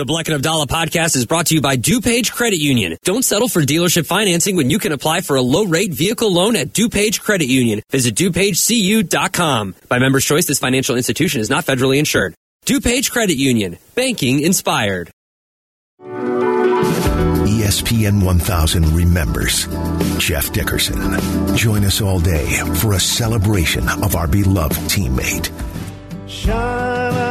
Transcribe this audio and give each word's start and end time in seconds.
The 0.00 0.06
Bleck 0.06 0.28
and 0.28 0.34
Abdallah 0.34 0.66
podcast 0.66 1.14
is 1.14 1.26
brought 1.26 1.48
to 1.48 1.54
you 1.54 1.60
by 1.60 1.76
DuPage 1.76 2.32
Credit 2.32 2.58
Union. 2.58 2.96
Don't 3.04 3.22
settle 3.22 3.50
for 3.50 3.60
dealership 3.60 4.06
financing 4.06 4.56
when 4.56 4.70
you 4.70 4.78
can 4.78 4.92
apply 4.92 5.20
for 5.20 5.36
a 5.36 5.42
low 5.42 5.66
rate 5.66 5.92
vehicle 5.92 6.32
loan 6.32 6.56
at 6.56 6.68
DuPage 6.68 7.20
Credit 7.20 7.46
Union. 7.46 7.82
Visit 7.90 8.14
DuPageCU.com. 8.14 9.74
By 9.90 9.98
member's 9.98 10.24
choice, 10.24 10.46
this 10.46 10.58
financial 10.58 10.96
institution 10.96 11.42
is 11.42 11.50
not 11.50 11.66
federally 11.66 11.98
insured. 11.98 12.34
DuPage 12.64 13.10
Credit 13.10 13.36
Union. 13.36 13.76
Banking 13.94 14.40
inspired. 14.40 15.10
ESPN 16.00 18.24
1000 18.24 18.94
remembers 18.94 19.66
Jeff 20.16 20.50
Dickerson. 20.50 21.54
Join 21.54 21.84
us 21.84 22.00
all 22.00 22.20
day 22.20 22.46
for 22.76 22.94
a 22.94 23.00
celebration 23.00 23.86
of 24.02 24.16
our 24.16 24.26
beloved 24.26 24.78
teammate. 24.88 25.50
Keep 26.26 27.29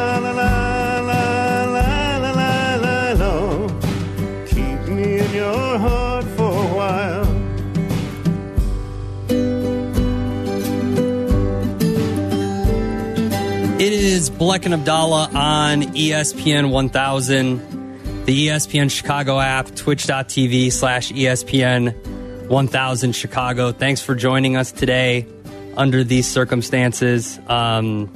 Bleck 14.40 14.64
and 14.64 14.74
Abdallah 14.74 15.32
on 15.34 15.82
ESPN 15.82 16.72
1000, 16.72 18.26
the 18.26 18.48
ESPN 18.48 18.90
Chicago 18.90 19.38
app, 19.38 19.76
twitch.tv 19.76 20.72
slash 20.72 21.12
ESPN 21.12 22.48
1000 22.48 23.12
Chicago. 23.12 23.74
Thanks 23.74 24.02
for 24.02 24.16
joining 24.16 24.56
us 24.56 24.72
today 24.72 25.28
under 25.76 26.06
these 26.06 26.26
circumstances. 26.26 27.38
Um, 27.50 28.10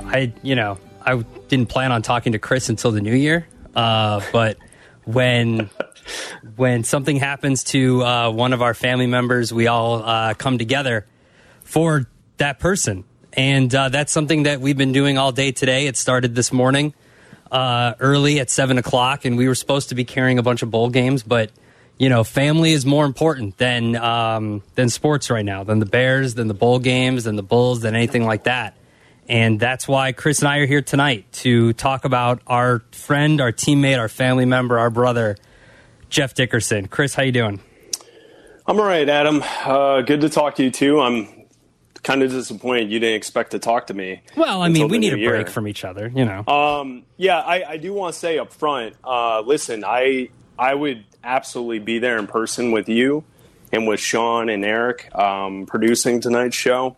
I, 0.00 0.30
you 0.42 0.56
know, 0.56 0.76
I 1.00 1.16
didn't 1.48 1.70
plan 1.70 1.90
on 1.90 2.02
talking 2.02 2.32
to 2.32 2.38
Chris 2.38 2.68
until 2.68 2.92
the 2.92 3.00
new 3.00 3.16
year, 3.16 3.48
uh, 3.74 4.20
but 4.32 4.58
when 5.06 5.70
when 6.56 6.84
something 6.84 7.16
happens 7.16 7.64
to 7.64 8.04
uh, 8.04 8.30
one 8.30 8.52
of 8.52 8.60
our 8.60 8.74
family 8.74 9.06
members, 9.06 9.54
we 9.54 9.68
all 9.68 10.02
uh, 10.02 10.34
come 10.34 10.58
together 10.58 11.06
for 11.64 12.06
that 12.36 12.58
person. 12.58 13.04
And 13.32 13.74
uh, 13.74 13.88
that's 13.88 14.12
something 14.12 14.44
that 14.44 14.60
we've 14.60 14.76
been 14.76 14.92
doing 14.92 15.18
all 15.18 15.32
day 15.32 15.52
today. 15.52 15.86
It 15.86 15.96
started 15.96 16.34
this 16.34 16.52
morning 16.52 16.94
uh, 17.50 17.94
early 18.00 18.40
at 18.40 18.50
7 18.50 18.78
o'clock, 18.78 19.24
and 19.24 19.36
we 19.36 19.48
were 19.48 19.54
supposed 19.54 19.90
to 19.90 19.94
be 19.94 20.04
carrying 20.04 20.38
a 20.38 20.42
bunch 20.42 20.62
of 20.62 20.70
bowl 20.70 20.90
games, 20.90 21.22
but. 21.22 21.50
You 21.98 22.08
know, 22.08 22.24
family 22.24 22.72
is 22.72 22.86
more 22.86 23.04
important 23.04 23.58
than 23.58 23.94
um, 23.94 24.62
than 24.74 24.88
sports 24.88 25.28
right 25.28 25.44
now, 25.44 25.64
than 25.64 25.80
the 25.80 25.84
Bears, 25.84 26.32
than 26.32 26.48
the 26.48 26.54
bowl 26.54 26.78
games, 26.78 27.24
than 27.24 27.36
the 27.36 27.42
Bulls, 27.42 27.82
than 27.82 27.94
anything 27.94 28.24
like 28.24 28.44
that. 28.44 28.74
And 29.30 29.60
that's 29.60 29.86
why 29.86 30.10
Chris 30.10 30.40
and 30.40 30.48
I 30.48 30.58
are 30.58 30.66
here 30.66 30.82
tonight 30.82 31.30
to 31.34 31.72
talk 31.74 32.04
about 32.04 32.42
our 32.48 32.82
friend, 32.90 33.40
our 33.40 33.52
teammate, 33.52 33.96
our 33.96 34.08
family 34.08 34.44
member, 34.44 34.76
our 34.76 34.90
brother, 34.90 35.36
Jeff 36.08 36.34
Dickerson. 36.34 36.88
Chris, 36.88 37.14
how 37.14 37.22
you 37.22 37.30
doing? 37.30 37.60
I'm 38.66 38.80
all 38.80 38.86
right, 38.86 39.08
Adam. 39.08 39.40
Uh, 39.64 40.00
good 40.00 40.22
to 40.22 40.28
talk 40.28 40.56
to 40.56 40.64
you 40.64 40.70
too. 40.72 41.00
I'm 41.00 41.39
kind 42.02 42.22
of 42.22 42.30
disappointed 42.30 42.90
you 42.90 42.98
didn't 42.98 43.16
expect 43.16 43.50
to 43.52 43.58
talk 43.58 43.88
to 43.88 43.94
me. 43.94 44.22
Well, 44.36 44.62
I 44.62 44.68
mean, 44.68 44.88
we 44.88 44.98
need 44.98 45.12
a 45.12 45.18
year. 45.18 45.30
break 45.30 45.48
from 45.48 45.68
each 45.68 45.84
other, 45.84 46.08
you 46.08 46.24
know. 46.24 46.46
Um, 46.46 47.04
yeah, 47.16 47.38
I, 47.38 47.72
I 47.72 47.76
do 47.76 47.92
want 47.92 48.14
to 48.14 48.18
say 48.18 48.38
up 48.38 48.52
front. 48.52 48.96
Uh, 49.04 49.40
listen, 49.40 49.84
I 49.84 50.30
I 50.58 50.74
would 50.74 51.04
absolutely 51.22 51.78
be 51.78 51.98
there 51.98 52.18
in 52.18 52.26
person 52.26 52.72
with 52.72 52.88
you 52.88 53.24
and 53.72 53.86
with 53.86 54.00
Sean 54.00 54.48
and 54.48 54.64
Eric 54.64 55.14
um, 55.14 55.66
producing 55.66 56.20
tonight's 56.20 56.56
show. 56.56 56.96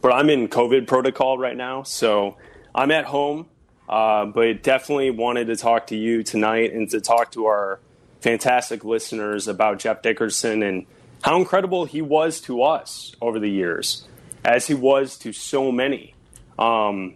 But 0.00 0.12
I'm 0.12 0.30
in 0.30 0.48
COVID 0.48 0.86
protocol 0.86 1.38
right 1.38 1.56
now, 1.56 1.82
so 1.82 2.36
I'm 2.74 2.90
at 2.90 3.04
home. 3.04 3.46
Uh, 3.88 4.24
but 4.24 4.62
definitely 4.62 5.10
wanted 5.10 5.48
to 5.48 5.56
talk 5.56 5.88
to 5.88 5.96
you 5.96 6.22
tonight 6.22 6.72
and 6.72 6.88
to 6.90 7.00
talk 7.00 7.32
to 7.32 7.46
our 7.46 7.78
fantastic 8.20 8.84
listeners 8.84 9.48
about 9.48 9.80
Jeff 9.80 10.00
Dickerson 10.00 10.62
and 10.62 10.86
how 11.22 11.36
incredible 11.36 11.84
he 11.84 12.00
was 12.00 12.40
to 12.42 12.62
us 12.62 13.14
over 13.20 13.38
the 13.38 13.50
years, 13.50 14.06
as 14.44 14.66
he 14.66 14.74
was 14.74 15.16
to 15.18 15.32
so 15.32 15.72
many. 15.72 16.14
Um, 16.58 17.14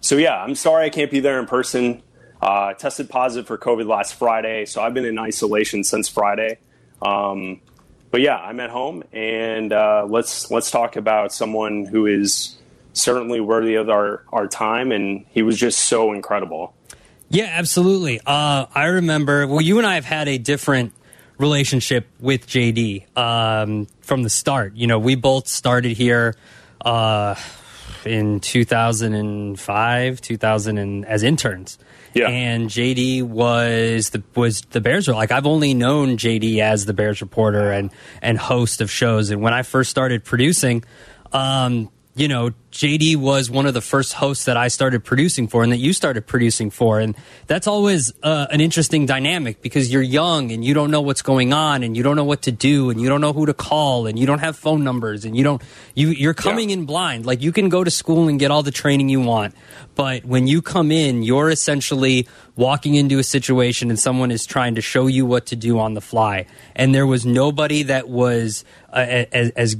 so 0.00 0.16
yeah, 0.16 0.42
I'm 0.42 0.54
sorry 0.54 0.86
I 0.86 0.90
can't 0.90 1.10
be 1.10 1.20
there 1.20 1.38
in 1.38 1.46
person. 1.46 2.02
Uh, 2.40 2.74
tested 2.74 3.08
positive 3.08 3.46
for 3.46 3.56
COVID 3.56 3.86
last 3.86 4.14
Friday, 4.14 4.64
so 4.64 4.82
I've 4.82 4.94
been 4.94 5.04
in 5.04 5.18
isolation 5.18 5.84
since 5.84 6.08
Friday. 6.08 6.58
Um, 7.00 7.60
but 8.10 8.20
yeah, 8.20 8.36
I'm 8.36 8.58
at 8.58 8.70
home, 8.70 9.04
and 9.12 9.72
uh, 9.72 10.06
let's 10.08 10.50
let's 10.50 10.70
talk 10.70 10.96
about 10.96 11.32
someone 11.32 11.84
who 11.84 12.06
is 12.06 12.58
certainly 12.94 13.40
worthy 13.40 13.76
of 13.76 13.88
our 13.88 14.24
our 14.32 14.48
time, 14.48 14.90
and 14.90 15.24
he 15.30 15.42
was 15.42 15.56
just 15.56 15.80
so 15.80 16.12
incredible. 16.12 16.74
Yeah, 17.30 17.48
absolutely. 17.50 18.20
Uh, 18.26 18.66
I 18.74 18.86
remember. 18.86 19.46
Well, 19.46 19.60
you 19.60 19.78
and 19.78 19.86
I 19.86 19.94
have 19.94 20.04
had 20.04 20.28
a 20.28 20.36
different 20.36 20.92
relationship 21.38 22.06
with 22.20 22.46
JD 22.46 23.16
um, 23.16 23.86
from 24.12 24.24
the 24.24 24.28
start. 24.28 24.76
You 24.76 24.86
know, 24.86 24.98
we 24.98 25.14
both 25.14 25.48
started 25.48 25.96
here 25.96 26.34
uh, 26.84 27.34
in 28.04 28.40
2005, 28.40 30.20
2000, 30.20 30.76
and, 30.76 31.06
as 31.06 31.22
interns. 31.22 31.78
Yeah. 32.12 32.28
And 32.28 32.68
JD 32.68 33.22
was 33.22 34.10
the 34.10 34.22
was 34.34 34.60
the 34.68 34.82
Bears 34.82 35.08
were 35.08 35.14
like 35.14 35.32
I've 35.32 35.46
only 35.46 35.72
known 35.72 36.18
JD 36.18 36.58
as 36.58 36.84
the 36.84 36.92
Bears 36.92 37.22
reporter 37.22 37.72
and 37.72 37.90
and 38.20 38.36
host 38.36 38.82
of 38.82 38.90
shows. 38.90 39.30
And 39.30 39.40
when 39.40 39.54
I 39.54 39.62
first 39.62 39.88
started 39.90 40.24
producing, 40.24 40.84
um, 41.32 41.88
you 42.14 42.28
know, 42.28 42.50
JD 42.72 43.16
was 43.16 43.50
one 43.50 43.64
of 43.64 43.72
the 43.72 43.80
first 43.80 44.12
hosts 44.12 44.44
that 44.44 44.56
I 44.56 44.68
started 44.68 45.02
producing 45.02 45.48
for 45.48 45.62
and 45.62 45.72
that 45.72 45.78
you 45.78 45.94
started 45.94 46.26
producing 46.26 46.68
for. 46.68 47.00
And 47.00 47.16
that's 47.46 47.66
always 47.66 48.12
uh, 48.22 48.48
an 48.50 48.60
interesting 48.60 49.06
dynamic 49.06 49.62
because 49.62 49.90
you're 49.90 50.02
young 50.02 50.52
and 50.52 50.62
you 50.62 50.74
don't 50.74 50.90
know 50.90 51.00
what's 51.00 51.22
going 51.22 51.54
on 51.54 51.82
and 51.82 51.96
you 51.96 52.02
don't 52.02 52.16
know 52.16 52.24
what 52.24 52.42
to 52.42 52.52
do 52.52 52.90
and 52.90 53.00
you 53.00 53.08
don't 53.08 53.22
know 53.22 53.32
who 53.32 53.46
to 53.46 53.54
call 53.54 54.06
and 54.06 54.18
you 54.18 54.26
don't 54.26 54.40
have 54.40 54.56
phone 54.56 54.84
numbers 54.84 55.24
and 55.24 55.34
you 55.36 55.42
don't, 55.42 55.62
you, 55.94 56.08
you're 56.08 56.34
coming 56.34 56.68
in 56.68 56.84
blind. 56.84 57.24
Like 57.24 57.40
you 57.40 57.50
can 57.50 57.70
go 57.70 57.82
to 57.82 57.90
school 57.90 58.28
and 58.28 58.38
get 58.38 58.50
all 58.50 58.62
the 58.62 58.70
training 58.70 59.08
you 59.08 59.20
want. 59.20 59.54
But 59.94 60.26
when 60.26 60.46
you 60.46 60.60
come 60.60 60.92
in, 60.92 61.22
you're 61.22 61.48
essentially 61.48 62.28
walking 62.56 62.94
into 62.94 63.18
a 63.20 63.24
situation 63.24 63.88
and 63.88 63.98
someone 63.98 64.30
is 64.30 64.44
trying 64.44 64.74
to 64.74 64.82
show 64.82 65.06
you 65.06 65.24
what 65.24 65.46
to 65.46 65.56
do 65.56 65.78
on 65.78 65.94
the 65.94 66.02
fly. 66.02 66.44
And 66.76 66.94
there 66.94 67.06
was 67.06 67.24
nobody 67.24 67.84
that 67.84 68.10
was 68.10 68.66
uh, 68.92 69.24
as, 69.32 69.50
as 69.50 69.76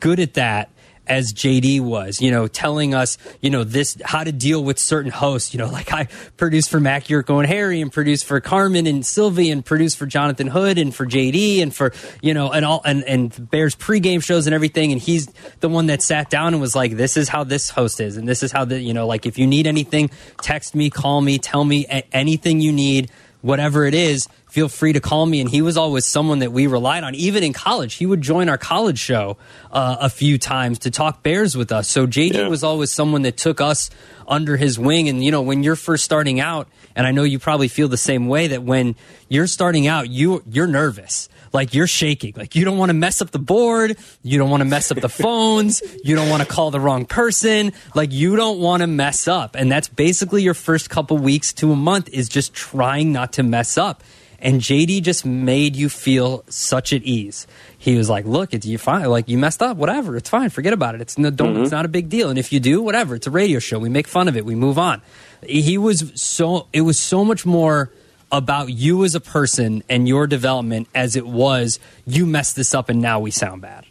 good 0.00 0.20
at 0.20 0.34
that 0.34 0.70
as 1.06 1.32
JD 1.32 1.80
was, 1.80 2.20
you 2.20 2.30
know, 2.30 2.46
telling 2.46 2.94
us, 2.94 3.18
you 3.40 3.50
know, 3.50 3.64
this 3.64 3.96
how 4.04 4.24
to 4.24 4.32
deal 4.32 4.62
with 4.62 4.78
certain 4.78 5.10
hosts. 5.10 5.54
You 5.54 5.58
know, 5.58 5.68
like 5.68 5.92
I 5.92 6.08
produced 6.36 6.70
for 6.70 6.80
Mac 6.80 7.04
Jurko 7.04 7.38
and 7.38 7.46
Harry, 7.46 7.80
and 7.80 7.92
produced 7.92 8.24
for 8.24 8.40
Carmen 8.40 8.86
and 8.86 9.04
Silvy, 9.04 9.50
and 9.50 9.64
produced 9.64 9.96
for 9.96 10.06
Jonathan 10.06 10.46
Hood 10.46 10.78
and 10.78 10.94
for 10.94 11.06
JD, 11.06 11.62
and 11.62 11.74
for 11.74 11.92
you 12.22 12.34
know, 12.34 12.50
and 12.52 12.64
all 12.64 12.82
and 12.84 13.04
and 13.04 13.50
Bears 13.50 13.74
pregame 13.74 14.22
shows 14.22 14.46
and 14.46 14.54
everything. 14.54 14.92
And 14.92 15.00
he's 15.00 15.28
the 15.60 15.68
one 15.68 15.86
that 15.86 16.02
sat 16.02 16.30
down 16.30 16.54
and 16.54 16.60
was 16.60 16.74
like, 16.74 16.96
"This 16.96 17.16
is 17.16 17.28
how 17.28 17.44
this 17.44 17.70
host 17.70 18.00
is, 18.00 18.16
and 18.16 18.28
this 18.28 18.42
is 18.42 18.52
how 18.52 18.64
the 18.64 18.80
you 18.80 18.94
know, 18.94 19.06
like 19.06 19.26
if 19.26 19.38
you 19.38 19.46
need 19.46 19.66
anything, 19.66 20.10
text 20.42 20.74
me, 20.74 20.90
call 20.90 21.20
me, 21.20 21.38
tell 21.38 21.64
me 21.64 21.86
anything 22.12 22.60
you 22.60 22.72
need." 22.72 23.10
whatever 23.42 23.84
it 23.84 23.94
is, 23.94 24.28
feel 24.56 24.70
free 24.70 24.94
to 24.94 25.00
call 25.00 25.26
me. 25.26 25.42
And 25.42 25.50
he 25.50 25.60
was 25.60 25.76
always 25.76 26.06
someone 26.06 26.38
that 26.38 26.50
we 26.50 26.66
relied 26.66 27.04
on. 27.04 27.14
Even 27.14 27.42
in 27.44 27.52
college, 27.52 27.92
he 27.96 28.06
would 28.06 28.22
join 28.22 28.48
our 28.48 28.56
college 28.56 28.98
show 28.98 29.36
uh, 29.70 29.98
a 30.00 30.08
few 30.08 30.38
times 30.38 30.78
to 30.78 30.90
talk 30.90 31.22
Bears 31.22 31.54
with 31.54 31.70
us. 31.70 31.88
So 31.88 32.06
JD 32.06 32.32
Yeah. 32.32 32.48
was 32.48 32.64
always 32.64 32.90
someone 32.90 33.20
that 33.22 33.36
took 33.36 33.60
us 33.60 33.90
under 34.26 34.56
his 34.56 34.78
wing. 34.78 35.10
And, 35.10 35.22
you 35.22 35.30
know, 35.30 35.42
when 35.42 35.62
you're 35.62 35.76
first 35.76 36.06
starting 36.06 36.40
out, 36.40 36.68
and 36.94 37.06
I 37.06 37.10
know 37.10 37.22
you 37.22 37.38
probably 37.38 37.68
feel 37.68 37.88
the 37.88 37.98
same 37.98 38.28
way, 38.28 38.46
that 38.46 38.62
when 38.62 38.94
you're 39.28 39.46
starting 39.46 39.86
out, 39.86 40.08
you, 40.08 40.42
you're 40.50 40.66
nervous. 40.66 41.28
Like 41.52 41.74
you're 41.74 41.86
shaking. 41.86 42.32
Like 42.34 42.54
you 42.56 42.64
don't 42.64 42.78
want 42.78 42.88
to 42.88 42.94
mess 42.94 43.20
up 43.20 43.32
the 43.32 43.38
board. 43.38 43.98
You 44.22 44.38
don't 44.38 44.48
want 44.48 44.62
to 44.62 44.64
mess 44.64 44.90
up 44.90 44.98
the 45.02 45.10
phones. 45.10 45.82
You 46.02 46.16
don't 46.16 46.30
want 46.30 46.42
to 46.42 46.48
call 46.48 46.70
the 46.70 46.80
wrong 46.80 47.04
person. 47.04 47.74
Like 47.94 48.10
you 48.10 48.36
don't 48.36 48.58
want 48.58 48.80
to 48.80 48.86
mess 48.86 49.28
up. 49.28 49.54
And 49.54 49.70
that's 49.70 49.88
basically 49.88 50.42
your 50.42 50.54
first 50.54 50.88
couple 50.88 51.18
weeks 51.18 51.52
to 51.60 51.72
a 51.72 51.76
month 51.76 52.08
is 52.08 52.30
just 52.30 52.54
trying 52.54 53.12
not 53.12 53.34
to 53.34 53.42
mess 53.42 53.76
up. 53.76 54.02
And 54.38 54.60
JD 54.60 55.02
just 55.02 55.24
made 55.24 55.76
you 55.76 55.88
feel 55.88 56.44
such 56.48 56.92
at 56.92 57.02
ease. 57.02 57.46
He 57.76 57.96
was 57.96 58.10
like, 58.10 58.24
"Look, 58.24 58.52
it's 58.52 58.66
you 58.66 58.78
fine. 58.78 59.06
Like 59.06 59.28
you 59.28 59.38
messed 59.38 59.62
up. 59.62 59.76
Whatever. 59.76 60.16
It's 60.16 60.28
fine. 60.28 60.50
Forget 60.50 60.72
about 60.72 60.94
it. 60.94 61.00
It's 61.00 61.18
no, 61.18 61.30
don't. 61.30 61.56
It's 61.56 61.68
mm-hmm. 61.68 61.76
not 61.76 61.84
a 61.84 61.88
big 61.88 62.08
deal. 62.08 62.28
And 62.28 62.38
if 62.38 62.52
you 62.52 62.60
do, 62.60 62.82
whatever. 62.82 63.14
It's 63.14 63.26
a 63.26 63.30
radio 63.30 63.58
show. 63.58 63.78
We 63.78 63.88
make 63.88 64.06
fun 64.06 64.28
of 64.28 64.36
it. 64.36 64.44
We 64.44 64.54
move 64.54 64.78
on." 64.78 65.02
He 65.46 65.78
was 65.78 66.12
so. 66.14 66.66
It 66.72 66.82
was 66.82 66.98
so 66.98 67.24
much 67.24 67.46
more 67.46 67.90
about 68.32 68.70
you 68.70 69.04
as 69.04 69.14
a 69.14 69.20
person 69.20 69.82
and 69.88 70.08
your 70.08 70.26
development 70.26 70.88
as 70.94 71.14
it 71.14 71.26
was 71.26 71.78
you 72.04 72.26
messed 72.26 72.56
this 72.56 72.74
up 72.74 72.88
and 72.88 73.00
now 73.00 73.20
we 73.20 73.30
sound 73.30 73.62
bad. 73.62 73.86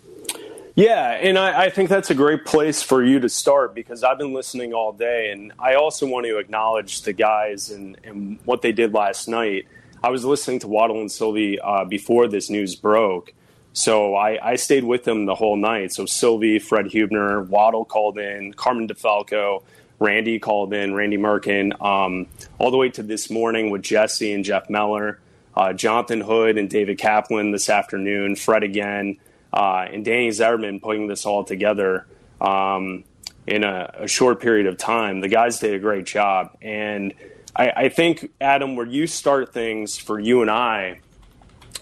Yeah, 0.76 1.12
and 1.12 1.40
I, 1.40 1.64
I 1.64 1.70
think 1.70 1.90
that's 1.90 2.10
a 2.10 2.14
great 2.14 2.44
place 2.44 2.84
for 2.84 3.02
you 3.02 3.22
to 3.22 3.30
start 3.30 3.74
because 3.74 4.04
I've 4.04 4.18
been 4.18 4.34
listening 4.34 4.74
all 4.74 4.92
day, 4.92 5.32
and 5.32 5.54
I 5.58 5.76
also 5.76 6.06
want 6.06 6.26
to 6.26 6.38
acknowledge 6.38 7.04
the 7.04 7.14
guys 7.14 7.70
and, 7.70 7.98
and 8.04 8.40
what 8.44 8.62
they 8.62 8.74
did 8.74 8.94
last 8.94 9.30
night. 9.30 9.68
I 10.06 10.12
was 10.12 10.24
listening 10.24 10.60
to 10.60 10.68
Waddle 10.68 11.02
and 11.02 11.12
Silvy 11.12 11.60
uh, 11.60 11.84
before 11.84 12.28
this 12.28 12.48
news 12.52 12.76
broke, 12.76 13.34
so 13.74 14.14
I, 14.14 14.52
I 14.52 14.56
stayed 14.56 14.84
with 14.84 15.04
them 15.04 15.26
the 15.26 15.34
whole 15.34 15.58
night. 15.58 15.94
So 15.94 16.06
Silvy, 16.06 16.60
Fred 16.60 16.86
Huebner, 16.86 17.42
Waddle 17.42 17.86
called 17.86 18.20
in, 18.20 18.54
Carmen 18.54 18.88
DeFalco, 18.88 19.64
Randy 19.98 20.38
called 20.38 20.76
in, 20.76 20.94
Randy 20.94 21.18
Merkin, 21.18 21.82
um, 21.84 22.28
all 22.60 22.70
the 22.70 22.78
way 22.78 22.90
to 22.90 23.02
this 23.02 23.32
morning 23.32 23.72
with 23.72 23.82
Jesse 23.82 24.32
and 24.32 24.46
Jeff 24.46 24.70
Meller, 24.70 25.20
uh, 25.56 25.74
Jonathan 25.74 26.22
Hood 26.22 26.60
and 26.60 26.70
David 26.70 27.00
Kaplan 27.00 27.50
this 27.50 27.68
afternoon, 27.68 28.36
Fred 28.36 28.62
again, 28.62 29.18
uh, 29.54 29.88
and 29.92 30.06
Danny 30.06 30.30
Zederman 30.30 30.84
putting 30.84 31.08
this 31.08 31.26
all 31.26 31.44
together 31.44 32.06
um, 32.40 33.06
in 33.48 33.64
a, 33.64 33.92
a, 34.02 34.08
short 34.08 34.40
period 34.40 34.68
of 34.68 34.78
time. 34.78 35.22
The 35.22 35.30
guys 35.30 35.58
did 35.58 35.74
a 35.74 35.80
great 35.80 36.06
job. 36.06 36.56
And 36.62 37.12
I, 37.56 37.70
I 37.76 37.90
think, 37.90 38.32
Adam, 38.42 38.76
where 38.76 38.86
you 38.86 39.08
start 39.08 39.54
things 39.54 39.98
for 39.98 40.20
you 40.20 40.42
and 40.42 40.52
I 40.52 41.00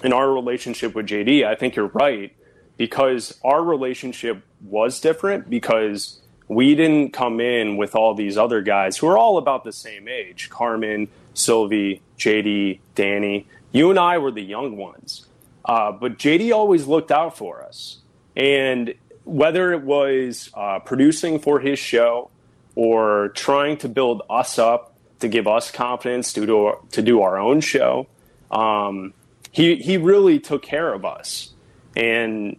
in 0.04 0.14
our 0.14 0.32
relationship 0.32 0.96
with 0.96 1.08
JD, 1.08 1.46
I 1.46 1.56
think 1.56 1.76
you're 1.76 1.88
right 1.88 2.36
because 2.78 3.40
our 3.44 3.64
relationship 3.64 4.44
was 4.62 5.00
different 5.00 5.50
because 5.50 6.20
we 6.48 6.76
didn't 6.76 7.12
come 7.14 7.40
in 7.40 7.78
with 7.78 7.96
all 7.96 8.14
these 8.14 8.38
other 8.38 8.62
guys 8.62 8.98
who 8.98 9.08
are 9.08 9.18
all 9.18 9.38
about 9.38 9.64
the 9.64 9.72
same 9.72 10.08
age 10.08 10.50
Carmen, 10.50 11.08
Silvy, 11.34 12.02
JD, 12.18 12.80
Danny. 12.96 13.48
You 13.72 13.90
and 13.90 13.98
I 13.98 14.18
were 14.18 14.32
the 14.32 14.42
young 14.42 14.78
ones. 14.78 15.26
Uh, 15.66 15.92
but 15.92 16.18
JD 16.18 16.54
always 16.54 16.86
looked 16.86 17.12
out 17.12 17.38
for 17.38 17.64
us. 17.64 18.00
And 18.36 18.94
whether 19.24 19.72
it 19.72 19.84
was 19.84 20.50
uh, 20.54 20.80
producing 20.80 21.40
for 21.40 21.60
his 21.60 21.80
show 21.80 22.30
or 22.76 23.30
trying 23.30 23.78
to 23.78 23.88
build 23.88 24.24
us 24.30 24.60
up 24.60 24.93
to 25.24 25.30
give 25.30 25.48
us 25.48 25.72
confidence 25.72 26.34
to 26.34 26.46
do, 26.46 26.78
to 26.92 27.02
do 27.02 27.22
our 27.22 27.38
own 27.38 27.62
show, 27.62 28.08
um, 28.52 29.14
he, 29.52 29.78
he 29.78 29.98
really 29.98 30.38
took 30.40 30.62
care 30.62 30.94
of 30.94 31.06
us. 31.06 31.54
And 31.96 32.58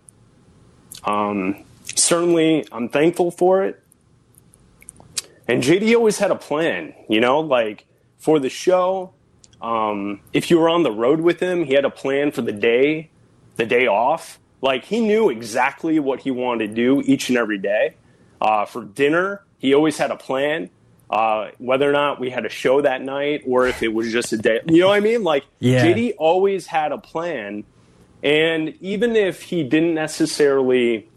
um, 1.05 1.63
certainly, 1.95 2.67
I'm 2.73 2.89
thankful 2.89 3.31
for 3.31 3.65
it. 3.65 3.83
And 5.47 5.63
JD 5.63 5.95
always 5.95 6.17
had 6.17 6.31
a 6.31 6.37
plan, 6.37 6.95
you 7.09 7.21
know, 7.21 7.41
like 7.41 7.85
for 8.17 8.39
the 8.39 8.49
show. 8.49 9.13
Um, 9.61 10.21
if 10.33 10.51
you 10.51 10.59
were 10.59 10.71
on 10.71 10.85
the 10.85 10.93
road 10.93 11.21
with 11.21 11.41
him, 11.41 11.65
he 11.65 11.75
had 11.75 11.85
a 11.85 11.91
plan 11.91 12.31
for 12.31 12.41
the 12.41 12.53
day, 12.53 13.11
the 13.57 13.67
day 13.67 13.87
off. 13.87 14.39
Like 14.63 14.87
he 14.87 15.01
knew 15.01 15.29
exactly 15.29 15.99
what 15.99 16.21
he 16.21 16.31
wanted 16.31 16.69
to 16.69 16.75
do 16.75 17.03
each 17.05 17.29
and 17.29 17.37
every 17.37 17.59
day. 17.59 17.97
Uh, 18.41 18.65
for 18.65 18.85
dinner, 18.85 19.43
he 19.59 19.75
always 19.75 19.99
had 19.99 20.11
a 20.11 20.17
plan. 20.17 20.71
Uh, 21.11 21.51
whether 21.59 21.89
or 21.89 21.93
not 21.93 22.19
we 22.19 22.31
had 22.31 22.47
a 22.47 22.49
show 22.49 22.81
that 22.81 23.03
night 23.03 23.43
or 23.47 23.67
if 23.67 23.83
it 23.83 23.93
was 23.93 24.11
just 24.11 24.33
a 24.33 24.37
day, 24.37 24.61
you 24.67 24.81
know 24.81 24.89
what 24.89 24.97
I 24.97 25.01
mean? 25.01 25.23
Like 25.23 25.45
yeah. 25.61 25.85
JD 25.85 26.15
always 26.19 26.67
had 26.67 26.93
a 26.93 26.99
plan, 26.99 27.65
and 28.23 28.75
even 28.81 29.15
if 29.15 29.43
he 29.43 29.65
didn't 29.65 29.95
necessarily, 29.95 31.09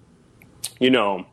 you 0.80 0.89
know, 0.89 1.25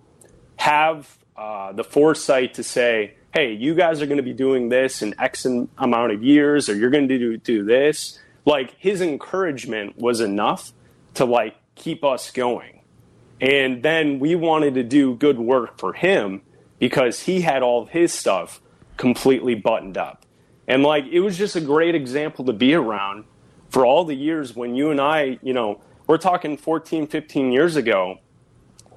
have 0.56 1.18
uh, 1.36 1.72
the 1.72 1.84
foresight 1.84 2.54
to 2.54 2.62
say, 2.62 3.14
hey, 3.34 3.52
you 3.52 3.74
guys 3.74 4.00
are 4.00 4.06
going 4.06 4.18
to 4.18 4.22
be 4.22 4.32
doing 4.32 4.68
this 4.68 5.02
in 5.02 5.14
X 5.18 5.44
amount 5.44 6.12
of 6.12 6.22
years, 6.22 6.68
or 6.68 6.76
you're 6.76 6.90
going 6.90 7.08
to 7.08 7.18
do, 7.18 7.36
do 7.36 7.64
this. 7.64 8.18
Like 8.44 8.76
his 8.78 9.00
encouragement 9.00 9.98
was 9.98 10.20
enough 10.20 10.72
to 11.14 11.24
like 11.24 11.56
keep 11.74 12.04
us 12.04 12.30
going. 12.30 12.80
And 13.40 13.82
then 13.82 14.20
we 14.20 14.36
wanted 14.36 14.74
to 14.74 14.84
do 14.84 15.16
good 15.16 15.38
work 15.38 15.78
for 15.78 15.92
him 15.92 16.42
because 16.84 17.22
he 17.22 17.40
had 17.40 17.62
all 17.62 17.86
his 17.86 18.12
stuff 18.12 18.60
completely 18.98 19.54
buttoned 19.54 19.96
up. 19.96 20.26
And 20.68 20.82
like 20.82 21.06
it 21.06 21.20
was 21.20 21.38
just 21.38 21.56
a 21.56 21.60
great 21.62 21.94
example 21.94 22.44
to 22.44 22.52
be 22.52 22.74
around 22.74 23.24
for 23.70 23.86
all 23.86 24.04
the 24.04 24.14
years 24.14 24.54
when 24.54 24.74
you 24.74 24.90
and 24.90 25.00
I, 25.00 25.38
you 25.42 25.54
know, 25.54 25.80
we're 26.06 26.18
talking 26.18 26.58
14, 26.58 27.06
15 27.06 27.52
years 27.52 27.76
ago, 27.76 28.18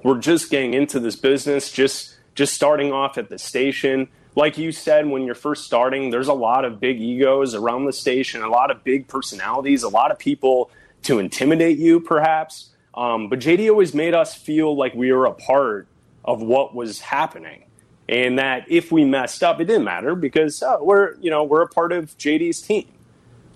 we're 0.04 0.18
just 0.18 0.50
getting 0.50 0.74
into 0.74 1.00
this 1.00 1.16
business, 1.16 1.72
just 1.72 2.14
just 2.34 2.52
starting 2.52 2.92
off 2.92 3.16
at 3.16 3.30
the 3.30 3.38
station. 3.38 4.08
Like 4.34 4.58
you 4.58 4.70
said, 4.70 5.06
when 5.06 5.22
you're 5.22 5.34
first 5.34 5.64
starting, 5.64 6.10
there's 6.10 6.28
a 6.28 6.34
lot 6.34 6.66
of 6.66 6.80
big 6.80 7.00
egos 7.00 7.54
around 7.54 7.86
the 7.86 7.94
station, 7.94 8.42
a 8.42 8.50
lot 8.50 8.70
of 8.70 8.84
big 8.84 9.08
personalities, 9.08 9.82
a 9.82 9.88
lot 9.88 10.10
of 10.10 10.18
people 10.18 10.70
to 11.04 11.20
intimidate 11.20 11.78
you, 11.78 12.00
perhaps. 12.00 12.68
Um, 12.92 13.30
but 13.30 13.38
JD 13.38 13.70
always 13.70 13.94
made 13.94 14.12
us 14.12 14.34
feel 14.34 14.76
like 14.76 14.92
we 14.92 15.10
were 15.10 15.24
a 15.24 15.32
part 15.32 15.88
of 16.22 16.42
what 16.42 16.74
was 16.74 17.00
happening, 17.00 17.64
and 18.08 18.38
that 18.38 18.64
if 18.68 18.90
we 18.90 19.04
messed 19.04 19.42
up, 19.42 19.60
it 19.60 19.64
didn't 19.64 19.84
matter 19.84 20.14
because 20.14 20.62
oh, 20.62 20.82
we're 20.82 21.16
you 21.18 21.30
know 21.30 21.44
we're 21.44 21.62
a 21.62 21.68
part 21.68 21.92
of 21.92 22.16
JD's 22.18 22.60
team. 22.60 22.88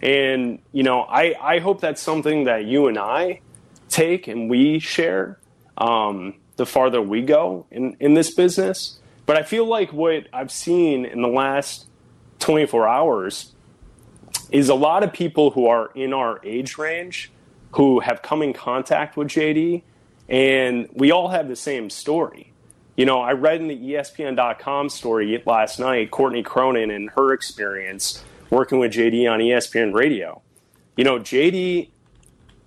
And 0.00 0.60
you 0.72 0.82
know, 0.82 1.02
I 1.02 1.34
I 1.40 1.58
hope 1.58 1.80
that's 1.80 2.02
something 2.02 2.44
that 2.44 2.64
you 2.64 2.88
and 2.88 2.98
I 2.98 3.40
take 3.88 4.28
and 4.28 4.50
we 4.50 4.78
share. 4.78 5.38
Um, 5.78 6.34
the 6.56 6.66
farther 6.66 7.00
we 7.00 7.22
go 7.22 7.66
in, 7.70 7.96
in 8.00 8.14
this 8.14 8.32
business. 8.32 8.98
But 9.26 9.36
I 9.36 9.42
feel 9.42 9.66
like 9.66 9.92
what 9.92 10.26
I've 10.32 10.50
seen 10.50 11.04
in 11.04 11.22
the 11.22 11.28
last 11.28 11.86
24 12.40 12.88
hours 12.88 13.52
is 14.50 14.68
a 14.68 14.74
lot 14.74 15.02
of 15.02 15.12
people 15.12 15.50
who 15.50 15.66
are 15.66 15.90
in 15.94 16.12
our 16.12 16.40
age 16.44 16.76
range 16.76 17.30
who 17.72 18.00
have 18.00 18.20
come 18.22 18.42
in 18.42 18.52
contact 18.52 19.16
with 19.16 19.28
JD, 19.28 19.82
and 20.28 20.88
we 20.92 21.10
all 21.10 21.28
have 21.28 21.48
the 21.48 21.56
same 21.56 21.88
story. 21.88 22.51
You 22.96 23.06
know, 23.06 23.20
I 23.20 23.32
read 23.32 23.60
in 23.60 23.68
the 23.68 23.76
ESPN.com 23.76 24.90
story 24.90 25.42
last 25.46 25.78
night 25.78 26.10
Courtney 26.10 26.42
Cronin 26.42 26.90
and 26.90 27.08
her 27.10 27.32
experience 27.32 28.22
working 28.50 28.78
with 28.78 28.92
JD 28.92 29.30
on 29.30 29.40
ESPN 29.40 29.94
radio. 29.94 30.42
You 30.96 31.04
know, 31.04 31.18
JD 31.18 31.88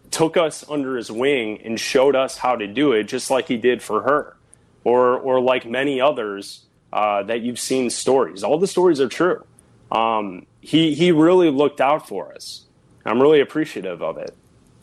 took 0.09 0.35
us 0.35 0.67
under 0.69 0.97
his 0.97 1.11
wing 1.11 1.61
and 1.63 1.79
showed 1.79 2.15
us 2.15 2.37
how 2.37 2.55
to 2.55 2.65
do 2.67 2.93
it, 2.93 3.03
just 3.03 3.29
like 3.29 3.47
he 3.47 3.57
did 3.57 3.83
for 3.83 4.01
her, 4.01 4.35
or 4.83 5.17
or 5.17 5.39
like 5.39 5.65
many 5.65 6.01
others 6.01 6.65
uh, 6.91 7.21
that 7.23 7.41
you've 7.41 7.59
seen 7.59 7.89
stories. 7.89 8.43
All 8.43 8.57
the 8.57 8.67
stories 8.67 8.99
are 8.99 9.09
true. 9.09 9.45
Um, 9.91 10.47
he 10.61 10.95
he 10.95 11.11
really 11.11 11.51
looked 11.51 11.81
out 11.81 12.07
for 12.07 12.33
us. 12.33 12.63
I'm 13.05 13.21
really 13.21 13.41
appreciative 13.41 14.01
of 14.01 14.17
it. 14.17 14.33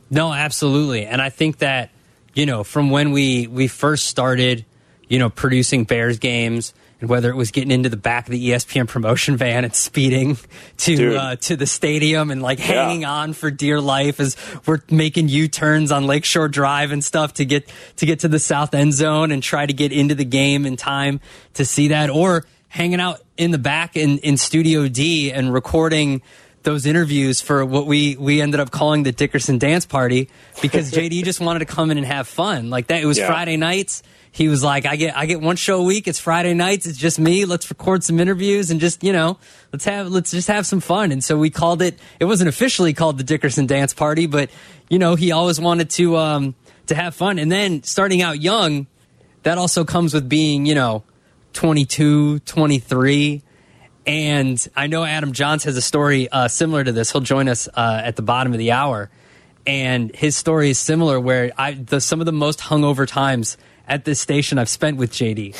No, 0.08 0.32
absolutely, 0.32 1.06
and 1.06 1.20
I 1.20 1.30
think 1.30 1.58
that 1.58 1.90
you 2.34 2.46
know 2.46 2.62
from 2.62 2.90
when 2.90 3.10
we 3.10 3.48
we 3.48 3.66
first 3.66 4.06
started, 4.06 4.64
you 5.12 5.18
know, 5.18 5.28
producing 5.28 5.84
Bears 5.84 6.18
games 6.18 6.72
and 6.98 7.10
whether 7.10 7.28
it 7.28 7.36
was 7.36 7.50
getting 7.50 7.70
into 7.70 7.90
the 7.90 7.98
back 7.98 8.26
of 8.26 8.30
the 8.30 8.48
ESPN 8.48 8.88
promotion 8.88 9.36
van 9.36 9.62
and 9.62 9.74
speeding 9.74 10.38
to 10.78 11.16
uh, 11.16 11.36
to 11.36 11.54
the 11.54 11.66
stadium 11.66 12.30
and 12.30 12.40
like 12.40 12.58
hanging 12.58 13.02
yeah. 13.02 13.12
on 13.12 13.34
for 13.34 13.50
dear 13.50 13.78
life 13.78 14.20
as 14.20 14.38
we're 14.64 14.78
making 14.90 15.28
U 15.28 15.48
turns 15.48 15.92
on 15.92 16.06
Lakeshore 16.06 16.48
Drive 16.48 16.92
and 16.92 17.04
stuff 17.04 17.34
to 17.34 17.44
get 17.44 17.70
to 17.96 18.06
get 18.06 18.20
to 18.20 18.28
the 18.28 18.38
south 18.38 18.72
end 18.72 18.94
zone 18.94 19.32
and 19.32 19.42
try 19.42 19.66
to 19.66 19.74
get 19.74 19.92
into 19.92 20.14
the 20.14 20.24
game 20.24 20.64
in 20.64 20.78
time 20.78 21.20
to 21.54 21.66
see 21.66 21.88
that, 21.88 22.08
or 22.08 22.46
hanging 22.68 22.98
out 22.98 23.20
in 23.36 23.50
the 23.50 23.58
back 23.58 23.98
in 23.98 24.16
in 24.20 24.38
Studio 24.38 24.88
D 24.88 25.30
and 25.30 25.52
recording 25.52 26.22
those 26.62 26.86
interviews 26.86 27.40
for 27.40 27.64
what 27.64 27.86
we 27.86 28.16
we 28.16 28.40
ended 28.40 28.60
up 28.60 28.70
calling 28.70 29.02
the 29.02 29.12
Dickerson 29.12 29.58
dance 29.58 29.86
party 29.86 30.28
because 30.60 30.90
JD 30.92 31.24
just 31.24 31.40
wanted 31.40 31.60
to 31.60 31.66
come 31.66 31.90
in 31.90 31.98
and 31.98 32.06
have 32.06 32.28
fun. 32.28 32.70
Like 32.70 32.88
that 32.88 33.02
it 33.02 33.06
was 33.06 33.18
yeah. 33.18 33.26
Friday 33.26 33.56
nights 33.56 34.02
he 34.34 34.48
was 34.48 34.64
like, 34.64 34.86
I 34.86 34.96
get 34.96 35.14
I 35.14 35.26
get 35.26 35.42
one 35.42 35.56
show 35.56 35.80
a 35.80 35.84
week. 35.84 36.08
It's 36.08 36.18
Friday 36.18 36.54
nights. 36.54 36.86
It's 36.86 36.96
just 36.96 37.20
me. 37.20 37.44
Let's 37.44 37.68
record 37.68 38.02
some 38.02 38.18
interviews 38.18 38.70
and 38.70 38.80
just 38.80 39.04
you 39.04 39.12
know 39.12 39.38
let's 39.72 39.84
have 39.84 40.08
let's 40.08 40.30
just 40.30 40.48
have 40.48 40.66
some 40.66 40.80
fun. 40.80 41.12
And 41.12 41.22
so 41.22 41.36
we 41.36 41.50
called 41.50 41.82
it. 41.82 41.98
It 42.18 42.24
wasn't 42.24 42.48
officially 42.48 42.94
called 42.94 43.18
the 43.18 43.24
Dickerson 43.24 43.66
Dance 43.66 43.92
Party, 43.92 44.26
but 44.26 44.50
you 44.88 44.98
know 44.98 45.16
he 45.16 45.32
always 45.32 45.60
wanted 45.60 45.90
to 45.90 46.16
um, 46.16 46.54
to 46.86 46.94
have 46.94 47.14
fun. 47.14 47.38
And 47.38 47.52
then 47.52 47.82
starting 47.82 48.22
out 48.22 48.40
young, 48.40 48.86
that 49.42 49.58
also 49.58 49.84
comes 49.84 50.14
with 50.14 50.30
being 50.30 50.64
you 50.64 50.74
know 50.74 51.04
22, 51.52 52.38
23. 52.40 53.42
And 54.06 54.66
I 54.74 54.88
know 54.88 55.04
Adam 55.04 55.32
Jahns 55.32 55.64
has 55.64 55.76
a 55.76 55.82
story 55.82 56.28
uh, 56.28 56.48
similar 56.48 56.82
to 56.82 56.92
this. 56.92 57.12
He'll 57.12 57.20
join 57.20 57.48
us 57.48 57.68
uh, 57.68 58.02
at 58.04 58.16
the 58.16 58.22
bottom 58.22 58.52
of 58.52 58.58
the 58.58 58.72
hour, 58.72 59.10
and 59.66 60.14
his 60.14 60.36
story 60.36 60.70
is 60.70 60.78
similar. 60.78 61.20
Where 61.20 61.52
I 61.56 61.72
the, 61.74 62.00
some 62.00 62.20
of 62.20 62.26
the 62.26 62.32
most 62.32 62.58
hungover 62.58 63.06
times 63.06 63.56
at 63.88 64.04
this 64.04 64.20
station 64.20 64.58
I've 64.58 64.68
spent 64.68 64.96
with 64.96 65.12
JD. 65.12 65.54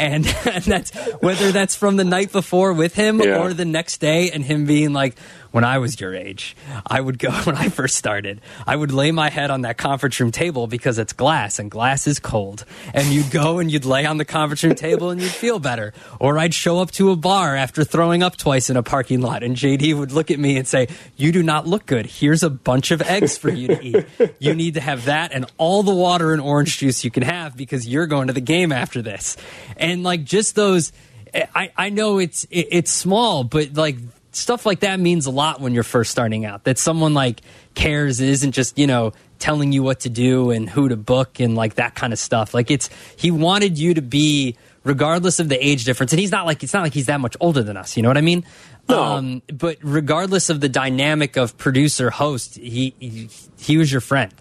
And, 0.00 0.26
and 0.46 0.64
that's 0.64 0.90
whether 1.20 1.52
that's 1.52 1.76
from 1.76 1.96
the 1.96 2.04
night 2.04 2.32
before 2.32 2.72
with 2.72 2.94
him 2.94 3.20
yeah. 3.20 3.38
or 3.38 3.52
the 3.52 3.64
next 3.64 3.98
day 3.98 4.30
and 4.30 4.44
him 4.44 4.66
being 4.66 4.92
like, 4.92 5.16
when 5.50 5.64
I 5.64 5.78
was 5.78 6.00
your 6.00 6.14
age, 6.14 6.56
I 6.86 7.00
would 7.00 7.18
go 7.18 7.30
when 7.44 7.56
I 7.56 7.68
first 7.68 7.96
started. 7.96 8.40
I 8.66 8.76
would 8.76 8.92
lay 8.92 9.10
my 9.10 9.30
head 9.30 9.50
on 9.50 9.62
that 9.62 9.78
conference 9.78 10.18
room 10.20 10.30
table 10.30 10.66
because 10.66 10.98
it's 10.98 11.12
glass 11.12 11.58
and 11.58 11.70
glass 11.70 12.06
is 12.06 12.18
cold. 12.18 12.64
And 12.94 13.08
you'd 13.08 13.30
go 13.30 13.58
and 13.58 13.70
you'd 13.70 13.84
lay 13.84 14.06
on 14.06 14.18
the 14.18 14.24
conference 14.24 14.62
room 14.62 14.74
table 14.74 15.10
and 15.10 15.20
you'd 15.20 15.30
feel 15.30 15.58
better. 15.58 15.92
Or 16.20 16.38
I'd 16.38 16.54
show 16.54 16.80
up 16.80 16.90
to 16.92 17.10
a 17.10 17.16
bar 17.16 17.56
after 17.56 17.84
throwing 17.84 18.22
up 18.22 18.36
twice 18.36 18.70
in 18.70 18.76
a 18.76 18.82
parking 18.82 19.20
lot 19.20 19.42
and 19.42 19.56
JD 19.56 19.98
would 19.98 20.12
look 20.12 20.30
at 20.30 20.38
me 20.38 20.56
and 20.56 20.66
say, 20.66 20.88
"You 21.16 21.32
do 21.32 21.42
not 21.42 21.66
look 21.66 21.86
good. 21.86 22.06
Here's 22.06 22.42
a 22.42 22.50
bunch 22.50 22.90
of 22.90 23.02
eggs 23.02 23.36
for 23.38 23.50
you 23.50 23.68
to 23.68 23.84
eat. 23.84 24.06
You 24.38 24.54
need 24.54 24.74
to 24.74 24.80
have 24.80 25.06
that 25.06 25.32
and 25.32 25.46
all 25.56 25.82
the 25.82 25.94
water 25.94 26.32
and 26.32 26.40
orange 26.40 26.78
juice 26.78 27.04
you 27.04 27.10
can 27.10 27.22
have 27.22 27.56
because 27.56 27.86
you're 27.86 28.06
going 28.06 28.26
to 28.28 28.32
the 28.32 28.40
game 28.40 28.72
after 28.72 29.02
this." 29.02 29.36
And 29.76 30.02
like 30.02 30.24
just 30.24 30.54
those 30.54 30.92
I, 31.34 31.70
I 31.76 31.90
know 31.90 32.18
it's 32.18 32.44
it, 32.44 32.68
it's 32.70 32.90
small, 32.90 33.44
but 33.44 33.74
like 33.74 33.96
stuff 34.32 34.66
like 34.66 34.80
that 34.80 35.00
means 35.00 35.26
a 35.26 35.30
lot 35.30 35.60
when 35.60 35.74
you're 35.74 35.82
first 35.82 36.10
starting 36.10 36.44
out. 36.44 36.64
That 36.64 36.78
someone 36.78 37.14
like 37.14 37.40
cares 37.74 38.20
and 38.20 38.28
isn't 38.28 38.52
just, 38.52 38.78
you 38.78 38.86
know, 38.86 39.12
telling 39.38 39.72
you 39.72 39.82
what 39.82 40.00
to 40.00 40.08
do 40.08 40.50
and 40.50 40.68
who 40.68 40.88
to 40.88 40.96
book 40.96 41.40
and 41.40 41.54
like 41.54 41.74
that 41.74 41.94
kind 41.94 42.12
of 42.12 42.18
stuff. 42.18 42.54
Like 42.54 42.70
it's 42.70 42.90
he 43.16 43.30
wanted 43.30 43.78
you 43.78 43.94
to 43.94 44.02
be 44.02 44.56
regardless 44.84 45.38
of 45.38 45.48
the 45.48 45.66
age 45.66 45.84
difference, 45.84 46.12
and 46.12 46.20
he's 46.20 46.32
not 46.32 46.46
like 46.46 46.62
it's 46.62 46.74
not 46.74 46.82
like 46.82 46.94
he's 46.94 47.06
that 47.06 47.20
much 47.20 47.36
older 47.40 47.62
than 47.62 47.76
us. 47.76 47.96
You 47.96 48.02
know 48.02 48.08
what 48.08 48.18
I 48.18 48.22
mean? 48.22 48.44
No. 48.88 49.02
Um, 49.02 49.42
but 49.52 49.78
regardless 49.82 50.50
of 50.50 50.60
the 50.60 50.68
dynamic 50.68 51.36
of 51.36 51.58
producer 51.58 52.10
host, 52.10 52.56
he, 52.56 52.94
he 52.98 53.28
he 53.58 53.76
was 53.76 53.90
your 53.90 54.00
friend, 54.00 54.32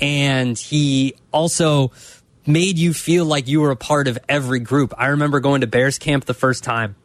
and 0.00 0.58
he 0.58 1.14
also 1.32 1.92
made 2.46 2.78
you 2.78 2.92
feel 2.92 3.24
like 3.24 3.46
you 3.46 3.60
were 3.60 3.70
a 3.70 3.76
part 3.76 4.08
of 4.08 4.18
every 4.28 4.58
group. 4.58 4.92
I 4.98 5.08
remember 5.08 5.40
going 5.40 5.60
to 5.60 5.66
Bears 5.66 5.98
camp 5.98 6.24
the 6.24 6.34
first 6.34 6.64
time 6.64 6.96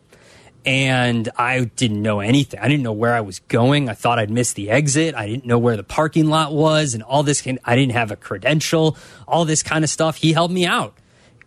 and 0.68 1.30
I 1.38 1.64
didn't 1.64 2.02
know 2.02 2.20
anything. 2.20 2.60
I 2.60 2.68
didn't 2.68 2.84
know 2.84 2.92
where 2.92 3.16
I 3.16 3.22
was 3.22 3.40
going. 3.40 3.88
I 3.88 3.94
thought 3.94 4.20
I'd 4.20 4.30
miss 4.30 4.52
the 4.52 4.70
exit. 4.70 5.16
I 5.16 5.26
didn't 5.26 5.46
know 5.46 5.58
where 5.58 5.78
the 5.78 5.84
parking 5.84 6.28
lot 6.28 6.52
was 6.52 6.94
and 6.94 7.02
all 7.02 7.24
this. 7.24 7.48
I 7.64 7.76
didn't 7.78 7.94
have 7.94 8.12
a 8.12 8.18
credential, 8.18 8.98
all 9.26 9.46
this 9.46 9.64
kind 9.64 9.86
of 9.86 9.90
stuff. 9.90 10.18
He 10.18 10.34
helped 10.34 10.54
me 10.54 10.66
out. 10.66 10.94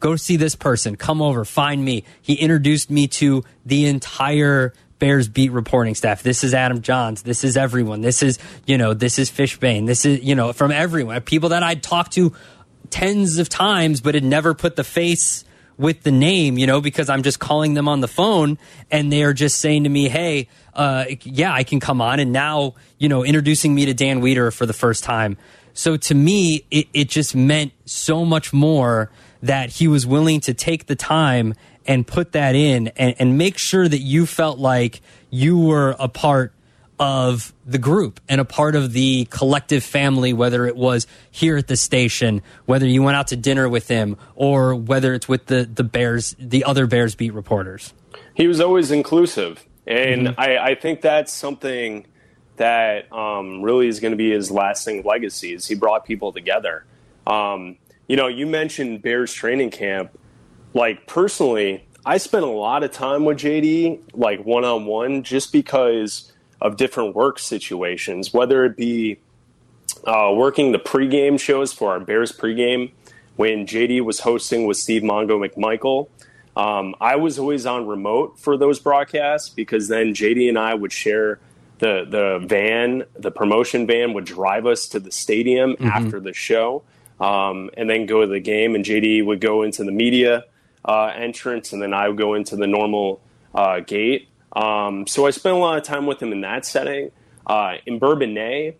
Go 0.01 0.17
see 0.17 0.37
this 0.37 0.55
person, 0.55 0.97
come 0.97 1.21
over, 1.21 1.45
find 1.45 1.85
me. 1.85 2.05
He 2.23 2.33
introduced 2.33 2.91
me 2.91 3.07
to 3.09 3.45
the 3.67 3.85
entire 3.85 4.73
Bears 4.99 5.29
beat 5.29 5.53
reporting 5.53 5.95
staff. 5.95 6.23
This 6.23 6.43
is 6.43 6.55
Adam 6.55 6.81
Jahns. 6.81 7.23
This 7.23 7.45
is 7.45 7.59
everyone. 7.59 8.01
This 8.01 8.23
is, 8.23 8.39
you 8.65 8.79
know, 8.79 8.95
this 8.95 9.19
is 9.19 9.31
Fishbain. 9.31 9.87
This 9.87 10.07
is, 10.07 10.23
you 10.23 10.35
know, 10.35 10.55
from 10.55 10.73
everyone. 10.73 11.21
People 11.21 11.51
that 11.51 11.63
I'd 11.63 11.83
talked 11.83 12.13
to 12.13 12.35
tens 12.89 13.39
of 13.39 13.51
times, 13.51 14.01
but 14.01 14.15
had 14.15 14.25
never 14.25 14.55
put 14.55 14.77
the 14.77 14.85
face 14.85 15.45
with 15.81 16.03
the 16.03 16.13
name, 16.13 16.59
you 16.59 16.67
know, 16.67 16.83
because 16.83 17.09
I'm 17.09 17.23
just 17.23 17.39
calling 17.39 17.73
them 17.73 17.89
on 17.89 18.01
the 18.01 18.09
phone 18.09 18.59
and 18.91 19.11
they're 19.11 19.33
just 19.33 19.59
saying 19.59 19.85
to 19.85 19.89
me, 19.89 20.11
hey, 20.11 20.47
uh, 20.75 21.07
yeah, 21.23 21.55
I 21.55 21.65
can 21.65 21.81
come 21.81 22.03
on. 22.03 22.21
And 22.21 22.33
now, 22.33 22.75
you 22.99 23.09
know, 23.09 23.25
introducing 23.25 23.75
me 23.75 23.87
to 23.87 23.95
Dan 23.95 24.21
Wiederer 24.21 24.53
for 24.53 24.67
the 24.67 24.75
first 24.75 25.03
time. 25.03 25.39
So 25.73 25.97
to 25.97 26.15
me, 26.15 26.67
it, 26.71 26.87
it 26.93 27.09
just 27.09 27.35
meant 27.35 27.73
so 27.87 28.27
much 28.27 28.53
more 28.53 29.11
that 29.43 29.71
he 29.71 29.89
was 29.89 30.07
willing 30.07 30.41
to 30.41 30.53
take 30.53 30.85
the 30.85 30.97
time 30.97 31.55
and 31.87 32.07
put 32.07 32.33
that 32.33 32.55
in 32.55 32.89
and, 32.89 33.15
and 33.19 33.39
make 33.39 33.57
sure 33.57 33.89
that 33.89 34.01
you 34.01 34.27
felt 34.27 34.59
like 34.59 35.01
you 35.31 35.59
were 35.59 35.97
a 35.99 36.09
part 36.09 36.53
of 37.01 37.55
the 37.65 37.79
group 37.79 38.21
and 38.29 38.43
a 38.43 38.45
part 38.45 38.77
of 38.77 38.93
the 38.93 39.25
collective 39.31 39.83
family, 39.83 40.35
whether 40.35 40.67
it 40.67 40.77
was 40.77 41.07
here 41.31 41.57
at 41.57 41.67
the 41.67 41.77
station, 41.77 42.43
whether 42.67 42.87
you 42.87 43.03
went 43.03 43.17
out 43.17 43.29
to 43.29 43.37
dinner 43.37 43.67
with 43.71 43.89
him, 43.89 44.19
or 44.35 44.75
whether 44.75 45.15
it's 45.15 45.27
with 45.27 45.47
the, 45.47 45.65
the 45.65 45.83
Bears, 45.83 46.37
the 46.39 46.63
other 46.65 46.87
Bears 46.87 47.15
beat 47.15 47.33
reporters. 47.33 47.95
He 48.35 48.47
was 48.47 48.61
always 48.61 48.91
inclusive. 48.91 49.67
And 49.87 50.29
mm-hmm. 50.29 50.41
I, 50.41 50.59
I, 50.59 50.75
think 50.75 51.01
that's 51.01 51.33
something 51.33 52.07
that 52.57 53.11
um, 53.11 53.63
really 53.63 53.89
is 53.89 53.99
going 53.99 54.13
to 54.13 54.19
be 54.19 54.31
his 54.31 54.51
lasting 54.51 55.03
legacy 55.03 55.55
is 55.55 55.67
he 55.67 55.75
brought 55.75 56.05
people 56.05 56.35
together. 56.35 56.85
Um, 57.27 57.79
you 58.09 58.17
know, 58.17 58.29
you 58.29 58.47
mentioned 58.47 59.01
Bears 59.01 59.33
training 59.33 59.71
camp. 59.71 60.19
Like 60.75 61.07
personally, 61.07 61.89
I 62.05 62.19
spent 62.19 62.45
a 62.45 62.51
lot 62.51 62.85
of 62.85 62.93
time 62.93 63.25
with 63.25 63.39
JD, 63.39 64.01
like 64.13 64.45
one 64.45 64.67
on 64.67 64.85
one, 64.85 65.23
just 65.23 65.51
because– 65.51 66.30
of 66.61 66.77
different 66.77 67.15
work 67.15 67.39
situations, 67.39 68.33
whether 68.33 68.65
it 68.65 68.77
be 68.77 69.19
uh, 70.07 70.33
working 70.35 70.73
the 70.73 70.79
pregame 70.79 71.39
shows 71.39 71.73
for 71.73 71.91
our 71.91 72.01
Bears 72.01 72.33
pregame 72.33 72.93
when 73.37 73.67
JD 73.67 74.03
was 74.03 74.21
hosting 74.21 74.67
with 74.67 74.77
Steve 74.77 75.03
Mongo 75.03 75.39
McMichael. 75.45 76.09
Um, 76.57 76.95
I 77.01 77.17
was 77.17 77.39
always 77.39 77.65
on 77.65 77.87
remote 77.87 78.39
for 78.39 78.57
those 78.57 78.79
broadcasts 78.79 79.49
because 79.49 79.89
then 79.89 80.15
JD 80.15 80.49
and 80.49 80.59
I 80.59 80.75
would 80.75 80.93
share 80.93 81.39
the 81.79 82.05
the 82.09 82.47
van, 82.47 83.05
the 83.19 83.31
promotion 83.31 83.87
van 83.87 84.13
would 84.13 84.27
drive 84.27 84.67
us 84.67 84.89
to 84.89 85.01
the 85.01 85.11
stadium 85.11 85.73
mm-hmm. 85.73 85.87
after 85.87 86.21
the 86.21 86.35
show, 86.35 86.83
um, 87.19 87.71
and 87.77 87.89
then 87.89 88.07
go 88.07 88.21
to 88.21 88.27
the 88.27 88.41
game. 88.41 88.75
And 88.75 88.85
JD 88.85 89.25
would 89.25 89.41
go 89.41 89.63
into 89.63 89.85
the 89.85 89.93
media 89.93 90.45
uh, 90.85 91.07
entrance, 91.07 91.73
and 91.73 91.81
then 91.81 91.95
I 91.95 92.09
would 92.09 92.19
go 92.19 92.35
into 92.35 92.57
the 92.57 92.67
normal 92.67 93.21
uh, 93.55 93.81
gate. 93.81 94.29
Um, 94.53 95.07
so 95.07 95.27
I 95.27 95.31
spent 95.31 95.55
a 95.55 95.59
lot 95.59 95.79
of 95.79 95.85
time 95.85 96.07
with 96.07 96.23
him 96.23 96.33
in 96.33 96.41
that 96.43 96.65
setting. 96.65 97.11
Uh, 97.47 97.77
in 97.87 97.99
Bourbonnais, 97.99 98.75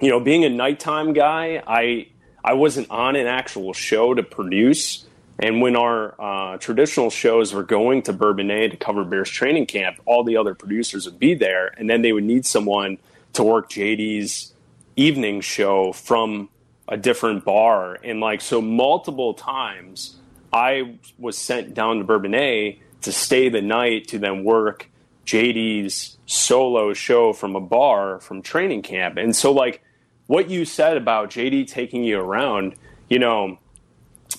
you 0.00 0.10
know, 0.10 0.20
being 0.20 0.44
a 0.44 0.48
nighttime 0.48 1.12
guy, 1.12 1.62
I 1.66 2.08
I 2.42 2.54
wasn't 2.54 2.90
on 2.90 3.16
an 3.16 3.26
actual 3.26 3.72
show 3.72 4.14
to 4.14 4.22
produce. 4.22 5.06
And 5.38 5.60
when 5.60 5.74
our 5.74 6.14
uh, 6.20 6.58
traditional 6.58 7.10
shows 7.10 7.54
were 7.54 7.62
going 7.62 8.02
to 8.02 8.12
Bourbonnais 8.12 8.68
to 8.70 8.76
cover 8.76 9.04
Bears 9.04 9.30
training 9.30 9.66
camp, 9.66 9.98
all 10.04 10.22
the 10.22 10.36
other 10.36 10.54
producers 10.54 11.06
would 11.06 11.18
be 11.18 11.34
there, 11.34 11.74
and 11.78 11.88
then 11.88 12.02
they 12.02 12.12
would 12.12 12.24
need 12.24 12.44
someone 12.44 12.98
to 13.32 13.42
work 13.42 13.70
JD's 13.70 14.52
evening 14.96 15.40
show 15.40 15.92
from 15.92 16.50
a 16.88 16.96
different 16.96 17.44
bar. 17.44 17.98
And 18.04 18.20
like 18.20 18.40
so, 18.40 18.60
multiple 18.60 19.32
times 19.34 20.16
I 20.52 20.96
was 21.18 21.38
sent 21.38 21.74
down 21.74 21.98
to 21.98 22.04
Bourbonnais 22.04 22.78
to 23.02 23.12
stay 23.12 23.48
the 23.48 23.62
night 23.62 24.08
to 24.08 24.18
then 24.18 24.44
work 24.44 24.88
JD's 25.26 26.18
solo 26.26 26.92
show 26.92 27.32
from 27.32 27.56
a 27.56 27.60
bar 27.60 28.20
from 28.20 28.42
training 28.42 28.82
camp. 28.82 29.16
And 29.16 29.34
so, 29.34 29.52
like, 29.52 29.82
what 30.26 30.50
you 30.50 30.64
said 30.64 30.96
about 30.96 31.30
JD 31.30 31.68
taking 31.68 32.04
you 32.04 32.18
around, 32.18 32.74
you 33.08 33.18
know, 33.18 33.58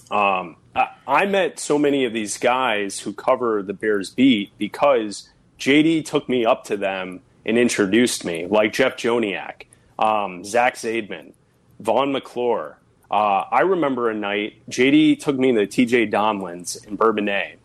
um, 0.09 0.55
I, 0.75 0.89
I 1.07 1.25
met 1.25 1.59
so 1.59 1.77
many 1.77 2.05
of 2.05 2.13
these 2.13 2.37
guys 2.37 2.99
who 2.99 3.13
cover 3.13 3.61
the 3.63 3.73
Bears 3.73 4.09
beat 4.09 4.51
because 4.57 5.29
JD 5.59 6.05
took 6.05 6.27
me 6.27 6.45
up 6.45 6.63
to 6.65 6.77
them 6.77 7.21
and 7.45 7.57
introduced 7.57 8.23
me, 8.25 8.45
like 8.45 8.73
Jeff 8.73 8.95
Joniak, 8.95 9.63
um, 9.99 10.43
Zach 10.43 10.75
Zaidman, 10.75 11.33
Vaughn 11.79 12.11
McClure. 12.11 12.77
Uh, 13.09 13.43
I 13.51 13.61
remember 13.61 14.09
a 14.09 14.13
night 14.13 14.61
JD 14.69 15.19
took 15.19 15.37
me 15.37 15.51
to 15.51 15.67
TJ 15.67 16.11
Domlins 16.11 16.85
in 16.87 16.97
Bourbonnais, 16.97 17.57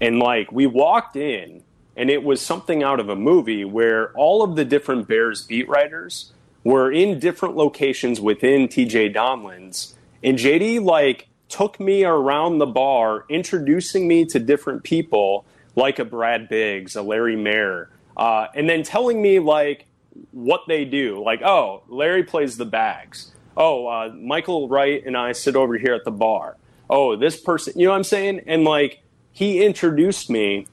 and 0.00 0.18
like 0.18 0.52
we 0.52 0.66
walked 0.66 1.16
in, 1.16 1.62
and 1.96 2.10
it 2.10 2.22
was 2.22 2.40
something 2.40 2.82
out 2.82 3.00
of 3.00 3.08
a 3.08 3.16
movie 3.16 3.64
where 3.64 4.12
all 4.12 4.42
of 4.42 4.56
the 4.56 4.64
different 4.64 5.08
Bears 5.08 5.42
beat 5.42 5.68
writers 5.68 6.32
were 6.64 6.90
in 6.90 7.18
different 7.18 7.56
locations 7.56 8.20
within 8.20 8.68
TJ 8.68 9.14
Domlins, 9.14 9.94
and 10.22 10.38
JD 10.38 10.82
like 10.82 11.28
took 11.48 11.78
me 11.78 12.04
around 12.04 12.58
the 12.58 12.66
bar, 12.66 13.24
introducing 13.28 14.08
me 14.08 14.24
to 14.26 14.38
different 14.38 14.82
people 14.82 15.44
like 15.76 15.98
a 15.98 16.04
Brad 16.04 16.48
Biggs, 16.48 16.96
a 16.96 17.02
Larry 17.02 17.36
Mayer, 17.36 17.90
uh, 18.16 18.46
and 18.54 18.68
then 18.68 18.82
telling 18.82 19.20
me 19.20 19.38
like 19.38 19.86
what 20.32 20.62
they 20.66 20.84
do. 20.84 21.22
Like, 21.22 21.42
oh, 21.42 21.82
Larry 21.88 22.24
plays 22.24 22.56
the 22.56 22.64
bags. 22.64 23.32
Oh, 23.56 23.86
uh, 23.86 24.12
Michael 24.14 24.68
Wright 24.68 25.02
and 25.06 25.16
I 25.16 25.32
sit 25.32 25.56
over 25.56 25.76
here 25.78 25.94
at 25.94 26.04
the 26.04 26.10
bar. 26.10 26.56
Oh, 26.88 27.16
this 27.16 27.40
person, 27.40 27.74
you 27.76 27.86
know 27.86 27.92
what 27.92 27.98
I'm 27.98 28.04
saying? 28.04 28.42
And 28.46 28.64
like 28.64 29.02
he 29.36 29.62
introduced 29.62 30.30
me 30.30 30.66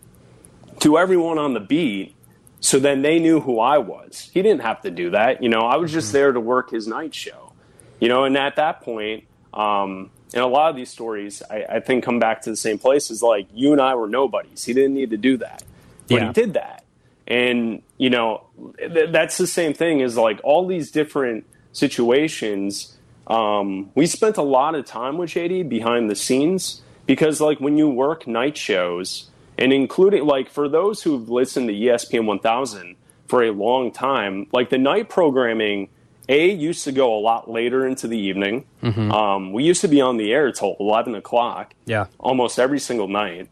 to 0.79 0.97
everyone 0.97 1.37
on 1.37 1.53
the 1.53 1.59
beat 1.59 2.15
so 2.63 2.79
then 2.79 3.01
they 3.01 3.19
knew 3.19 3.41
who 3.41 3.59
I 3.59 3.79
was. 3.79 4.31
He 4.33 4.41
didn't 4.41 4.61
have 4.61 4.83
to 4.83 4.89
do 4.89 5.09
that. 5.09 5.43
You 5.43 5.49
know, 5.49 5.59
I 5.59 5.75
was 5.75 5.91
just 5.91 6.07
mm-hmm. 6.07 6.13
there 6.13 6.31
to 6.31 6.39
work 6.39 6.71
his 6.71 6.87
night 6.87 7.13
show. 7.13 7.51
You 7.99 8.07
know, 8.07 8.23
and 8.23 8.37
at 8.37 8.55
that 8.55 8.79
point, 8.79 9.25
um, 9.53 10.11
and 10.33 10.41
a 10.41 10.47
lot 10.47 10.69
of 10.69 10.77
these 10.77 10.89
stories, 10.89 11.43
I, 11.51 11.65
I, 11.69 11.79
think, 11.81 12.05
come 12.05 12.19
back 12.19 12.41
to 12.43 12.49
the 12.49 12.55
same 12.55 12.79
place 12.79 13.11
is 13.11 13.21
like 13.21 13.47
you 13.53 13.73
and 13.73 13.81
I 13.81 13.95
were 13.95 14.07
nobodies. 14.07 14.63
He 14.63 14.73
didn't 14.73 14.93
need 14.93 15.09
to 15.09 15.17
do 15.17 15.35
that, 15.37 15.61
but 16.07 16.15
yeah. 16.15 16.27
he 16.27 16.33
did 16.33 16.53
that. 16.53 16.85
And 17.27 17.81
you 17.97 18.09
know, 18.09 18.45
th- 18.77 19.11
that's 19.11 19.37
the 19.37 19.47
same 19.47 19.73
thing 19.73 20.01
as 20.01 20.15
like 20.15 20.39
all 20.45 20.65
these 20.65 20.89
different 20.89 21.45
situations. 21.73 22.97
Um, 23.27 23.91
we 23.93 24.05
spent 24.05 24.37
a 24.37 24.41
lot 24.41 24.73
of 24.75 24.85
time 24.85 25.17
with 25.17 25.31
JD 25.31 25.67
behind 25.67 26.09
the 26.09 26.15
scenes 26.15 26.81
because 27.05 27.41
like 27.41 27.59
when 27.59 27.77
you 27.77 27.89
work 27.89 28.27
night 28.27 28.57
shows 28.57 29.29
and 29.57 29.73
including 29.73 30.25
like 30.25 30.49
for 30.49 30.67
those 30.67 31.03
who've 31.03 31.29
listened 31.29 31.67
to 31.67 31.73
ESPN 31.73 32.25
1000 32.25 32.95
for 33.27 33.43
a 33.43 33.51
long 33.51 33.91
time, 33.91 34.47
like 34.51 34.69
the 34.69 34.77
night 34.77 35.09
programming 35.09 35.89
a 36.29 36.49
used 36.51 36.85
to 36.85 36.91
go 36.91 37.13
a 37.13 37.19
lot 37.19 37.49
later 37.49 37.85
into 37.85 38.07
the 38.07 38.17
evening. 38.17 38.65
Mm-hmm. 38.81 39.11
Um, 39.11 39.51
we 39.51 39.63
used 39.63 39.81
to 39.81 39.87
be 39.87 39.99
on 39.99 40.17
the 40.17 40.31
air 40.31 40.51
till 40.51 40.75
11 40.79 41.15
o'clock. 41.15 41.73
Yeah, 41.85 42.07
almost 42.19 42.59
every 42.59 42.79
single 42.79 43.07
night. 43.07 43.49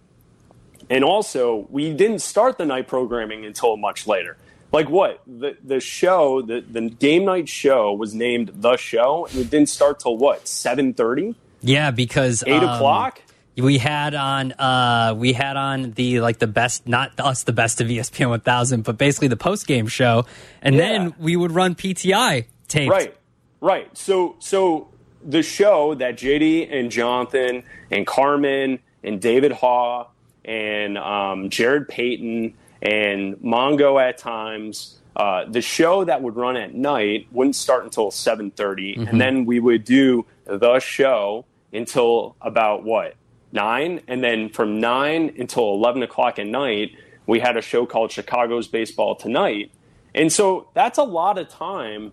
And 0.90 1.04
also, 1.04 1.68
we 1.70 1.94
didn't 1.94 2.20
start 2.20 2.58
the 2.58 2.66
night 2.66 2.88
programming 2.88 3.46
until 3.46 3.78
much 3.78 4.08
later. 4.08 4.38
Like 4.72 4.90
what 4.90 5.22
the 5.28 5.58
the 5.64 5.82
show, 5.82 6.42
the 6.42 6.62
the 6.62 6.90
game 6.90 7.26
night 7.26 7.50
show 7.50 7.92
was 7.94 8.14
named 8.14 8.52
the 8.56 8.78
show, 8.78 9.26
and 9.26 9.40
it 9.40 9.50
didn't 9.50 9.70
start 9.70 10.00
till 10.00 10.16
what 10.16 10.48
seven 10.48 10.94
thirty. 10.94 11.36
Yeah, 11.62 11.92
because 11.92 12.44
eight 12.48 12.64
um, 12.64 12.70
o'clock 12.70 13.22
we 13.58 13.78
had 13.78 14.14
on 14.14 14.54
uh 14.54 15.14
we 15.18 15.34
had 15.34 15.58
on 15.58 15.92
the 15.92 16.22
like 16.22 16.40
the 16.40 16.48
best 16.48 16.88
not 16.88 17.20
us 17.20 17.44
the 17.44 17.52
best 17.52 17.82
of 17.82 17.88
espn 17.88 18.30
1000 18.30 18.84
but 18.84 18.98
basically 18.98 19.28
the 19.28 19.38
post 19.38 19.68
game 19.68 19.88
show. 19.88 20.26
And 20.62 20.76
yeah. 20.76 20.82
then 20.82 21.16
we 21.20 21.36
would 21.36 21.52
run 21.52 21.76
pti 21.76 22.46
tapes 22.68 22.90
right. 22.90 23.16
Right. 23.60 23.96
So 23.96 24.38
so 24.40 24.90
the 25.24 25.44
show 25.44 25.94
that 25.96 26.18
jd 26.18 26.68
and 26.72 26.90
jonathan 26.90 27.64
and 27.92 28.08
carmen 28.08 28.80
and 29.04 29.22
david 29.22 29.52
haugh 29.52 30.08
and 30.44 30.98
um, 30.98 31.50
jarrett 31.50 31.88
payton 31.88 32.56
and 32.82 33.36
mongo 33.36 34.02
at 34.02 34.18
times 34.18 34.98
uh, 35.16 35.44
the 35.46 35.62
show 35.62 36.06
that 36.06 36.22
would 36.22 36.36
run 36.36 36.56
at 36.56 36.74
night 36.74 37.28
wouldn't 37.32 37.56
start 37.56 37.84
until 37.84 38.10
7.30 38.10 38.54
mm-hmm. 38.56 39.08
and 39.08 39.22
then 39.22 39.46
we 39.46 39.60
would 39.60 39.84
do 39.84 40.26
the 40.46 40.80
show 40.80 41.46
until 41.72 42.36
about 42.42 42.84
what 42.84 43.16
nine, 43.54 44.02
and 44.08 44.24
then 44.24 44.50
from 44.50 44.80
nine 44.80 45.34
until 45.38 45.74
eleven 45.74 46.04
o'clock 46.04 46.40
at 46.40 46.48
night, 46.48 46.96
we 47.26 47.40
had 47.40 47.58
a 47.58 47.62
show 47.62 47.86
called 47.86 48.12
Chicago's 48.12 48.68
Baseball 48.68 49.16
Tonight, 49.16 49.72
and 50.14 50.32
so 50.32 50.70
that's 50.74 50.98
a 50.98 51.04
lot 51.04 51.38
of 51.38 51.50
time 51.50 52.12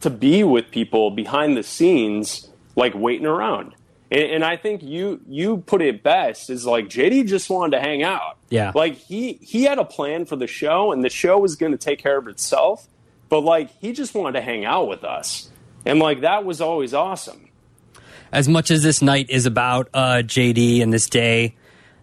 to 0.00 0.10
be 0.10 0.42
with 0.44 0.70
people 0.70 1.10
behind 1.10 1.56
the 1.56 1.62
scenes, 1.62 2.48
like 2.76 2.94
waiting 2.94 3.26
around. 3.26 3.74
And, 4.10 4.22
and 4.22 4.44
I 4.44 4.56
think 4.56 4.82
you 4.82 5.20
you 5.28 5.58
put 5.58 5.82
it 5.82 6.02
best 6.02 6.50
is 6.50 6.66
like 6.66 6.86
JD 6.86 7.28
just 7.28 7.48
wanted 7.50 7.76
to 7.76 7.80
hang 7.80 8.02
out. 8.02 8.38
Yeah. 8.48 8.72
like 8.74 8.96
he 8.96 9.34
he 9.34 9.64
had 9.64 9.78
a 9.78 9.84
plan 9.84 10.26
for 10.26 10.36
the 10.36 10.46
show, 10.46 10.92
and 10.92 11.04
the 11.04 11.10
show 11.10 11.38
was 11.38 11.56
going 11.56 11.72
to 11.72 11.78
take 11.78 12.00
care 12.00 12.18
of 12.18 12.26
itself. 12.26 12.88
But 13.28 13.40
like 13.40 13.70
he 13.80 13.92
just 13.92 14.14
wanted 14.14 14.38
to 14.38 14.44
hang 14.44 14.64
out 14.64 14.88
with 14.88 15.04
us, 15.04 15.50
and 15.86 15.98
like 15.98 16.22
that 16.22 16.44
was 16.44 16.60
always 16.60 16.92
awesome. 16.94 17.49
As 18.32 18.48
much 18.48 18.70
as 18.70 18.82
this 18.82 19.02
night 19.02 19.30
is 19.30 19.46
about 19.46 19.88
uh, 19.92 20.22
JD 20.24 20.82
and 20.82 20.92
this 20.92 21.08
day 21.08 21.54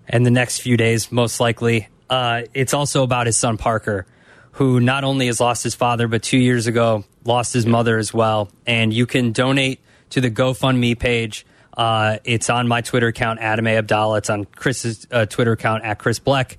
and 0.08 0.26
the 0.26 0.32
next 0.32 0.60
few 0.60 0.78
days, 0.78 1.12
most 1.12 1.40
likely, 1.40 1.88
uh, 2.10 2.44
it's 2.54 2.74
also 2.74 3.04
about 3.04 3.26
his 3.26 3.38
son 3.38 3.58
Parker, 3.58 4.06
who 4.54 4.80
not 4.80 5.04
only 5.04 5.28
has 5.28 5.40
lost 5.40 5.64
his 5.64 5.76
father, 5.76 6.08
but 6.08 6.24
two 6.24 6.38
years 6.38 6.68
ago 6.68 7.04
lost 7.26 7.54
his 7.54 7.66
mother 7.66 7.98
as 7.98 8.14
well. 8.14 8.50
And 8.66 8.94
you 8.94 9.06
can 9.06 9.32
donate 9.32 9.80
to 10.12 10.22
the 10.22 10.32
GoFundMe 10.32 10.98
page. 10.98 11.46
Uh, 11.76 12.18
it's 12.24 12.50
on 12.50 12.68
my 12.68 12.82
Twitter 12.82 13.08
account, 13.08 13.40
Adam 13.40 13.68
A. 13.68 13.78
Abdallah. 13.78 14.18
It's 14.18 14.30
on 14.30 14.46
Chris's 14.46 15.06
uh, 15.12 15.26
Twitter 15.26 15.52
account, 15.52 15.84
at 15.84 16.00
Chris 16.00 16.20
Bleck. 16.20 16.56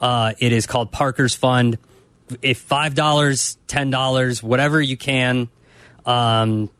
Uh, 0.00 0.32
it 0.38 0.52
is 0.52 0.66
called 0.66 0.90
Parker's 0.92 1.34
Fund. 1.34 1.78
If 2.40 2.66
$5, 2.66 2.94
$10, 2.94 4.42
whatever 4.42 4.80
you 4.80 4.96
can, 4.96 5.48
um, 6.06 6.70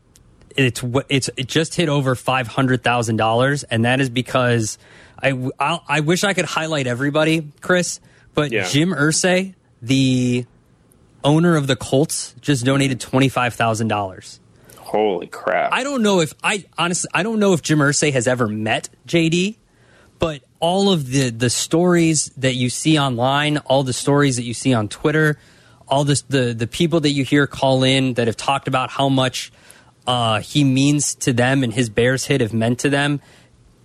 it's 0.55 0.83
it's 1.09 1.29
it 1.37 1.47
just 1.47 1.75
hit 1.75 1.89
over 1.89 2.15
five 2.15 2.47
hundred 2.47 2.83
thousand 2.83 3.17
dollars, 3.17 3.63
and 3.63 3.85
that 3.85 3.99
is 3.99 4.09
because 4.09 4.77
I 5.21 5.29
I'll- 5.59 5.83
I 5.87 5.99
wish 6.01 6.23
I 6.23 6.33
could 6.33 6.45
highlight 6.45 6.87
everybody, 6.87 7.51
Chris, 7.61 7.99
but 8.33 8.51
Yeah. 8.51 8.67
Jim 8.67 8.91
Irsay, 8.93 9.53
the 9.81 10.45
owner 11.23 11.55
of 11.55 11.67
the 11.67 11.75
Colts, 11.75 12.35
just 12.41 12.65
donated 12.65 12.99
twenty 12.99 13.29
five 13.29 13.53
thousand 13.53 13.87
dollars. 13.87 14.39
Holy 14.77 15.27
crap! 15.27 15.73
I 15.73 15.83
don't 15.83 16.03
know 16.03 16.19
if 16.19 16.33
I 16.43 16.65
honestly 16.77 17.09
I 17.13 17.23
don't 17.23 17.39
know 17.39 17.53
if 17.53 17.61
Jim 17.61 17.79
Irsay 17.79 18.13
has 18.13 18.27
ever 18.27 18.47
met 18.47 18.89
JD, 19.07 19.55
but 20.19 20.41
all 20.59 20.91
of 20.91 21.09
the 21.09 21.29
the 21.31 21.49
stories 21.49 22.31
that 22.37 22.55
you 22.55 22.69
see 22.69 22.99
online, 22.99 23.57
all 23.59 23.83
the 23.83 23.93
stories 23.93 24.35
that 24.35 24.43
you 24.43 24.53
see 24.53 24.73
on 24.73 24.89
Twitter, 24.89 25.39
all 25.87 26.03
this 26.03 26.21
the 26.23 26.53
the 26.53 26.67
people 26.67 26.99
that 26.99 27.09
you 27.11 27.23
hear 27.23 27.47
call 27.47 27.83
in 27.83 28.13
that 28.15 28.27
have 28.27 28.37
talked 28.37 28.67
about 28.67 28.91
how 28.91 29.09
much 29.09 29.51
uh, 30.07 30.39
he 30.41 30.63
means 30.63 31.15
to 31.15 31.33
them 31.33 31.63
and 31.63 31.73
his 31.73 31.89
Bears 31.89 32.25
hit 32.25 32.41
have 32.41 32.53
meant 32.53 32.79
to 32.79 32.89
them. 32.89 33.21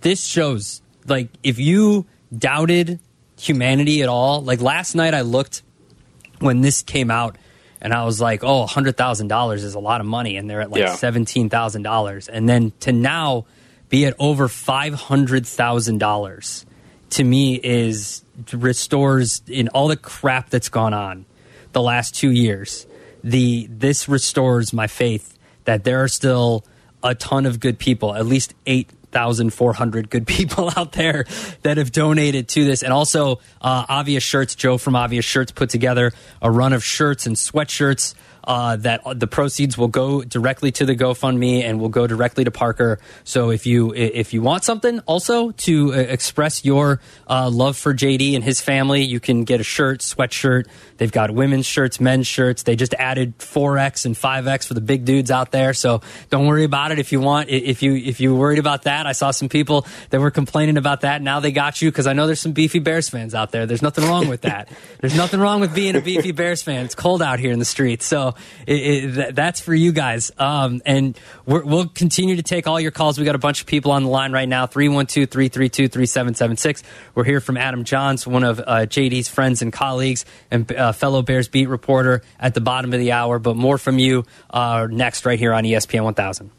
This 0.01 0.23
shows 0.23 0.81
like 1.07 1.29
if 1.43 1.59
you 1.59 2.05
doubted 2.35 2.99
humanity 3.39 4.01
at 4.03 4.09
all, 4.09 4.41
like 4.41 4.61
last 4.61 4.95
night 4.95 5.13
I 5.13 5.21
looked 5.21 5.61
when 6.39 6.61
this 6.61 6.81
came 6.83 7.09
out 7.11 7.37
and 7.81 7.93
I 7.93 8.03
was 8.03 8.19
like, 8.19 8.43
oh, 8.43 8.65
$100,000 8.65 9.53
is 9.55 9.73
a 9.73 9.79
lot 9.79 10.01
of 10.01 10.07
money. 10.07 10.35
And 10.35 10.49
they're 10.49 10.59
at 10.61 10.69
like 10.69 10.81
Yeah. 10.81 10.95
$17,000. 10.95 12.29
And 12.31 12.49
then 12.49 12.73
to 12.81 12.91
now 12.91 13.45
be 13.87 14.05
at 14.05 14.15
over 14.19 14.49
$500,000 14.49 16.65
to 17.11 17.23
me 17.23 17.55
is 17.63 18.23
restores 18.53 19.41
in 19.47 19.67
all 19.69 19.87
the 19.87 19.97
crap 19.97 20.49
that's 20.49 20.69
gone 20.69 20.93
on 20.93 21.25
the 21.71 21.81
last 21.81 22.15
two 22.15 22.31
years. 22.31 22.85
The 23.23 23.67
this 23.69 24.07
restores 24.07 24.71
my 24.73 24.87
faith 24.87 25.37
that 25.69 25.83
there 25.83 26.01
are 26.01 26.07
still 26.07 26.65
a 27.03 27.13
ton 27.13 27.45
of 27.45 27.59
good 27.59 27.77
people, 27.77 28.15
at 28.15 28.25
least 28.25 28.55
eight 28.65 28.89
thousand 29.11 29.53
four 29.53 29.71
hundred 29.71 30.09
good 30.09 30.25
people 30.25 30.71
out 30.75 30.93
there 30.93 31.25
that 31.61 31.77
have 31.77 31.91
donated 31.91 32.47
to 32.47 32.65
this, 32.65 32.81
and 32.81 32.91
also 32.91 33.35
uh, 33.61 33.85
Obvious 33.87 34.23
Shirts. 34.23 34.55
Joe 34.55 34.79
from 34.79 34.95
Obvious 34.95 35.25
Shirts 35.25 35.51
put 35.51 35.69
together 35.69 36.11
a 36.41 36.49
run 36.49 36.73
of 36.73 36.83
shirts 36.83 37.27
and 37.27 37.35
sweatshirts 37.35 38.15
uh, 38.49 38.75
that 38.77 39.01
the 39.19 39.27
proceeds 39.27 39.77
will 39.77 39.87
go 39.87 40.23
directly 40.23 40.71
to 40.71 40.83
the 40.83 40.95
GoFundMe 40.95 41.61
and 41.61 41.79
will 41.79 41.89
go 41.89 42.07
directly 42.07 42.43
to 42.43 42.49
Parker. 42.51 42.99
So 43.23 43.51
if 43.51 43.67
you 43.67 43.93
if 43.93 44.33
you 44.33 44.41
want 44.41 44.63
something 44.63 44.99
also 45.01 45.51
to 45.51 45.93
uh, 45.93 45.97
express 45.97 46.65
your 46.65 46.99
uh, 47.27 47.51
love 47.51 47.77
for 47.77 47.93
JD 47.93 48.33
and 48.33 48.43
his 48.43 48.59
family, 48.59 49.03
you 49.03 49.19
can 49.19 49.43
get 49.43 49.59
a 49.59 49.63
shirt, 49.63 49.99
sweatshirt. 49.99 50.65
They've 50.97 51.11
got 51.11 51.29
women's 51.29 51.67
shirts, 51.67 51.99
men's 51.99 52.25
shirts. 52.25 52.63
They 52.63 52.75
just 52.75 52.95
added 52.95 53.37
4X 53.37 54.07
and 54.07 54.15
5X 54.15 54.65
for 54.65 54.73
the 54.73 54.81
big 54.81 55.05
dudes 55.05 55.29
out 55.29 55.51
there. 55.51 55.75
So 55.75 56.01
don't 56.31 56.47
worry 56.47 56.63
about 56.63 56.91
it 56.91 56.97
if 56.97 57.11
you 57.11 57.21
want. 57.21 57.49
If 57.49 57.83
you 57.83 57.95
if 57.95 58.19
you 58.19 58.35
worried 58.35 58.59
about 58.59 58.83
that, 58.83 59.05
I 59.05 59.11
saw 59.11 59.29
some 59.29 59.47
people 59.47 59.85
that 60.09 60.19
were 60.19 60.31
complaining 60.31 60.77
about 60.77 61.01
that. 61.01 61.21
Now 61.21 61.39
they 61.39 61.51
got 61.51 61.83
you 61.83 61.91
because 61.91 62.07
I 62.07 62.13
know 62.13 62.25
there's 62.25 62.41
some 62.41 62.53
beefy 62.53 62.79
Bears 62.79 63.09
fans 63.09 63.35
out 63.35 63.51
there. 63.51 63.67
There's 63.67 63.83
nothing 63.83 64.05
wrong 64.05 64.27
with 64.27 64.41
that. 64.41 64.69
there's 65.01 65.15
nothing 65.15 65.39
wrong 65.39 65.59
with 65.59 65.75
being 65.75 65.95
a 65.95 66.01
beefy 66.01 66.31
Bears 66.31 66.63
fan. 66.63 66.85
It's 66.85 66.95
cold 66.95 67.21
out 67.21 67.37
here 67.37 67.51
in 67.51 67.59
the 67.59 67.65
streets, 67.65 68.07
so 68.07 68.33
it, 68.67 68.73
it, 68.73 69.15
th- 69.15 69.35
that's 69.35 69.59
for 69.59 69.73
you 69.73 69.91
guys. 69.91 70.31
Um, 70.37 70.81
and 70.85 71.17
we're, 71.45 71.63
we'll 71.63 71.87
continue 71.87 72.35
to 72.35 72.43
take 72.43 72.67
all 72.67 72.79
your 72.79 72.91
calls. 72.91 73.17
We 73.17 73.25
got 73.25 73.35
a 73.35 73.39
bunch 73.39 73.61
of 73.61 73.67
people 73.67 73.91
on 73.91 74.03
the 74.03 74.09
line 74.09 74.31
right 74.31 74.47
now 74.47 74.67
312 74.67 75.29
332 75.29 75.87
3776. 75.87 76.83
We're 77.15 77.23
here 77.23 77.41
from 77.41 77.57
Adam 77.57 77.83
Jahns, 77.83 78.27
one 78.27 78.43
of 78.43 78.59
uh, 78.59 78.85
JD's 78.85 79.27
friends 79.27 79.61
and 79.61 79.71
colleagues 79.71 80.25
and 80.51 80.71
uh, 80.71 80.91
fellow 80.91 81.21
Bears 81.21 81.47
beat 81.47 81.69
reporter 81.69 82.21
at 82.39 82.53
the 82.53 82.61
bottom 82.61 82.93
of 82.93 82.99
the 82.99 83.11
hour. 83.11 83.39
But 83.39 83.55
more 83.55 83.77
from 83.77 83.99
you 83.99 84.25
uh, 84.49 84.87
next, 84.89 85.25
right 85.25 85.39
here 85.39 85.53
on 85.53 85.63
ESPN 85.63 86.03
1000. 86.03 86.51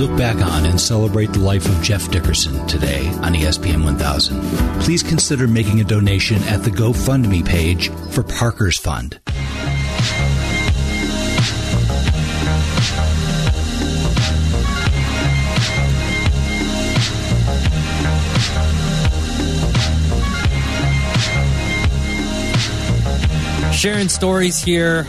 Look 0.00 0.16
back 0.16 0.36
on 0.36 0.64
and 0.64 0.80
celebrate 0.80 1.30
the 1.30 1.40
life 1.40 1.66
of 1.66 1.82
Jeff 1.82 2.10
Dickerson 2.10 2.66
today 2.66 3.06
on 3.18 3.34
ESPN 3.34 3.84
1000, 3.84 4.40
please 4.80 5.02
consider 5.02 5.46
making 5.46 5.82
a 5.82 5.84
donation 5.84 6.42
at 6.44 6.62
the 6.62 6.70
GoFundMe 6.70 7.44
page 7.46 7.90
for 8.08 8.22
Parker's 8.22 8.78
Fund. 8.78 9.20
Sharing 23.74 24.08
stories 24.08 24.62
here 24.62 25.06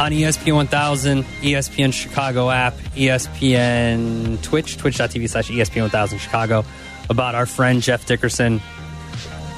on 0.00 0.10
ESPN 0.10 0.54
1000, 0.56 1.22
ESPN 1.42 1.92
Chicago 1.92 2.50
app, 2.50 2.74
ESPN 2.96 4.42
Twitch, 4.42 4.76
twitch.tv 4.76 5.28
slash 5.28 5.48
ESPN 5.50 5.82
1000 5.82 6.18
Chicago, 6.18 6.64
about 7.08 7.34
our 7.34 7.46
friend 7.46 7.80
Jeff 7.80 8.04
Dickerson, 8.06 8.58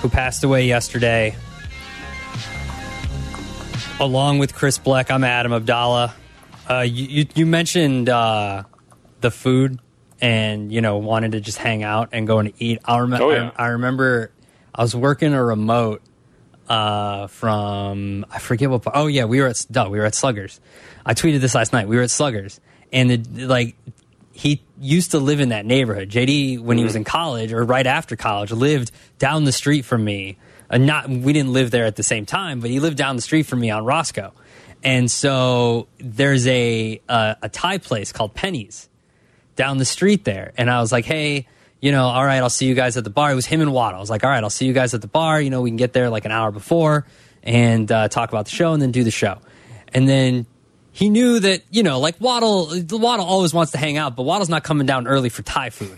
who 0.03 0.09
passed 0.09 0.45
away 0.45 0.67
yesterday. 0.67 1.35
Along 3.99 4.39
with 4.39 4.55
Chris 4.55 4.79
Bleck, 4.79 5.11
I'm 5.11 5.25
Adam 5.25 5.55
Abdallah. 5.55 6.15
Uh, 6.69 6.81
you, 6.81 7.05
you, 7.07 7.27
you 7.35 7.47
mentioned 7.47 8.11
uh, 8.11 8.65
the 9.23 9.31
food 9.31 9.79
and, 10.21 10.71
you 10.71 10.83
know, 10.83 10.99
wanted 10.99 11.33
to 11.33 11.41
just 11.41 11.57
hang 11.57 11.83
out 11.83 12.11
and 12.13 12.27
go 12.27 12.39
and 12.41 12.53
eat. 12.59 12.79
I, 12.85 12.99
rem- 12.99 13.15
Oh, 13.15 13.31
yeah. 13.31 13.53
I, 13.57 13.65
I 13.65 13.69
remember 13.69 14.33
I 14.75 14.83
was 14.83 14.95
working 14.95 15.33
a 15.33 15.43
remote 15.43 16.03
uh, 16.69 17.27
from 17.29 18.27
I 18.31 18.39
forget 18.39 18.71
what. 18.71 18.83
part- 18.83 18.97
Oh 18.97 19.07
yeah, 19.07 19.25
we 19.25 19.41
were 19.41 19.47
at 19.49 19.65
duh, 19.71 19.89
we 19.91 19.99
were 19.99 20.05
at 20.07 20.15
Sluggers. 20.15 20.61
I 21.05 21.15
tweeted 21.15 21.41
this 21.41 21.55
last 21.55 21.73
night. 21.73 21.89
We 21.89 21.97
were 21.97 22.03
at 22.03 22.11
Sluggers, 22.11 22.61
and 22.93 23.11
the, 23.11 23.47
like 23.47 23.77
he 24.33 24.63
used 24.81 25.13
to 25.13 25.19
live 25.19 25.41
in 25.41 25.49
that 25.51 25.65
neighborhood. 25.65 26.11
JD, 26.11 26.61
when 26.61 26.77
he 26.79 26.85
was 26.85 26.97
in 26.97 27.05
college 27.05 27.53
or 27.53 27.65
right 27.65 27.87
after 27.87 28.17
college, 28.17 28.51
lived 28.53 28.91
down 29.19 29.45
the 29.45 29.53
street 29.53 29.85
from 29.85 30.05
me. 30.05 30.37
Uh, 30.69 30.79
not 30.79 31.09
we 31.09 31.33
didn't 31.33 31.53
live 31.53 31.71
there 31.71 31.85
at 31.87 31.97
the 31.97 32.03
same 32.03 32.27
time, 32.27 32.61
but 32.61 32.71
he 32.71 32.81
lived 32.81 32.97
down 32.97 33.17
the 33.17 33.23
street 33.23 33.45
from 33.47 33.61
me 33.61 33.71
on 33.71 33.85
Roscoe. 33.85 34.33
And 34.83 35.11
so 35.11 35.89
there's 35.99 36.47
a 36.47 37.01
a, 37.09 37.37
a 37.43 37.49
Thai 37.49 37.79
place 37.79 38.13
called 38.13 38.35
Penny's 38.35 38.89
down 39.55 39.79
the 39.79 39.85
street 39.87 40.25
there. 40.25 40.53
And 40.59 40.71
I 40.71 40.81
was 40.81 40.93
like, 40.93 41.05
hey, 41.07 41.47
you 41.87 41.93
know, 41.93 42.07
all 42.07 42.27
right, 42.27 42.39
I'll 42.39 42.51
see 42.51 42.67
you 42.67 42.75
guys 42.75 42.97
at 42.97 43.05
the 43.05 43.11
bar. 43.11 43.31
It 43.31 43.37
was 43.37 43.47
him 43.47 43.61
and 43.61 43.73
Waddle. 43.73 43.99
I 43.99 44.01
was 44.01 44.11
like, 44.11 44.25
all 44.25 44.31
right, 44.31 44.43
I'll 44.43 44.51
see 44.51 44.67
you 44.67 44.73
guys 44.73 44.93
at 44.93 45.03
the 45.03 45.07
bar. 45.07 45.41
You 45.41 45.51
know, 45.51 45.63
we 45.63 45.71
can 45.71 45.77
get 45.77 45.93
there 45.93 46.11
like 46.11 46.25
an 46.25 46.33
hour 46.33 46.51
before 46.51 47.07
and 47.45 47.91
uh, 47.93 48.09
talk 48.09 48.29
about 48.29 48.47
the 48.47 48.51
show 48.51 48.73
and 48.73 48.83
then 48.83 48.91
do 48.91 49.05
the 49.05 49.13
show. 49.13 49.39
And 49.95 50.09
then 50.09 50.47
he 50.91 51.11
knew 51.11 51.39
that, 51.39 51.63
you 51.71 51.85
know, 51.85 52.01
like 52.01 52.21
Waddle, 52.21 52.73
Waddle 52.91 53.25
always 53.25 53.55
wants 53.55 53.71
to 53.71 53.79
hang 53.79 53.99
out, 53.99 54.17
but 54.17 54.25
Waddle's 54.25 54.49
not 54.49 54.65
coming 54.65 54.85
down 54.85 55.07
early 55.07 55.29
for 55.29 55.43
Thai 55.43 55.71
food. 55.71 55.97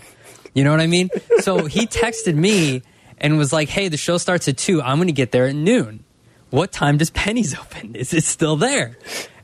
You 0.52 0.62
know 0.62 0.72
what 0.72 0.80
I 0.80 0.88
mean? 0.88 1.08
So 1.38 1.64
he 1.64 1.86
texted 1.86 2.34
me 2.34 2.82
and 3.16 3.38
was 3.38 3.50
like, 3.50 3.70
hey, 3.70 3.88
the 3.88 3.96
show 3.96 4.18
starts 4.18 4.46
at 4.46 4.58
two. 4.58 4.82
I'm 4.82 4.98
going 4.98 5.08
to 5.08 5.12
get 5.14 5.32
there 5.32 5.46
at 5.46 5.54
noon. 5.54 6.04
What 6.50 6.72
time 6.72 6.98
does 6.98 7.10
Penny's 7.10 7.54
open? 7.58 7.94
Is 7.94 8.14
it 8.14 8.24
still 8.24 8.56
there? 8.56 8.96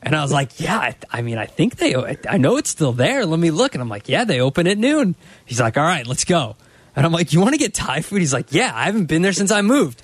And 0.02 0.14
I 0.14 0.22
was 0.22 0.32
like, 0.32 0.60
yeah, 0.60 0.76
I, 0.78 0.94
I 1.10 1.22
mean, 1.22 1.38
I 1.38 1.46
think 1.46 1.76
they, 1.76 1.94
I 2.28 2.36
know 2.36 2.58
it's 2.58 2.68
still 2.68 2.92
there. 2.92 3.24
Let 3.24 3.40
me 3.40 3.50
look. 3.50 3.74
And 3.74 3.80
I'm 3.80 3.88
like, 3.88 4.08
yeah, 4.08 4.24
they 4.24 4.40
open 4.40 4.66
at 4.66 4.76
noon. 4.76 5.16
He's 5.46 5.60
like, 5.60 5.78
all 5.78 5.84
right, 5.84 6.06
let's 6.06 6.24
go. 6.24 6.56
And 6.94 7.06
I'm 7.06 7.12
like, 7.12 7.32
you 7.32 7.40
want 7.40 7.54
to 7.54 7.58
get 7.58 7.72
Thai 7.74 8.02
food? 8.02 8.20
He's 8.20 8.32
like, 8.32 8.52
yeah, 8.52 8.70
I 8.74 8.84
haven't 8.84 9.06
been 9.06 9.22
there 9.22 9.32
since 9.32 9.50
I 9.50 9.62
moved. 9.62 10.02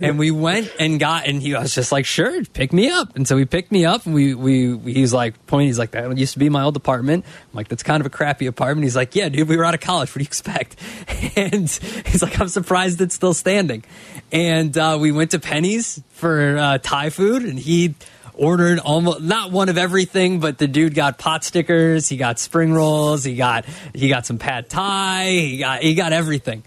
And 0.00 0.18
we 0.18 0.30
went 0.30 0.72
and 0.78 0.98
got, 1.00 1.26
and 1.26 1.40
he 1.40 1.54
was 1.54 1.74
just 1.74 1.92
like, 1.92 2.06
sure, 2.06 2.44
pick 2.44 2.72
me 2.72 2.90
up. 2.90 3.16
And 3.16 3.26
so 3.26 3.36
he 3.36 3.44
picked 3.44 3.72
me 3.72 3.84
up 3.84 4.06
and 4.06 4.14
we, 4.14 4.34
we, 4.34 4.74
we 4.74 4.94
he 4.94 5.00
was 5.00 5.12
like, 5.12 5.46
pointing, 5.46 5.68
he's 5.68 5.78
like, 5.78 5.92
that 5.92 6.16
used 6.16 6.34
to 6.34 6.38
be 6.38 6.48
my 6.48 6.62
old 6.62 6.76
apartment. 6.76 7.24
I'm 7.26 7.56
like, 7.56 7.68
that's 7.68 7.82
kind 7.82 8.00
of 8.00 8.06
a 8.06 8.10
crappy 8.10 8.46
apartment. 8.46 8.84
He's 8.84 8.96
like, 8.96 9.14
yeah, 9.14 9.28
dude, 9.28 9.48
we 9.48 9.56
were 9.56 9.64
out 9.64 9.74
of 9.74 9.80
college. 9.80 10.10
What 10.10 10.18
do 10.18 10.22
you 10.22 10.26
expect? 10.26 10.76
And 11.36 11.68
he's 11.68 12.22
like, 12.22 12.40
I'm 12.40 12.48
surprised 12.48 13.00
it's 13.00 13.14
still 13.14 13.34
standing. 13.34 13.84
And, 14.32 14.76
uh, 14.76 14.96
we 14.98 15.12
went 15.12 15.32
to 15.32 15.38
Penny's 15.38 16.02
for, 16.10 16.56
uh, 16.56 16.78
Thai 16.78 17.10
food 17.10 17.42
and 17.42 17.58
he, 17.58 17.94
ordered 18.36 18.78
almost 18.78 19.20
not 19.22 19.50
one 19.50 19.68
of 19.68 19.78
everything, 19.78 20.40
but 20.40 20.58
the 20.58 20.68
dude 20.68 20.94
got 20.94 21.18
pot 21.18 21.42
stickers, 21.44 22.08
he 22.08 22.16
got 22.16 22.38
spring 22.38 22.72
rolls, 22.72 23.24
he 23.24 23.36
got 23.36 23.64
he 23.94 24.08
got 24.08 24.26
some 24.26 24.38
pad 24.38 24.68
thai, 24.68 25.30
he 25.30 25.58
got 25.58 25.82
he 25.82 25.94
got 25.94 26.12
everything. 26.12 26.62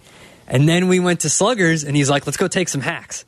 And 0.50 0.68
then 0.68 0.88
we 0.88 1.00
went 1.00 1.22
to 1.22 1.30
Sluggers, 1.30 1.84
and 1.84 1.96
he's 1.96 2.10
like, 2.10 2.26
"Let's 2.26 2.38
go 2.38 2.48
take 2.48 2.70
some 2.70 2.82
hacks." 2.82 3.26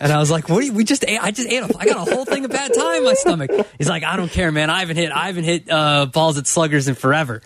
And 0.00 0.12
I 0.12 0.18
was 0.18 0.30
like, 0.30 0.48
"What? 0.48 0.60
Do 0.60 0.66
you, 0.66 0.72
we 0.72 0.84
just 0.84 1.04
ate? 1.06 1.18
I 1.22 1.30
just 1.32 1.48
ate. 1.48 1.62
A, 1.62 1.70
I 1.78 1.86
got 1.86 2.08
a 2.08 2.14
whole 2.14 2.24
thing 2.24 2.44
of 2.44 2.50
pad 2.50 2.72
thai 2.74 2.98
in 2.98 3.04
my 3.04 3.14
stomach." 3.14 3.50
He's 3.78 3.88
like, 3.88 4.04
"I 4.04 4.16
don't 4.16 4.30
care, 4.30 4.52
man. 4.52 4.70
I 4.70 4.80
haven't 4.80 4.96
hit. 4.96 5.10
I 5.12 5.26
haven't 5.26 5.44
hit 5.44 5.68
uh, 5.70 6.06
balls 6.06 6.38
at 6.38 6.46
Sluggers 6.46 6.88
in 6.88 6.94
forever." 6.94 7.42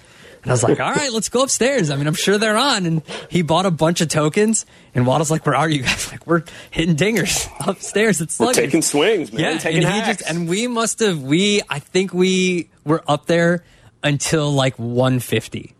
And 0.46 0.52
I 0.52 0.54
was 0.54 0.62
like, 0.62 0.78
all 0.78 0.92
right, 0.92 1.10
let's 1.10 1.28
go 1.28 1.42
upstairs. 1.42 1.90
I 1.90 1.96
mean, 1.96 2.06
I'm 2.06 2.14
sure 2.14 2.38
they're 2.38 2.56
on. 2.56 2.86
And 2.86 3.02
he 3.28 3.42
bought 3.42 3.66
a 3.66 3.70
bunch 3.72 4.00
of 4.00 4.06
tokens. 4.06 4.64
And 4.94 5.04
Waddle's 5.04 5.28
like, 5.28 5.44
where 5.44 5.56
are 5.56 5.68
you 5.68 5.82
guys? 5.82 6.08
Like, 6.12 6.24
we're 6.24 6.44
hitting 6.70 6.94
dingers 6.94 7.50
upstairs. 7.66 8.20
It's 8.20 8.38
We're 8.38 8.52
taking 8.52 8.80
swings, 8.80 9.32
man. 9.32 9.42
Yeah, 9.42 9.58
taking 9.58 9.82
and 9.82 9.92
hacks. 9.92 10.18
just 10.18 10.30
and 10.30 10.48
we 10.48 10.68
must 10.68 11.00
have 11.00 11.20
we 11.20 11.62
I 11.68 11.80
think 11.80 12.14
we 12.14 12.70
were 12.84 13.02
up 13.08 13.26
there 13.26 13.64
until 14.04 14.52
like 14.52 14.78
150. 14.78 15.74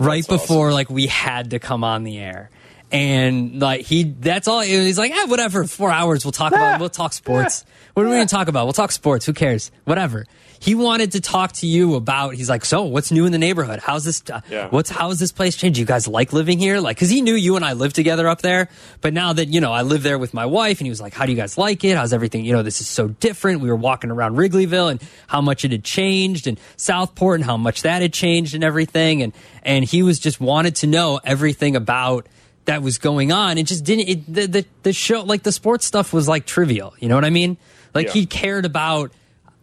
Right 0.00 0.26
That's 0.26 0.42
before 0.42 0.72
like 0.72 0.90
we 0.90 1.06
had 1.06 1.50
to 1.50 1.60
come 1.60 1.84
on 1.84 2.02
the 2.02 2.18
air. 2.18 2.50
And 2.94 3.60
like 3.60 3.80
he 3.86 4.04
that's 4.04 4.46
all 4.46 4.60
he's 4.60 4.98
like, 4.98 5.10
eh, 5.12 5.24
whatever, 5.26 5.64
four 5.64 5.90
hours, 5.90 6.24
we'll 6.24 6.32
talk 6.32 6.52
about 6.52 6.78
we'll 6.80 6.88
talk 6.88 7.12
sports. 7.12 7.64
What 7.94 8.06
are 8.06 8.08
we 8.08 8.14
gonna 8.14 8.26
talk 8.26 8.48
about? 8.48 8.66
We'll 8.66 8.72
talk 8.72 8.92
sports, 8.92 9.26
who 9.26 9.32
cares? 9.32 9.70
Whatever. 9.84 10.26
He 10.60 10.74
wanted 10.74 11.12
to 11.12 11.20
talk 11.20 11.52
to 11.54 11.66
you 11.66 11.94
about 11.96 12.34
he's 12.34 12.48
like, 12.48 12.64
so 12.64 12.84
what's 12.84 13.10
new 13.10 13.26
in 13.26 13.32
the 13.32 13.38
neighborhood? 13.38 13.80
How's 13.80 14.04
this 14.04 14.22
uh, 14.32 14.40
Yeah. 14.48 14.68
what's 14.70 14.88
how 14.90 15.08
has 15.10 15.18
this 15.18 15.32
place 15.32 15.56
changed? 15.56 15.78
You 15.78 15.84
guys 15.84 16.06
like 16.08 16.32
living 16.32 16.58
here? 16.58 16.80
Like 16.80 16.96
cause 16.96 17.10
he 17.10 17.20
knew 17.20 17.34
you 17.34 17.56
and 17.56 17.64
I 17.64 17.72
lived 17.74 17.96
together 17.96 18.28
up 18.28 18.40
there. 18.42 18.68
But 19.00 19.12
now 19.12 19.32
that, 19.32 19.48
you 19.48 19.60
know, 19.60 19.72
I 19.72 19.82
live 19.82 20.02
there 20.04 20.18
with 20.18 20.32
my 20.32 20.46
wife 20.46 20.78
and 20.78 20.86
he 20.86 20.90
was 20.90 21.00
like, 21.00 21.12
How 21.14 21.26
do 21.26 21.32
you 21.32 21.36
guys 21.36 21.58
like 21.58 21.84
it? 21.84 21.96
How's 21.96 22.12
everything? 22.12 22.44
You 22.44 22.52
know, 22.52 22.62
this 22.62 22.80
is 22.80 22.86
so 22.86 23.08
different. 23.08 23.60
We 23.60 23.68
were 23.68 23.76
walking 23.76 24.10
around 24.10 24.36
Wrigleyville 24.36 24.90
and 24.92 25.02
how 25.26 25.40
much 25.40 25.64
it 25.64 25.72
had 25.72 25.84
changed 25.84 26.46
and 26.46 26.58
Southport 26.76 27.40
and 27.40 27.44
how 27.44 27.56
much 27.56 27.82
that 27.82 28.00
had 28.02 28.12
changed 28.12 28.54
and 28.54 28.62
everything. 28.64 29.22
And 29.22 29.32
and 29.64 29.84
he 29.84 30.02
was 30.02 30.18
just 30.18 30.40
wanted 30.40 30.76
to 30.76 30.86
know 30.86 31.20
everything 31.24 31.74
about 31.76 32.26
that 32.66 32.82
was 32.82 32.98
going 32.98 33.30
on. 33.32 33.58
It 33.58 33.66
just 33.66 33.84
didn't 33.84 34.08
it, 34.08 34.32
the, 34.34 34.46
the 34.46 34.66
the 34.84 34.92
show 34.92 35.22
like 35.22 35.42
the 35.42 35.52
sports 35.52 35.84
stuff 35.86 36.12
was 36.12 36.26
like 36.28 36.46
trivial. 36.46 36.94
You 36.98 37.08
know 37.08 37.14
what 37.14 37.24
I 37.24 37.30
mean? 37.30 37.56
Like 37.94 38.06
Yeah. 38.08 38.12
he 38.12 38.26
cared 38.26 38.64
about 38.64 39.12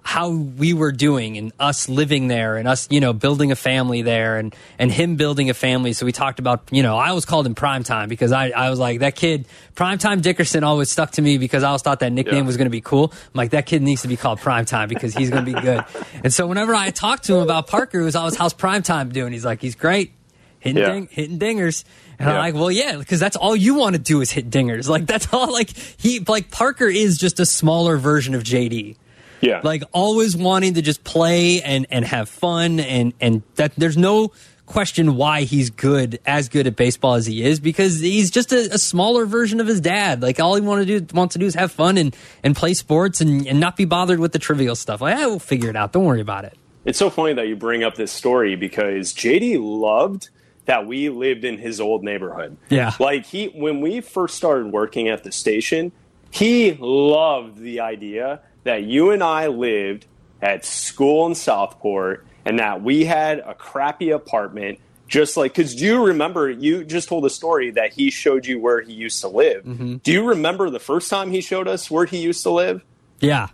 how 0.03 0.31
we 0.31 0.73
were 0.73 0.91
doing 0.91 1.37
and 1.37 1.51
us 1.59 1.87
living 1.87 2.27
there 2.27 2.57
and 2.57 2.67
us, 2.67 2.87
you 2.89 2.99
know, 2.99 3.13
building 3.13 3.51
a 3.51 3.55
family 3.55 4.01
there 4.01 4.37
and, 4.37 4.55
and 4.79 4.91
him 4.91 5.15
building 5.15 5.51
a 5.51 5.53
family. 5.53 5.93
So 5.93 6.07
we 6.07 6.11
talked 6.11 6.39
about, 6.39 6.63
you 6.71 6.81
know, 6.81 6.97
I 6.97 7.09
always 7.09 7.23
called 7.25 7.45
him 7.45 7.53
primetime 7.53 8.09
because 8.09 8.31
I, 8.31 8.49
I 8.49 8.71
was 8.71 8.79
like, 8.79 9.01
that 9.01 9.15
kid, 9.15 9.45
primetime 9.75 10.23
Dickerson 10.23 10.63
always 10.63 10.89
stuck 10.89 11.11
to 11.11 11.21
me 11.21 11.37
because 11.37 11.61
I 11.61 11.67
always 11.67 11.83
thought 11.83 11.99
that 11.99 12.11
nickname 12.11 12.35
Yeah. 12.37 12.41
was 12.47 12.57
going 12.57 12.65
to 12.65 12.71
be 12.71 12.81
cool. 12.81 13.11
I'm 13.13 13.29
like, 13.35 13.51
that 13.51 13.67
kid 13.67 13.83
needs 13.83 14.01
to 14.01 14.07
be 14.07 14.17
called 14.17 14.39
Prime 14.39 14.65
Time 14.65 14.89
because 14.89 15.13
he's 15.13 15.29
going 15.29 15.45
to 15.45 15.53
be 15.53 15.61
good. 15.61 15.83
and 16.23 16.33
so 16.33 16.47
whenever 16.47 16.73
I 16.73 16.89
talked 16.89 17.25
to 17.25 17.35
him 17.35 17.43
about 17.43 17.67
Parker, 17.67 17.99
it 17.99 18.03
was 18.03 18.15
always, 18.15 18.35
how's 18.35 18.53
Prime 18.53 18.81
Time 18.81 19.09
doing? 19.09 19.31
He's 19.33 19.45
like, 19.45 19.61
he's 19.61 19.75
great. 19.75 20.13
Hitting, 20.61 20.81
Yeah. 20.81 20.93
ding, 20.93 21.09
hitting 21.11 21.37
dingers. 21.37 21.83
And 22.17 22.29
I'm 22.29 22.37
like, 22.37 22.53
well, 22.53 22.71
yeah, 22.71 22.95
because 22.97 23.19
that's 23.19 23.35
all 23.35 23.55
you 23.55 23.75
want 23.75 23.95
to 23.95 24.01
do 24.01 24.21
is 24.21 24.31
hit 24.31 24.49
dingers. 24.49 24.87
Like, 24.87 25.05
that's 25.07 25.33
all, 25.33 25.51
like, 25.51 25.71
he, 25.97 26.19
like, 26.19 26.49
Parker 26.49 26.87
is 26.87 27.17
just 27.17 27.39
a 27.39 27.45
smaller 27.45 27.97
version 27.97 28.33
of 28.33 28.43
JD 28.43 28.95
yeah. 29.41 29.61
like 29.63 29.83
always 29.91 30.37
wanting 30.37 30.75
to 30.75 30.81
just 30.81 31.03
play 31.03 31.61
and 31.61 31.87
and 31.89 32.05
have 32.05 32.29
fun 32.29 32.79
and 32.79 33.13
and 33.19 33.41
that 33.55 33.73
there's 33.75 33.97
no 33.97 34.31
question 34.65 35.15
why 35.15 35.41
he's 35.41 35.69
good 35.69 36.19
as 36.25 36.47
good 36.47 36.65
at 36.65 36.75
baseball 36.77 37.15
as 37.15 37.25
he 37.25 37.43
is 37.43 37.59
because 37.59 37.99
he's 37.99 38.31
just 38.31 38.53
a, 38.53 38.73
a 38.73 38.77
smaller 38.77 39.25
version 39.25 39.59
of 39.59 39.67
his 39.67 39.81
dad 39.81 40.21
like 40.21 40.39
all 40.39 40.55
he 40.55 40.61
want 40.61 40.85
to 40.85 40.99
do 40.99 41.15
wants 41.15 41.33
to 41.33 41.39
do 41.39 41.45
is 41.45 41.55
have 41.55 41.71
fun 41.71 41.97
and 41.97 42.15
and 42.43 42.55
play 42.55 42.73
sports 42.73 43.19
and, 43.19 43.45
and 43.47 43.59
not 43.59 43.75
be 43.75 43.83
bothered 43.83 44.19
with 44.19 44.31
the 44.31 44.39
trivial 44.39 44.75
stuff 44.75 45.01
like 45.01 45.17
ah, 45.17 45.23
I 45.23 45.27
will 45.27 45.39
figure 45.39 45.69
it 45.69 45.75
out 45.75 45.91
don't 45.91 46.05
worry 46.05 46.21
about 46.21 46.45
it 46.45 46.57
It's 46.85 46.99
so 46.99 47.09
funny 47.09 47.33
that 47.33 47.47
you 47.47 47.55
bring 47.55 47.83
up 47.83 47.95
this 47.95 48.11
story 48.11 48.55
because 48.55 49.13
JD 49.13 49.57
loved 49.59 50.29
that 50.65 50.85
we 50.85 51.09
lived 51.09 51.43
in 51.43 51.57
his 51.57 51.79
old 51.81 52.03
neighborhood. 52.03 52.57
Yeah. 52.69 52.93
Like 52.99 53.25
he 53.25 53.47
when 53.47 53.81
we 53.81 54.01
first 54.01 54.35
started 54.35 54.67
working 54.71 55.07
at 55.09 55.23
the 55.23 55.31
station, 55.31 55.91
he 56.29 56.73
loved 56.79 57.57
the 57.59 57.79
idea 57.81 58.41
that 58.63 58.83
you 58.83 59.11
and 59.11 59.23
I 59.23 59.47
lived 59.47 60.05
at 60.41 60.65
school 60.65 61.25
in 61.27 61.35
Southport 61.35 62.25
and 62.45 62.59
that 62.59 62.81
we 62.81 63.05
had 63.05 63.39
a 63.39 63.53
crappy 63.53 64.11
apartment 64.11 64.79
just 65.07 65.35
like 65.35 65.51
because 65.53 65.75
do 65.75 65.85
you 65.85 66.05
remember 66.05 66.49
you 66.49 66.83
just 66.85 67.09
told 67.09 67.25
a 67.25 67.29
story 67.29 67.69
that 67.71 67.91
he 67.93 68.09
showed 68.09 68.45
you 68.45 68.59
where 68.59 68.79
he 68.81 68.93
used 68.93 69.19
to 69.21 69.27
live 69.27 69.63
Mm-hmm. 69.65 69.97
do 69.97 70.11
you 70.11 70.29
remember 70.29 70.69
the 70.69 70.79
first 70.79 71.09
time 71.09 71.31
he 71.31 71.41
showed 71.41 71.67
us 71.67 71.91
where 71.91 72.05
he 72.05 72.17
used 72.19 72.43
to 72.43 72.49
live 72.49 72.81
yeah 73.19 73.49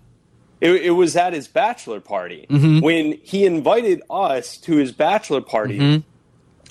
it, 0.61 0.71
it 0.71 0.91
was 0.91 1.15
at 1.15 1.33
his 1.33 1.47
bachelor 1.47 1.99
party 1.99 2.45
Mm-hmm. 2.49 2.79
when 2.81 3.13
he 3.23 3.45
invited 3.45 4.01
us 4.09 4.57
to 4.57 4.75
his 4.77 4.91
bachelor 4.91 5.41
party. 5.41 5.79
Mm-hmm. 5.79 6.07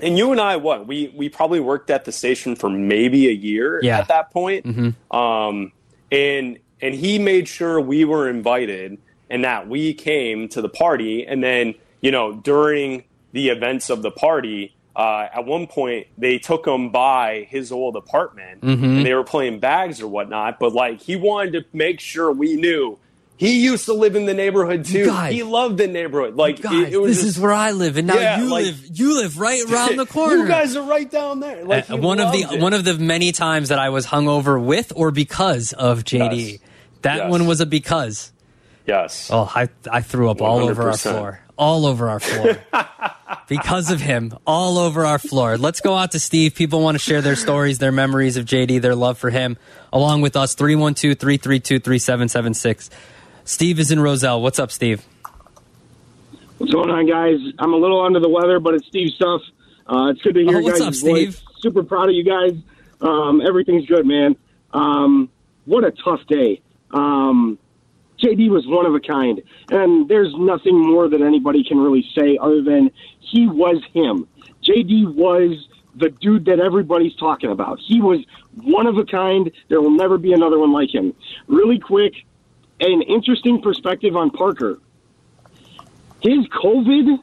And 0.01 0.19
you 0.19 0.33
and 0.33 0.41
I, 0.41 0.57
what 0.57 0.87
we 0.87 1.13
we 1.17 1.29
probably 1.29 1.61
worked 1.61 1.91
at 1.91 2.05
the 2.05 2.13
station 2.13 2.55
for 2.57 2.69
maybe 2.69 3.29
a 3.29 3.33
year 3.33 3.81
Yeah. 3.83 3.95
Mm-hmm. 3.95 4.01
at 4.03 4.09
that 4.09 4.31
point. 4.31 4.67
Um, 5.11 5.73
and 6.13 6.59
and 6.81 6.95
he 6.95 7.19
made 7.19 7.49
sure 7.49 7.81
we 7.81 8.05
were 8.05 8.29
invited 8.29 8.99
and 9.31 9.45
that 9.45 9.69
we 9.69 9.95
came 9.95 10.49
to 10.51 10.61
the 10.63 10.69
party. 10.69 11.27
And 11.27 11.43
then 11.43 11.75
you 12.01 12.11
know 12.11 12.35
during 12.35 13.05
the 13.33 13.49
events 13.49 13.91
of 13.91 14.03
the 14.03 14.11
party. 14.11 14.73
Uh, 14.95 15.29
at 15.35 15.45
one 15.45 15.67
point, 15.67 16.07
they 16.17 16.39
took 16.39 16.67
him 16.67 16.89
by 16.89 17.47
his 17.51 17.71
old 17.71 17.97
apartment, 17.97 18.63
Mm-hmm. 18.63 18.83
and 18.83 19.05
they 19.05 19.13
were 19.13 19.25
playing 19.25 19.61
bags 19.61 20.01
or 20.01 20.09
whatnot. 20.09 20.59
But 20.59 20.73
like, 20.73 21.03
he 21.03 21.17
wanted 21.17 21.53
to 21.53 21.65
make 21.75 22.01
sure 22.01 22.33
we 22.33 22.57
knew 22.57 22.99
he 23.39 23.63
used 23.65 23.85
to 23.87 23.93
live 23.93 24.17
in 24.17 24.25
the 24.27 24.33
neighborhood 24.35 24.85
too. 24.87 25.13
He 25.29 25.43
loved 25.43 25.77
the 25.79 25.87
neighborhood. 25.87 26.37
Like 26.37 26.61
God, 26.63 26.75
it, 26.75 26.93
it 26.95 26.97
was 26.99 27.17
this 27.17 27.25
just, 27.25 27.37
is 27.37 27.43
where 27.43 27.53
I 27.53 27.73
live 27.73 27.97
and 27.99 28.07
now 28.07 28.15
Yeah, 28.15 28.41
you 28.41 28.49
like- 28.51 28.65
live 28.65 28.87
you 28.93 29.17
live 29.21 29.39
right 29.39 29.63
around 29.71 29.97
the 29.97 30.07
corner 30.07 30.37
you 30.37 30.49
guys 30.49 30.75
are 30.77 30.89
right 30.89 31.11
down 31.11 31.41
there. 31.41 31.65
Like 31.65 31.91
Uh, 31.91 31.97
one 31.99 32.19
of 32.21 32.33
the 32.33 32.43
it. 32.55 32.61
one 32.61 32.73
of 32.73 32.85
the 32.85 32.95
many 32.95 33.33
times 33.33 33.69
that 33.69 33.79
I 33.79 33.91
was 33.91 34.07
hungover 34.07 34.63
with 34.63 34.93
or 34.97 35.11
because 35.11 35.73
of 35.75 36.05
JD. 36.05 36.51
Yes. 36.53 36.59
That 37.03 37.17
Yes. 37.17 37.31
one 37.31 37.47
was 37.47 37.61
a 37.61 37.67
because. 37.67 38.33
yes. 38.87 39.29
Oh, 39.33 39.51
I 39.55 39.69
I 39.91 40.01
threw 40.01 40.31
up 40.31 40.41
all 40.41 40.61
over 40.69 40.89
our 40.91 40.97
floor. 40.97 41.41
All 41.59 41.87
over 41.87 42.09
our 42.11 42.21
floor. 42.21 42.57
because 43.49 43.91
of 43.91 44.01
him. 44.01 44.35
All 44.47 44.79
over 44.79 45.05
our 45.07 45.19
floor. 45.19 45.57
Let's 45.57 45.81
go 45.81 45.95
out 45.95 46.13
to 46.13 46.19
Steve. 46.21 46.55
People 46.55 46.81
want 46.83 46.95
to 46.97 46.99
share 46.99 47.23
their 47.23 47.37
stories, 47.37 47.79
their 47.79 47.93
memories 47.93 48.37
of 48.37 48.45
JD, 48.45 48.81
their 48.83 48.95
love 48.95 49.19
for 49.19 49.31
him, 49.31 49.57
along 49.93 50.21
with 50.23 50.37
us. 50.37 50.55
312 50.55 51.19
332 51.19 51.79
3776. 51.79 52.91
Steve 53.47 53.79
is 53.79 53.91
in 53.93 54.01
Roselle. 54.01 54.43
What's 54.43 54.59
up, 54.59 54.71
Steve? 54.73 55.05
What's 56.59 56.73
going 56.73 56.91
on, 56.91 57.07
guys? 57.07 57.39
I'm 57.61 57.73
a 57.73 57.77
little 57.77 58.01
under 58.05 58.19
the 58.21 58.29
weather, 58.29 58.59
but 58.59 58.75
it's 58.75 58.87
Steve 58.89 59.13
stuff. 59.15 59.41
Uh, 59.87 60.09
it's 60.11 60.21
good 60.23 60.35
to 60.35 60.41
hear 60.45 60.59
Oh, 60.59 60.61
what's 60.63 60.81
guys' 60.81 61.01
up, 61.03 61.09
voice. 61.09 61.43
Super 61.61 61.85
proud 61.85 62.09
of 62.09 62.15
you 62.17 62.25
guys. 62.25 62.55
Um, 63.01 63.41
everything's 63.41 63.87
good, 63.87 64.05
man. 64.05 64.35
Um, 64.73 65.31
what 65.65 65.85
a 65.85 65.93
tough 65.93 66.21
day. 66.29 66.61
Um, 66.91 67.59
JD 68.21 68.51
was 68.51 68.67
one 68.67 68.85
of 68.85 68.95
a 68.95 69.01
kind, 69.01 69.41
and 69.71 70.09
there's 70.09 70.35
nothing 70.37 70.77
more 70.81 71.09
that 71.09 71.21
anybody 71.23 71.63
can 71.63 71.79
really 71.79 72.05
say 72.19 72.37
other 72.41 72.63
than 72.63 72.91
he 73.21 73.47
was 73.47 73.81
him. 73.93 74.27
JD 74.65 75.15
was 75.15 75.69
the 75.95 76.09
dude 76.11 76.47
that 76.47 76.59
everybody's 76.59 77.15
talking 77.15 77.51
about. 77.53 77.79
He 77.87 78.01
was 78.01 78.19
one 78.61 78.87
of 78.89 78.99
a 78.99 79.05
kind. 79.05 79.53
There 79.69 79.81
will 79.81 79.91
never 79.95 80.19
be 80.19 80.33
another 80.33 80.59
one 80.59 80.73
like 80.73 80.93
him. 80.93 81.15
Really 81.47 81.79
quick, 81.79 82.15
an 82.81 83.03
interesting 83.03 83.63
perspective 83.63 84.17
on 84.17 84.31
Parker 84.31 84.79
his 86.21 86.47
COVID 86.49 87.19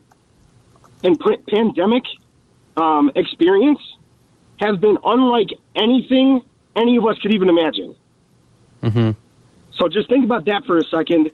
and 1.03 1.19
pandemic 1.47 2.03
um, 2.77 3.11
experience 3.15 3.79
has 4.59 4.77
been 4.77 4.97
unlike 5.03 5.49
anything 5.75 6.41
any 6.75 6.97
of 6.97 7.05
us 7.05 7.17
could 7.19 7.33
even 7.33 7.49
imagine. 7.49 7.95
So 9.73 9.89
just 9.89 10.07
think 10.09 10.23
about 10.23 10.45
that 10.45 10.65
for 10.65 10.77
a 10.77 10.83
second. 10.83 11.31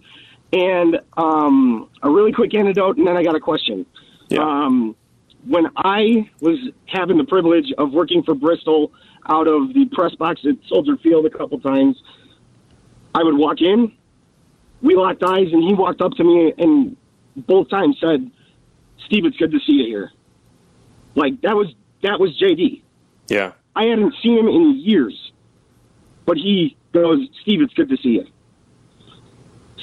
And 0.52 1.00
um, 1.16 1.90
a 2.02 2.10
really 2.10 2.32
quick 2.32 2.56
anecdote, 2.56 2.98
and 2.98 3.06
then 3.06 3.16
I 3.16 3.24
got 3.24 3.36
a 3.36 3.40
question. 3.40 3.86
Yeah. 4.30 4.40
Um, 4.42 4.96
when 5.46 5.68
I 5.78 6.30
was 6.42 6.58
having 6.88 7.18
the 7.18 7.24
privilege 7.24 7.72
of 7.78 7.94
working 7.94 8.24
for 8.24 8.34
Bristol 8.34 8.92
out 9.28 9.48
of 9.48 9.74
the 9.74 9.86
press 9.92 10.16
box 10.16 10.42
at 10.46 10.56
Soldier 10.68 10.98
Field 10.98 11.26
a 11.26 11.30
couple 11.30 11.60
times, 11.60 12.02
I 13.14 13.24
would 13.24 13.38
walk 13.38 13.62
in, 13.62 13.92
we 14.82 14.96
locked 14.96 15.24
eyes, 15.24 15.48
and 15.52 15.64
he 15.64 15.74
walked 15.74 16.02
up 16.02 16.14
to 16.14 16.24
me 16.24 16.54
and 16.58 16.96
both 17.36 17.70
times 17.70 17.98
said, 18.00 18.30
"Steve, 19.06 19.26
it's 19.26 19.38
good 19.38 19.52
to 19.52 19.60
see 19.60 19.74
you 19.74 19.86
here." 19.86 20.12
Like 21.16 21.42
that 21.42 21.56
was 21.56 21.68
that 22.04 22.20
was 22.20 22.38
JD. 22.40 22.82
yeah. 23.28 23.54
I 23.76 23.84
hadn't 23.86 24.14
seen 24.22 24.38
him 24.38 24.48
in 24.48 24.80
years, 24.80 25.32
but 26.26 26.38
he 26.38 26.76
goes, 26.94 27.20
Steve, 27.42 27.62
it's 27.62 27.74
good 27.74 27.90
to 27.90 27.98
see 27.98 28.10
you. 28.10 28.26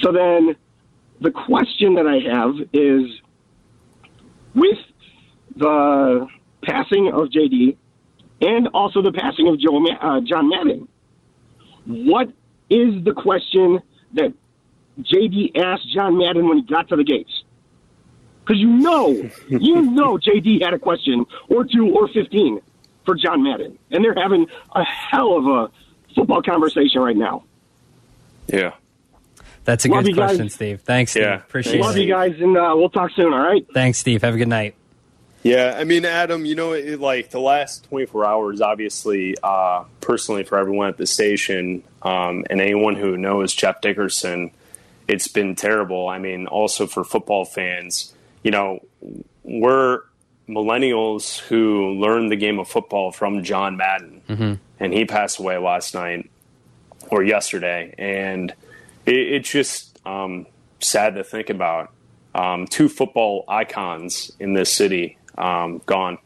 So 0.02 0.12
then 0.12 0.56
the 1.20 1.30
question 1.30 1.94
that 1.94 2.06
I 2.06 2.18
have 2.30 2.54
is 2.72 3.10
with 4.54 4.78
the 5.56 6.26
passing 6.62 7.10
of 7.12 7.28
JD 7.28 7.76
and 8.42 8.68
also 8.74 9.00
the 9.02 9.12
passing 9.12 9.48
of 9.48 9.58
Joe, 9.58 9.82
uh, 10.00 10.20
John 10.20 10.50
Madden, 10.50 10.88
what 11.86 12.28
is 12.68 13.02
the 13.04 13.12
question 13.12 13.80
that 14.14 14.34
JD 15.00 15.56
asked 15.56 15.88
John 15.92 16.18
Madden 16.18 16.48
when 16.48 16.58
he 16.58 16.64
got 16.64 16.88
to 16.88 16.96
the 16.96 17.04
gates? 17.04 17.42
Because 18.40 18.60
you 18.60 18.68
know, 18.68 19.08
you 19.48 19.82
know 19.92 20.18
JD 20.18 20.62
had 20.62 20.74
a 20.74 20.78
question 20.78 21.26
or 21.48 21.64
two 21.64 21.90
or 21.94 22.08
15 22.08 22.60
for 23.04 23.14
John 23.14 23.42
Madden. 23.42 23.78
And 23.90 24.04
they're 24.04 24.14
having 24.14 24.46
a 24.72 24.84
hell 24.84 25.36
of 25.36 25.46
a 25.46 25.70
football 26.14 26.42
conversation 26.42 27.00
right 27.00 27.16
now. 27.16 27.44
Yeah. 28.46 28.72
That's 29.64 29.84
a 29.84 29.88
Love 29.88 30.04
good 30.04 30.10
you 30.10 30.16
guys. 30.16 30.30
question, 30.30 30.48
Steve. 30.50 30.80
Thanks, 30.82 31.10
Steve. 31.12 31.24
Yeah. 31.24 31.36
Appreciate 31.36 31.80
Love 31.80 31.96
it. 31.96 31.98
Love 31.98 31.98
you 31.98 32.12
guys, 32.12 32.40
and 32.40 32.56
uh, 32.56 32.72
we'll 32.76 32.88
talk 32.88 33.10
soon, 33.16 33.32
all 33.32 33.40
right? 33.40 33.66
Thanks, 33.74 33.98
Steve. 33.98 34.22
Have 34.22 34.34
a 34.34 34.38
good 34.38 34.48
night. 34.48 34.76
Yeah, 35.42 35.76
I 35.78 35.84
mean, 35.84 36.04
Adam, 36.04 36.44
you 36.44 36.54
know, 36.54 36.72
it, 36.72 37.00
like 37.00 37.30
the 37.30 37.40
last 37.40 37.84
24 37.84 38.24
hours, 38.24 38.60
obviously, 38.60 39.36
uh, 39.42 39.84
personally 40.00 40.44
for 40.44 40.58
everyone 40.58 40.88
at 40.88 40.96
the 40.96 41.06
station 41.06 41.82
um, 42.02 42.44
and 42.50 42.60
anyone 42.60 42.96
who 42.96 43.16
knows 43.16 43.54
Jeff 43.54 43.80
Dickerson, 43.80 44.50
it's 45.08 45.28
been 45.28 45.54
terrible. 45.54 46.08
I 46.08 46.18
mean, 46.18 46.46
also 46.46 46.86
for 46.86 47.04
football 47.04 47.44
fans, 47.44 48.14
you 48.42 48.50
know, 48.50 48.80
we're 49.42 50.00
millennials 50.48 51.38
who 51.38 51.92
learned 51.92 52.30
the 52.30 52.36
game 52.36 52.58
of 52.58 52.68
football 52.68 53.12
from 53.12 53.42
John 53.42 53.76
Madden, 53.76 54.22
and 54.80 54.92
he 54.92 55.04
passed 55.04 55.38
away 55.38 55.58
last 55.58 55.94
night 55.94 56.30
or 57.10 57.22
yesterday, 57.22 57.94
and 57.98 58.52
it, 59.04 59.14
it's 59.14 59.50
just 59.50 59.98
um, 60.06 60.46
sad 60.80 61.14
to 61.16 61.24
think 61.24 61.50
about. 61.50 61.92
Um, 62.34 62.66
two 62.66 62.90
football 62.90 63.44
icons 63.48 64.30
in 64.38 64.52
this 64.52 64.70
city 64.70 65.16
um, 65.38 65.80
gone. 65.86 66.18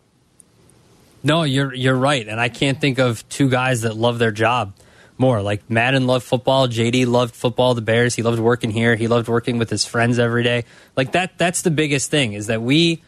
No, 1.23 1.45
you're 1.45 1.73
you're 1.73 1.97
right, 1.97 2.27
and 2.27 2.41
I 2.41 2.49
can't 2.49 2.81
think 2.81 2.99
of 2.99 3.29
two 3.29 3.49
guys 3.49 3.83
that 3.83 3.97
love 3.97 4.19
their 4.19 4.33
job 4.33 4.75
more. 5.21 5.43
Like 5.43 5.69
Madden 5.71 6.07
loved 6.07 6.25
football, 6.25 6.67
JD 6.67 7.07
loved 7.07 7.35
football, 7.35 7.75
the 7.75 7.83
Bears. 7.83 8.15
He 8.15 8.23
loved 8.23 8.41
working 8.41 8.71
here. 8.71 8.97
He 8.97 9.07
loved 9.07 9.29
working 9.29 9.59
with 9.59 9.71
his 9.71 9.85
friends 9.85 10.19
every 10.19 10.43
day. 10.43 10.65
Like 10.97 11.13
that. 11.13 11.39
That's 11.39 11.63
the 11.63 11.71
biggest 11.71 12.11
thing 12.11 12.33
is 12.33 12.49
that 12.49 12.63
we. 12.63 13.03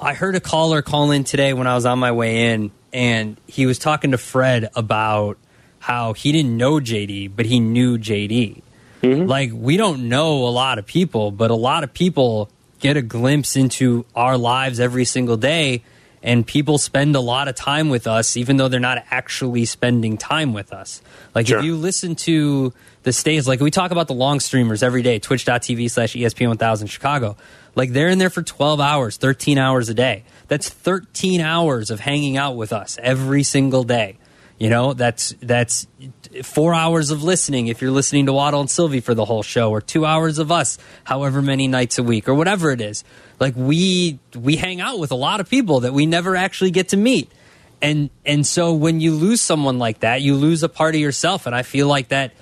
I 0.00 0.14
heard 0.14 0.36
a 0.36 0.40
caller 0.40 0.80
call 0.80 1.10
in 1.10 1.24
today 1.24 1.52
when 1.54 1.66
I 1.66 1.74
was 1.74 1.84
on 1.84 1.98
my 1.98 2.12
way 2.12 2.52
in, 2.52 2.70
and 2.92 3.36
he 3.48 3.66
was 3.66 3.80
talking 3.80 4.12
to 4.12 4.18
Fred 4.18 4.70
about 4.76 5.38
how 5.80 6.12
he 6.12 6.30
didn't 6.30 6.56
know 6.56 6.74
JD, 6.74 7.32
but 7.34 7.46
he 7.46 7.58
knew 7.58 7.98
JD. 7.98 8.62
Mm-hmm. 9.02 9.26
Like 9.26 9.50
we 9.52 9.76
don't 9.76 10.08
know 10.08 10.46
a 10.46 10.50
lot 10.50 10.78
of 10.78 10.86
people, 10.86 11.30
but 11.30 11.50
a 11.50 11.56
lot 11.56 11.82
of 11.82 11.92
people 11.92 12.48
get 12.80 12.96
a 12.96 13.02
glimpse 13.02 13.56
into 13.56 14.04
our 14.14 14.36
lives 14.36 14.78
every 14.78 15.04
single 15.04 15.36
day 15.36 15.82
and 16.22 16.46
people 16.46 16.78
spend 16.78 17.14
a 17.16 17.20
lot 17.20 17.48
of 17.48 17.54
time 17.54 17.88
with 17.88 18.06
us 18.06 18.36
even 18.36 18.56
though 18.56 18.68
they're 18.68 18.80
not 18.80 19.04
actually 19.10 19.64
spending 19.64 20.16
time 20.16 20.52
with 20.52 20.72
us. 20.72 21.00
Like 21.34 21.46
Sure. 21.46 21.58
if 21.58 21.64
you 21.64 21.76
listen 21.76 22.14
to 22.16 22.72
the 23.04 23.12
stays, 23.12 23.46
like 23.46 23.60
we 23.60 23.70
talk 23.70 23.90
about 23.90 24.08
the 24.08 24.14
long 24.14 24.40
streamers 24.40 24.82
every 24.82 25.02
day, 25.02 25.18
twitch.tv 25.18 25.90
slash 25.90 26.14
ESPN 26.14 26.48
1000 26.48 26.88
Chicago. 26.88 27.36
Like 27.74 27.92
they're 27.92 28.08
in 28.08 28.18
there 28.18 28.30
for 28.30 28.42
12 28.42 28.80
hours, 28.80 29.16
13 29.16 29.56
hours 29.58 29.88
a 29.88 29.94
day. 29.94 30.24
That's 30.48 30.68
13 30.68 31.40
hours 31.40 31.90
of 31.90 32.00
hanging 32.00 32.36
out 32.36 32.56
with 32.56 32.72
us 32.72 32.98
every 33.02 33.42
single 33.44 33.84
day. 33.84 34.18
You 34.58 34.68
know, 34.70 34.92
that's 34.94 35.34
that's 35.40 35.86
four 36.42 36.74
hours 36.74 37.10
of 37.10 37.22
listening 37.22 37.66
if 37.68 37.80
you're 37.82 37.90
listening 37.90 38.26
to 38.26 38.32
Waddle 38.32 38.60
and 38.60 38.70
Silvy 38.70 39.00
for 39.00 39.14
the 39.14 39.24
whole 39.24 39.42
show, 39.42 39.70
or 39.70 39.80
two 39.80 40.04
hours 40.04 40.38
of 40.38 40.52
us, 40.52 40.78
however 41.04 41.42
many 41.42 41.68
nights 41.68 41.98
a 41.98 42.02
week, 42.02 42.28
or 42.28 42.34
whatever 42.34 42.70
it 42.70 42.80
is. 42.80 43.04
Like 43.40 43.54
we 43.56 44.18
we 44.34 44.56
hang 44.56 44.80
out 44.80 44.98
with 44.98 45.10
a 45.10 45.16
lot 45.16 45.40
of 45.40 45.48
people 45.48 45.80
that 45.80 45.92
we 45.92 46.06
never 46.06 46.36
actually 46.36 46.70
get 46.70 46.88
to 46.90 46.96
meet. 46.96 47.30
And 47.80 48.10
and 48.26 48.46
so 48.46 48.74
when 48.74 49.00
you 49.00 49.14
lose 49.14 49.40
someone 49.40 49.78
like 49.78 50.00
that, 50.00 50.22
you 50.22 50.34
lose 50.34 50.62
a 50.62 50.68
part 50.68 50.94
of 50.94 51.00
yourself. 51.00 51.46
And 51.46 51.54
I 51.54 51.62
feel 51.62 51.86
like 51.86 52.08
that, 52.08 52.32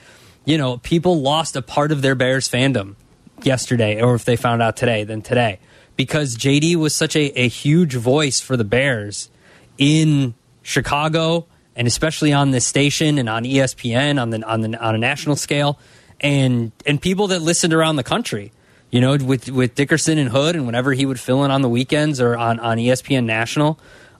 you 0.44 0.58
know, 0.58 0.78
people 0.78 1.20
lost 1.20 1.56
a 1.56 1.62
part 1.62 1.92
of 1.92 2.02
their 2.02 2.14
Bears 2.14 2.48
fandom 2.48 2.94
yesterday, 3.42 4.00
or 4.00 4.14
if 4.14 4.24
they 4.24 4.36
found 4.36 4.62
out 4.62 4.76
today, 4.76 5.04
then 5.04 5.22
today. 5.22 5.58
Because 5.96 6.36
JD 6.36 6.76
was 6.76 6.94
such 6.94 7.16
a, 7.16 7.40
a 7.40 7.48
huge 7.48 7.94
voice 7.94 8.40
for 8.40 8.56
the 8.56 8.64
Bears 8.64 9.30
in 9.78 10.34
Chicago 10.62 11.46
and 11.76 11.86
especially 11.86 12.32
on 12.32 12.50
this 12.50 12.66
station 12.66 13.18
and 13.18 13.28
on 13.28 13.44
ESPN 13.44 14.20
on 14.20 14.30
the 14.30 14.42
on 14.44 14.62
the 14.62 14.82
on 14.82 14.94
a 14.94 14.98
national 14.98 15.36
scale 15.36 15.78
and 16.20 16.72
and 16.86 17.00
people 17.00 17.28
that 17.28 17.42
listened 17.42 17.74
around 17.74 17.96
the 17.96 18.02
country 18.02 18.50
you 18.90 19.00
know 19.00 19.16
with 19.16 19.50
with 19.50 19.74
Dickerson 19.74 20.18
and 20.18 20.30
Hood 20.30 20.56
and 20.56 20.66
whenever 20.66 20.92
he 20.92 21.04
would 21.06 21.20
fill 21.20 21.44
in 21.44 21.50
on 21.50 21.62
the 21.62 21.68
weekends 21.68 22.20
or 22.20 22.36
on 22.36 22.58
on 22.58 22.78
ESPN 22.78 23.24
national. 23.24 23.78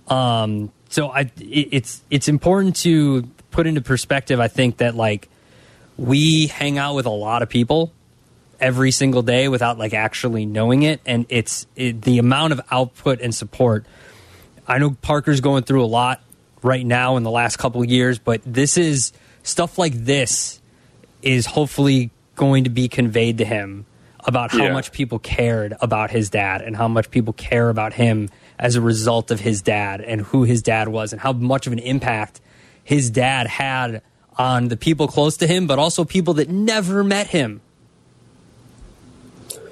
Um 0.09 0.71
so 0.91 1.09
I 1.09 1.23
it, 1.41 1.69
it's 1.73 2.03
it's 2.11 2.29
important 2.29 2.77
to 2.77 3.23
put 3.51 3.67
into 3.67 3.81
perspective 3.81 4.39
I 4.39 4.49
think 4.49 4.77
that 4.77 4.95
like 4.95 5.29
we 5.97 6.47
hang 6.49 6.77
out 6.77 6.95
with 6.95 7.07
a 7.07 7.11
lot 7.11 7.43
of 7.43 7.49
people 7.49 7.93
every 8.61 8.91
single 8.91 9.23
day 9.23 9.49
without 9.49 9.79
like 9.79 9.95
actually 9.95 10.47
knowing 10.47 10.83
it. 10.83 11.01
And 11.07 11.27
it's 11.31 11.67
it, 11.75 12.03
the 12.03 12.19
amount 12.19 12.53
of 12.53 12.61
output 12.71 13.21
and 13.21 13.35
support 13.35 13.87
I 14.69 14.79
know 14.79 14.91
Parker's 14.91 15.41
going 15.41 15.63
through 15.63 15.85
a 15.85 15.87
lot 15.87 16.21
right 16.63 16.85
now 16.85 17.17
in 17.17 17.23
the 17.23 17.31
last 17.31 17.57
couple 17.59 17.83
of 17.83 17.89
years, 17.89 18.19
but 18.19 18.41
this 18.45 18.77
is 18.77 19.13
stuff 19.43 19.79
like 19.79 19.93
this 19.95 20.61
is 21.23 21.47
hopefully 21.47 22.11
going 22.35 22.65
to 22.65 22.71
be 22.71 22.89
conveyed 22.89 23.39
to 23.39 23.45
him 23.45 23.87
about 24.25 24.51
how 24.51 24.65
Yeah. 24.65 24.73
much 24.73 24.93
people 24.93 25.19
cared 25.19 25.75
about 25.81 26.11
his 26.11 26.31
dad 26.31 26.61
and 26.63 26.77
how 26.77 26.89
much 26.89 27.11
people 27.11 27.33
care 27.33 27.69
about 27.71 27.93
him 27.95 28.29
as 28.59 28.75
a 28.75 28.81
result 28.81 29.31
of 29.31 29.41
his 29.41 29.63
dad 29.63 30.01
and 30.01 30.21
who 30.23 30.43
his 30.45 30.63
dad 30.63 30.89
was 30.89 31.13
and 31.13 31.21
how 31.23 31.33
much 31.33 31.67
of 31.67 31.73
an 31.73 31.79
impact 31.79 32.41
his 32.83 33.11
dad 33.11 33.47
had 33.47 34.03
on 34.39 34.69
the 34.69 34.77
people 34.77 35.07
close 35.09 35.37
to 35.39 35.47
him, 35.47 35.67
but 35.67 35.79
also 35.79 36.05
people 36.05 36.35
that 36.35 36.49
never 36.49 37.03
met 37.05 37.29
him. 37.29 37.61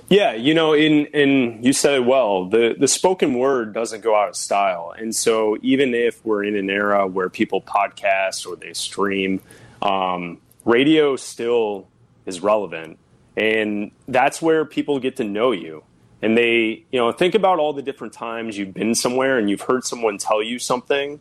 Yeah, 0.08 0.34
you 0.34 0.52
know, 0.52 0.74
in 0.74 1.06
in 1.06 1.62
you 1.62 1.72
said 1.72 1.94
it 1.94 2.04
well. 2.04 2.44
The 2.46 2.76
the 2.78 2.88
spoken 2.88 3.34
word 3.34 3.72
doesn't 3.72 4.02
go 4.02 4.14
out 4.14 4.28
of 4.28 4.36
style, 4.36 4.94
and 4.96 5.14
so 5.14 5.56
even 5.62 5.94
if 5.94 6.24
we're 6.24 6.44
in 6.44 6.56
an 6.56 6.68
era 6.68 7.06
where 7.06 7.30
people 7.30 7.62
podcast 7.62 8.46
or 8.46 8.56
they 8.56 8.74
stream, 8.74 9.40
um, 9.80 10.38
radio 10.66 11.16
still 11.16 11.88
is 12.26 12.40
relevant, 12.40 12.98
and 13.36 13.92
that's 14.06 14.42
where 14.42 14.66
people 14.66 14.98
get 15.00 15.16
to 15.16 15.24
know 15.24 15.52
you. 15.52 15.82
And 16.20 16.36
they, 16.36 16.84
you 16.90 16.98
know, 16.98 17.12
think 17.12 17.34
about 17.34 17.58
all 17.58 17.72
the 17.72 17.82
different 17.82 18.12
times 18.12 18.56
you've 18.56 18.72
been 18.72 18.94
somewhere 18.94 19.38
and 19.38 19.50
you've 19.50 19.60
heard 19.60 19.84
someone 19.84 20.16
tell 20.16 20.42
you 20.42 20.58
something 20.58 21.20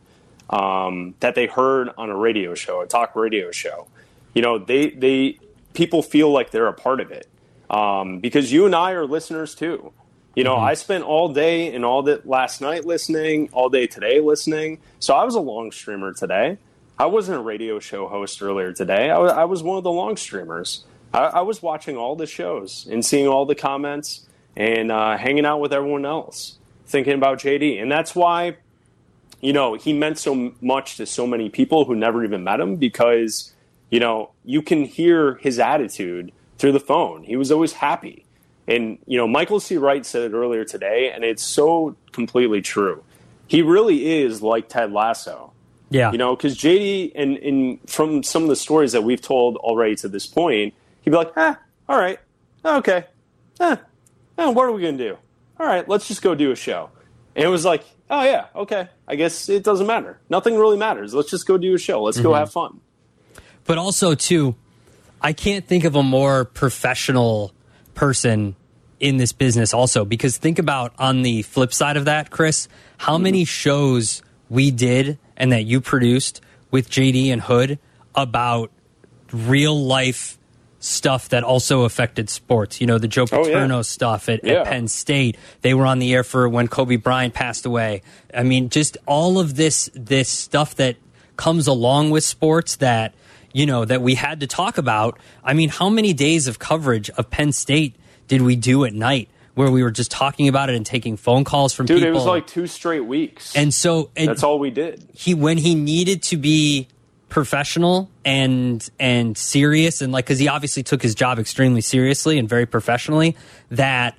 um, 0.50 1.14
that 1.20 1.36
they 1.36 1.46
heard 1.46 1.90
on 1.98 2.10
a 2.10 2.16
radio 2.16 2.54
show, 2.54 2.80
a 2.82 2.88
talk 2.88 3.16
radio 3.16 3.52
show. 3.52 3.88
You 4.34 4.42
know, 4.42 4.60
they 4.60 4.90
they 4.90 5.40
people 5.74 6.04
feel 6.04 6.32
like 6.32 6.52
they're 6.52 6.68
a 6.68 6.74
part 6.74 7.00
of 7.00 7.12
it 7.12 7.28
um, 7.70 8.20
because 8.20 8.52
you 8.52 8.66
and 8.66 8.76
I 8.76 8.92
are 8.92 9.06
listeners 9.06 9.56
too. 9.56 9.92
You 10.36 10.44
know, 10.44 10.56
I 10.56 10.74
spent 10.74 11.04
all 11.04 11.30
day 11.30 11.74
and 11.76 11.86
all 11.86 12.04
that 12.04 12.28
last 12.28 12.60
night 12.60 12.86
listening, 12.86 13.50
all 13.52 13.70
day 13.70 13.86
today 13.86 14.20
listening. 14.20 14.80
So 15.00 15.14
I 15.14 15.24
was 15.26 15.36
a 15.36 15.40
long 15.40 15.72
streamer 15.72 16.12
today. 16.12 16.58
I 16.98 17.06
wasn't 17.06 17.38
a 17.38 17.42
radio 17.42 17.80
show 17.80 18.08
host 18.08 18.42
earlier 18.42 18.74
today. 18.74 19.12
I 19.12 19.18
was, 19.20 19.50
was 19.50 19.64
one 19.64 19.78
of 19.78 19.84
the 19.84 19.92
long 19.92 20.18
streamers. 20.18 20.86
I, 21.14 21.26
I 21.26 21.42
was 21.42 21.62
watching 21.62 21.98
all 21.98 22.16
the 22.16 22.26
shows 22.26 22.88
and 22.90 23.06
seeing 23.06 23.28
all 23.28 23.46
the 23.46 23.56
comments 23.56 24.28
and 24.56 24.92
uh, 24.92 25.18
hanging 25.18 25.46
out 25.46 25.60
with 25.60 25.74
everyone 25.74 26.06
else, 26.06 26.58
thinking 26.86 27.14
about 27.14 27.40
JD. 27.40 27.82
And 27.82 27.92
that's 27.92 28.16
why, 28.16 28.58
you 29.42 29.54
know, 29.54 29.76
he 29.76 29.94
meant 29.94 30.18
so 30.18 30.54
much 30.62 30.98
to 30.98 31.06
so 31.06 31.28
many 31.28 31.50
people 31.50 31.86
who 31.86 31.96
never 31.96 32.24
even 32.24 32.44
met 32.44 32.60
him 32.60 32.78
because, 32.78 33.54
you 33.92 34.00
know, 34.00 34.32
you 34.44 34.62
can 34.62 34.86
hear 34.86 35.36
his 35.36 35.60
attitude 35.60 36.32
through 36.58 36.72
the 36.72 36.80
phone. 36.80 37.24
He 37.24 37.36
was 37.36 37.52
always 37.52 37.74
happy. 37.74 38.26
And, 38.68 38.98
you 39.06 39.18
know, 39.18 39.28
Michael 39.28 39.60
C. 39.60 39.78
Wright 39.78 40.06
said 40.06 40.22
it 40.32 40.34
earlier 40.36 40.64
today, 40.64 41.12
and 41.14 41.24
it's 41.24 41.44
so 41.44 41.96
completely 42.12 42.62
true. 42.62 43.04
He 43.48 43.62
really 43.62 44.22
is 44.22 44.42
like 44.42 44.70
Ted 44.70 44.92
Lasso. 44.94 45.52
Yeah. 45.90 46.12
You 46.12 46.18
know, 46.18 46.36
because 46.36 46.58
JD, 46.58 47.12
and, 47.16 47.38
and 47.38 47.80
from 47.90 48.24
some 48.24 48.44
of 48.44 48.50
the 48.50 48.56
stories 48.56 48.94
that 48.94 49.04
we've 49.04 49.22
told 49.22 49.58
already 49.58 49.96
to 49.98 50.08
this 50.08 50.26
point, 50.26 50.74
he'd 51.02 51.12
be 51.12 51.18
like, 51.18 51.34
ah, 51.36 51.60
all 51.88 52.00
right, 52.00 52.18
okay, 52.66 53.06
eh, 53.60 53.76
eh, 54.38 54.48
what 54.48 54.64
are 54.66 54.72
we 54.72 54.82
going 54.82 54.98
to 54.98 55.10
do? 55.10 55.18
All 55.60 55.68
right, 55.68 55.88
let's 55.88 56.08
just 56.08 56.22
go 56.22 56.34
do 56.34 56.52
a 56.52 56.56
show. 56.56 56.90
And 57.36 57.46
it 57.46 57.50
was 57.50 57.66
like, 57.66 57.84
oh, 58.10 58.24
yeah, 58.24 58.46
okay, 58.56 58.88
I 59.08 59.16
guess 59.16 59.50
it 59.50 59.64
doesn't 59.64 59.86
matter. 59.86 60.20
Nothing 60.30 60.58
really 60.58 60.78
matters. 60.78 61.14
Let's 61.14 61.30
just 61.30 61.46
go 61.46 61.58
do 61.58 61.76
a 61.76 61.78
show. 61.78 62.02
Let's 62.02 62.20
go 62.20 62.34
have 62.34 62.52
fun. 62.52 62.80
but 63.66 63.78
also 63.78 64.16
too 64.16 64.56
i 65.24 65.34
can't 65.34 65.66
think 65.66 65.84
of 65.86 65.96
a 65.96 66.04
more 66.04 66.46
professional 66.46 67.52
person 67.96 68.56
in 69.00 69.18
this 69.18 69.32
business 69.34 69.74
also 69.74 70.06
because 70.06 70.38
think 70.38 70.60
about 70.60 70.94
on 71.00 71.22
the 71.24 71.42
flip 71.42 71.74
side 71.74 71.98
of 71.98 72.06
that 72.06 72.30
chris 72.30 72.68
how 72.98 73.18
many 73.18 73.44
shows 73.46 74.22
we 74.50 74.70
did 74.72 75.18
and 75.38 75.52
that 75.52 75.64
you 75.64 75.82
produced 75.82 76.42
with 76.72 76.90
jd 76.90 77.28
and 77.32 77.42
hood 77.42 77.80
about 78.16 78.70
real 79.32 79.80
life 79.86 80.38
stuff 80.80 81.30
that 81.30 81.44
also 81.46 81.84
affected 81.84 82.30
sports. 82.30 82.82
You 82.82 82.88
know, 82.88 82.98
the 82.98 83.08
Joe 83.08 83.26
Oh, 83.32 83.38
yeah. 83.48 83.54
Paterno 83.54 83.84
stuff 83.84 84.28
at, 84.28 84.44
Yeah. 84.44 84.56
at 84.56 84.66
Penn 84.66 84.90
State. 84.90 85.38
They 85.62 85.74
were 85.74 85.86
on 85.86 86.00
the 86.00 86.14
air 86.14 86.26
for 86.26 86.50
when 86.50 86.68
Kobe 86.68 86.98
Bryant 86.98 87.34
passed 87.34 87.66
away. 87.66 88.02
I 88.34 88.44
mean, 88.44 88.68
just 88.68 88.98
all 89.06 89.40
of 89.40 89.56
this 89.56 89.90
this 89.96 90.28
stuff 90.28 90.76
that 90.76 90.98
comes 91.38 91.68
along 91.68 92.12
with 92.12 92.26
sports 92.26 92.76
that 92.76 93.14
you 93.54 93.66
know 93.66 93.86
that 93.86 94.02
we 94.02 94.16
had 94.16 94.42
to 94.42 94.48
talk 94.48 94.78
about. 94.78 95.18
I 95.44 95.54
mean, 95.54 95.70
how 95.70 95.90
many 95.90 96.12
days 96.12 96.48
of 96.48 96.60
coverage 96.60 97.10
of 97.12 97.30
Penn 97.30 97.54
State 97.54 97.96
did 98.28 98.42
we 98.42 98.56
do 98.56 98.84
at 98.84 98.94
night 98.94 99.30
where 99.54 99.72
we 99.72 99.84
were 99.84 99.92
just 99.92 100.12
talking 100.12 100.48
about 100.48 100.70
it 100.70 100.76
and 100.76 100.86
taking 100.86 101.16
phone 101.16 101.44
calls 101.44 101.74
from 101.74 101.86
Dude, 101.86 101.98
people? 101.98 102.10
Dude, 102.10 102.16
it 102.16 102.18
was 102.18 102.26
like 102.26 102.48
two 102.48 102.68
straight 102.68 103.06
weeks. 103.06 103.56
and 103.56 103.74
so 103.74 104.10
and 104.18 104.28
that's 104.28 104.44
all 104.44 104.60
we 104.60 104.72
did. 104.72 105.08
he 105.14 105.34
when 105.34 105.58
he 105.58 105.76
needed 105.76 106.24
to 106.24 106.38
be 106.38 106.88
professional 107.30 108.12
and 108.24 108.90
and 109.00 109.36
serious 109.36 110.02
and 110.02 110.14
like 110.14 110.26
because 110.26 110.38
he 110.38 110.48
obviously 110.48 110.84
took 110.84 111.02
his 111.02 111.16
job 111.16 111.40
extremely 111.40 111.82
seriously 111.82 112.38
and 112.38 112.48
very 112.48 112.68
professionally 112.68 113.36
that 113.72 114.16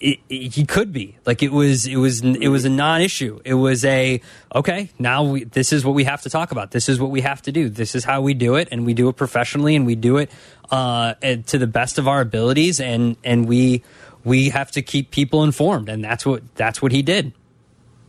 it, 0.00 0.18
it- 0.28 0.54
he 0.54 0.64
could 0.64 0.92
be. 0.92 1.16
Like 1.26 1.42
it 1.42 1.52
was 1.52 1.86
it 1.86 1.96
was 1.96 2.22
it 2.22 2.48
was 2.48 2.64
a 2.64 2.68
non-issue. 2.70 3.40
It 3.44 3.54
was 3.54 3.84
a 3.84 4.20
okay 4.54 4.90
now 4.98 5.24
we, 5.24 5.44
this 5.44 5.72
is 5.72 5.84
what 5.84 5.94
we 5.94 6.04
have 6.04 6.22
to 6.22 6.30
talk 6.30 6.52
about. 6.52 6.70
This 6.70 6.88
is 6.88 7.00
what 7.00 7.10
we 7.10 7.20
have 7.22 7.42
to 7.42 7.52
do. 7.52 7.68
This 7.68 7.94
is 7.94 8.04
how 8.04 8.20
we 8.20 8.34
do 8.34 8.54
it 8.56 8.68
and 8.70 8.86
we 8.86 8.94
do 8.94 9.08
it 9.08 9.16
professionally 9.16 9.74
and 9.76 9.86
we 9.86 9.94
do 9.94 10.16
it 10.18 10.30
uh 10.70 11.14
to 11.14 11.58
the 11.58 11.66
best 11.66 11.98
of 11.98 12.06
our 12.06 12.20
abilities 12.20 12.78
and 12.80 13.16
and 13.24 13.46
we 13.48 13.82
we 14.24 14.50
have 14.50 14.70
to 14.72 14.82
keep 14.82 15.10
people 15.10 15.42
informed 15.44 15.88
and 15.88 16.04
that's 16.04 16.26
what 16.26 16.42
that's 16.54 16.80
what 16.82 16.92
he 16.92 17.02
did. 17.02 17.32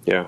Yeah. 0.06 0.28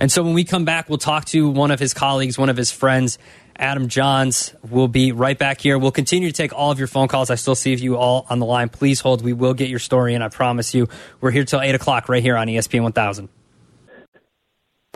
and 0.00 0.10
so 0.10 0.22
when 0.22 0.34
we 0.34 0.44
come 0.44 0.64
back, 0.64 0.88
we'll 0.88 0.98
talk 0.98 1.24
to 1.26 1.48
one 1.50 1.70
of 1.70 1.80
his 1.80 1.92
colleagues, 1.94 2.38
one 2.38 2.48
of 2.48 2.56
his 2.56 2.70
friends, 2.70 3.18
Adam 3.56 3.88
Jahns. 3.88 4.54
We'll 4.68 4.88
be 4.88 5.12
right 5.12 5.38
back 5.38 5.60
here. 5.60 5.78
We'll 5.78 5.90
continue 5.90 6.28
to 6.28 6.34
take 6.34 6.52
all 6.52 6.70
of 6.70 6.78
your 6.78 6.88
phone 6.88 7.08
calls. 7.08 7.30
I 7.30 7.34
still 7.36 7.54
see 7.54 7.74
you 7.74 7.96
all 7.96 8.26
on 8.28 8.38
the 8.38 8.46
line. 8.46 8.68
Please 8.68 9.00
hold. 9.00 9.22
We 9.22 9.32
will 9.32 9.54
get 9.54 9.68
your 9.68 9.78
story, 9.78 10.14
and 10.14 10.22
I 10.22 10.28
promise 10.28 10.74
you, 10.74 10.88
we're 11.20 11.30
here 11.30 11.44
till 11.44 11.60
8 11.60 11.74
o'clock 11.74 12.08
right 12.08 12.22
here 12.22 12.36
on 12.36 12.46
ESPN 12.46 12.82
1000. 12.82 13.28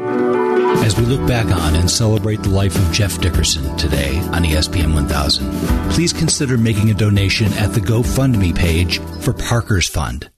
As 0.00 0.98
we 0.98 1.04
look 1.04 1.26
back 1.28 1.46
on 1.46 1.74
and 1.74 1.90
celebrate 1.90 2.42
the 2.42 2.48
life 2.48 2.74
of 2.74 2.92
Jeff 2.92 3.20
Dickerson 3.20 3.76
today 3.76 4.18
on 4.32 4.42
ESPN 4.42 4.94
1000, 4.94 5.50
please 5.90 6.12
consider 6.12 6.56
making 6.56 6.90
a 6.90 6.94
donation 6.94 7.52
at 7.54 7.72
the 7.74 7.80
GoFundMe 7.80 8.56
page 8.56 8.98
for 9.20 9.34
Parker's 9.34 9.88
Fund. 9.88 10.30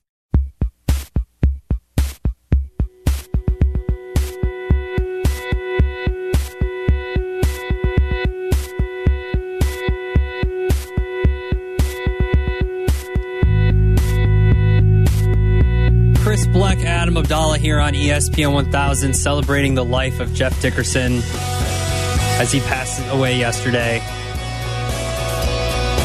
Adam 17.10 17.24
Abdallah 17.24 17.58
here 17.58 17.80
on 17.80 17.92
ESPN 17.92 18.52
1000, 18.52 19.14
celebrating 19.14 19.74
the 19.74 19.84
life 19.84 20.20
of 20.20 20.32
Jeff 20.32 20.62
Dickerson 20.62 21.20
as 22.38 22.52
he 22.52 22.60
passed 22.60 23.04
away 23.10 23.36
yesterday. 23.36 23.98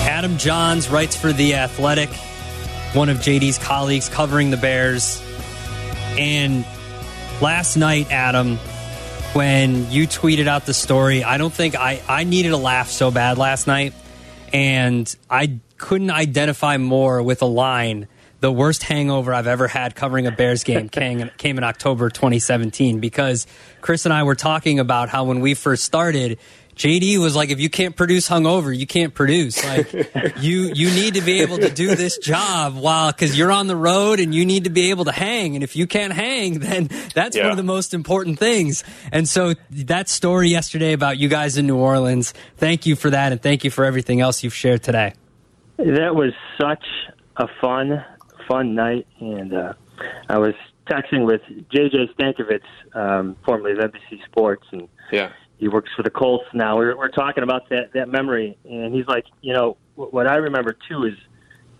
Adam 0.10 0.32
Jahns 0.38 0.92
writes 0.92 1.16
for 1.16 1.32
The 1.32 1.54
Athletic, 1.54 2.10
one 2.96 3.10
of 3.10 3.18
JD's 3.18 3.60
colleagues 3.60 4.10
covering 4.10 4.50
the 4.50 4.58
Bears. 4.58 5.22
And 6.18 6.66
last 7.40 7.78
night, 7.78 8.12
Adam, 8.12 8.58
when 9.34 9.92
you 9.92 10.08
tweeted 10.08 10.48
out 10.48 10.66
the 10.66 10.74
story, 10.74 11.24
I 11.24 11.38
don't 11.38 11.54
think 11.54 11.76
I, 11.76 12.02
I 12.10 12.24
needed 12.24 12.52
a 12.52 12.58
laugh 12.58 12.90
so 12.90 13.12
bad 13.12 13.38
last 13.38 13.68
night. 13.68 13.94
And 14.52 15.16
I 15.30 15.60
couldn't 15.78 16.10
identify 16.10 16.78
more 16.78 17.22
with 17.22 17.44
a 17.44 17.48
line. 17.48 18.08
The 18.42 18.52
worst 18.52 18.84
hangover 18.84 19.34
I've 19.34 19.48
ever 19.48 19.68
had 19.68 19.96
covering 19.96 20.28
a 20.28 20.32
Bears 20.32 20.64
game 20.64 20.90
came, 20.90 21.30
came 21.38 21.58
in 21.58 21.64
October 21.64 22.10
2017 22.10 23.00
because 23.00 23.48
Chris 23.82 24.06
and 24.06 24.14
I 24.14 24.24
were 24.24 24.36
talking 24.36 24.80
about 24.80 25.10
how 25.10 25.24
when 25.24 25.40
we 25.40 25.54
first 25.54 25.84
started, 25.84 26.38
JD 26.76 27.20
was 27.20 27.36
like, 27.36 27.50
if 27.50 27.60
you 27.60 27.70
can't 27.70 27.96
produce 27.96 28.28
hungover, 28.28 28.78
you 28.78 28.86
can't 28.86 29.14
produce. 29.14 29.64
Like 29.64 29.94
you, 30.42 30.72
you 30.74 30.90
need 30.90 31.14
to 31.14 31.22
be 31.22 31.42
able 31.42 31.58
to 31.60 31.70
do 31.70 31.96
this 31.96 32.18
job 32.18 32.76
while, 32.76 33.12
cause 33.14 33.38
you're 33.38 33.52
on 33.52 33.68
the 33.68 33.78
road 33.78 34.20
and 34.20 34.36
you 34.36 34.46
need 34.46 34.66
to 34.66 34.70
be 34.70 34.90
able 34.90 35.06
to 35.06 35.14
hang. 35.14 35.56
And 35.56 35.64
if 35.64 35.76
you 35.76 35.88
can't 35.88 36.12
hang, 36.12 36.60
then 36.60 36.90
that's 37.14 37.38
one 37.38 37.52
of 37.52 37.58
the 37.58 37.64
most 37.64 37.94
important 37.94 38.40
things. 38.40 38.84
And 39.12 39.28
so 39.28 39.54
that 39.72 40.10
story 40.10 40.50
yesterday 40.50 40.92
about 40.92 41.18
you 41.18 41.30
guys 41.30 41.58
in 41.58 41.66
New 41.66 41.78
Orleans, 41.78 42.34
thank 42.58 42.86
you 42.86 42.98
for 42.98 43.10
that. 43.10 43.32
And 43.32 43.42
thank 43.42 43.64
you 43.64 43.72
for 43.72 43.86
everything 43.86 44.20
else 44.20 44.44
you've 44.44 44.54
shared 44.54 44.84
today. 44.84 45.14
That 45.78 46.16
was 46.16 46.34
such 46.60 46.86
a 47.38 47.48
fun, 47.62 48.04
fun 48.48 48.76
night, 48.76 49.08
and 49.20 49.54
uh, 49.54 49.74
I 50.30 50.38
was 50.38 50.54
texting 50.90 51.26
with 51.26 51.42
JJ 51.74 52.14
Stankevitz, 52.16 52.62
um, 52.96 53.36
formerly 53.46 53.72
of 53.74 53.80
NBC 53.80 54.24
Sports, 54.26 54.66
and 54.72 54.88
Yeah. 55.12 55.32
he 55.58 55.68
works 55.68 55.90
for 55.96 56.04
the 56.04 56.10
Colts 56.10 56.46
now. 56.54 56.78
We're, 56.78 56.96
we're 56.98 57.10
talking 57.10 57.44
about 57.44 57.70
that 57.70 57.94
that 57.94 58.10
memory, 58.10 58.58
and 58.70 58.94
he's 58.94 59.08
like, 59.08 59.26
you 59.42 59.54
know, 59.54 59.78
what 59.96 60.28
I 60.28 60.36
remember 60.36 60.76
too 60.88 61.06
is 61.06 61.14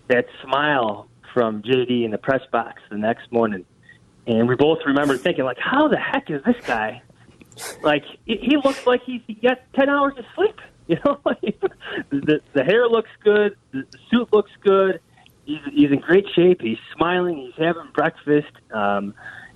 that 0.08 0.26
smile 0.44 1.08
from 1.34 1.62
JD 1.64 2.06
in 2.06 2.12
the 2.12 2.18
press 2.18 2.42
box 2.52 2.82
the 2.90 2.98
next 2.98 3.32
morning, 3.32 3.66
and 4.28 4.48
we 4.48 4.56
both 4.56 4.80
remember 4.86 5.18
thinking, 5.18 5.44
like, 5.46 5.60
how 5.60 5.88
the 5.88 5.98
heck 5.98 6.30
is 6.32 6.42
this 6.44 6.56
guy? 6.66 7.02
Like, 7.84 8.04
he, 8.26 8.58
looks 8.64 8.86
like 8.86 9.02
he's 9.06 9.22
he 9.28 9.34
got 9.36 9.60
ten 9.74 9.90
hours 9.90 10.14
of 10.18 10.26
sleep. 10.36 10.56
You 10.88 10.98
know, 11.04 11.20
the 12.12 12.42
the 12.54 12.64
hair 12.64 12.88
looks 12.88 13.10
good, 13.24 13.56
the 13.72 13.86
suit 14.12 14.32
looks 14.32 14.52
good. 14.64 15.00
He's 15.46 15.60
he's 15.72 15.92
in 15.92 16.00
great 16.00 16.26
shape. 16.36 16.62
He's 16.62 16.80
smiling. 16.96 17.38
He's 17.38 17.56
having 17.58 17.90
breakfast. 17.94 18.52
Um, 18.72 19.14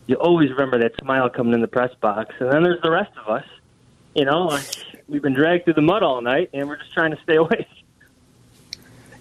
you 0.07 0.15
always 0.15 0.49
remember 0.49 0.79
that 0.79 0.93
smile 1.01 1.29
coming 1.29 1.53
in 1.53 1.61
the 1.61 1.67
press 1.67 1.93
box, 2.01 2.33
and 2.39 2.51
then 2.51 2.63
there's 2.63 2.81
the 2.81 2.91
rest 2.91 3.11
of 3.17 3.29
us 3.29 3.45
you 4.15 4.25
know, 4.25 4.45
like 4.45 4.65
we've 5.07 5.21
been 5.21 5.33
dragged 5.33 5.65
through 5.65 5.75
the 5.75 5.81
mud 5.81 6.03
all 6.03 6.21
night, 6.21 6.49
and 6.53 6.67
we're 6.67 6.77
just 6.77 6.93
trying 6.93 7.11
to 7.11 7.21
stay 7.23 7.35
awake. 7.37 7.67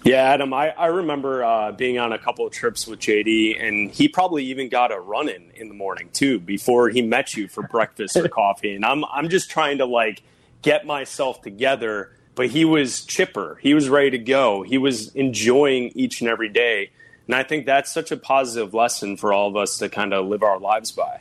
Yeah, 0.03 0.23
Adam, 0.23 0.53
I, 0.53 0.69
I 0.69 0.87
remember 0.87 1.43
uh, 1.43 1.71
being 1.73 1.99
on 1.99 2.13
a 2.13 2.17
couple 2.17 2.47
of 2.47 2.53
trips 2.53 2.87
with 2.87 2.99
JD, 2.99 3.61
and 3.61 3.91
he 3.91 4.07
probably 4.07 4.45
even 4.45 4.69
got 4.69 4.91
a 4.91 4.99
run 4.99 5.27
in 5.29 5.51
in 5.55 5.67
the 5.67 5.73
morning 5.73 6.09
too 6.13 6.39
before 6.39 6.89
he 6.89 7.01
met 7.01 7.35
you 7.35 7.47
for 7.47 7.63
breakfast 7.63 8.15
or 8.15 8.27
coffee. 8.29 8.75
And 8.75 8.85
I'm 8.85 9.03
I'm 9.05 9.29
just 9.29 9.49
trying 9.49 9.79
to 9.79 9.85
like 9.85 10.21
get 10.61 10.85
myself 10.85 11.41
together, 11.41 12.11
but 12.39 12.51
he 12.51 12.63
was 12.63 13.03
chipper. 13.03 13.59
He 13.61 13.73
was 13.73 13.89
ready 13.89 14.11
to 14.11 14.17
go. 14.17 14.63
He 14.63 14.77
was 14.77 15.13
enjoying 15.13 15.91
each 15.93 16.21
and 16.21 16.29
every 16.29 16.47
day, 16.47 16.89
and 17.27 17.35
I 17.35 17.43
think 17.43 17.65
that's 17.65 17.91
such 17.91 18.13
a 18.13 18.15
positive 18.15 18.73
lesson 18.73 19.17
for 19.17 19.33
all 19.33 19.49
of 19.49 19.57
us 19.57 19.77
to 19.79 19.89
kind 19.89 20.13
of 20.13 20.25
live 20.25 20.41
our 20.41 20.57
lives 20.57 20.89
by. 20.89 21.19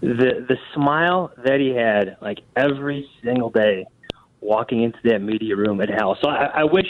The 0.00 0.44
the 0.48 0.56
smile 0.74 1.30
that 1.44 1.60
he 1.60 1.68
had, 1.68 2.16
like 2.20 2.40
every 2.56 3.08
single 3.22 3.50
day, 3.50 3.86
walking 4.40 4.82
into 4.82 4.98
that 5.04 5.20
media 5.20 5.54
room 5.54 5.80
at 5.80 5.90
Hal. 5.90 6.18
So 6.20 6.28
I, 6.28 6.46
I 6.46 6.64
wish 6.64 6.88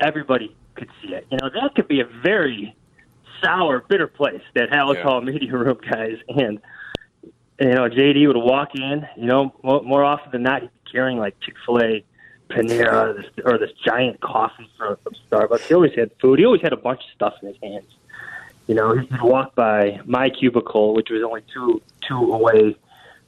everybody 0.00 0.54
could 0.76 0.88
see 1.02 1.14
it. 1.14 1.26
You 1.32 1.38
know, 1.42 1.50
that 1.52 1.74
could 1.74 1.88
be 1.88 1.98
a 1.98 2.06
very 2.22 2.76
sour, 3.42 3.84
bitter 3.88 4.06
place. 4.06 4.42
That 4.54 4.72
Hal 4.72 4.94
Yeah. 4.94 5.02
Hall 5.02 5.20
media 5.32 5.50
room, 5.50 5.78
guys, 5.90 6.18
and 6.28 6.60
you 7.58 7.70
know, 7.70 7.88
JD 7.88 8.28
would 8.28 8.36
walk 8.36 8.68
in. 8.76 9.04
You 9.16 9.26
know, 9.26 9.52
more, 9.64 9.82
more 9.82 10.04
often 10.04 10.30
than 10.30 10.44
not, 10.44 10.62
he'd 10.62 10.70
be 10.84 10.92
carrying 10.92 11.18
like 11.18 11.34
Chick 11.40 11.56
Fil 11.66 11.80
A, 11.82 12.04
Panera, 12.48 13.24
or 13.44 13.58
this 13.58 13.72
giant 13.84 14.20
coffee 14.20 14.68
from, 14.78 14.96
from 15.02 15.14
Starbucks. 15.30 15.60
He 15.66 15.74
always 15.74 15.94
had 15.94 16.10
food. 16.20 16.38
He 16.38 16.44
always 16.44 16.62
had 16.62 16.72
a 16.72 16.76
bunch 16.76 17.00
of 17.00 17.10
stuff 17.14 17.34
in 17.42 17.48
his 17.48 17.56
hands. 17.62 17.92
You 18.66 18.74
know, 18.74 18.96
he'd 18.96 19.22
walk 19.22 19.54
by 19.54 20.00
my 20.04 20.30
cubicle, 20.30 20.94
which 20.94 21.10
was 21.10 21.22
only 21.22 21.42
two 21.52 21.82
two 22.06 22.32
away 22.32 22.76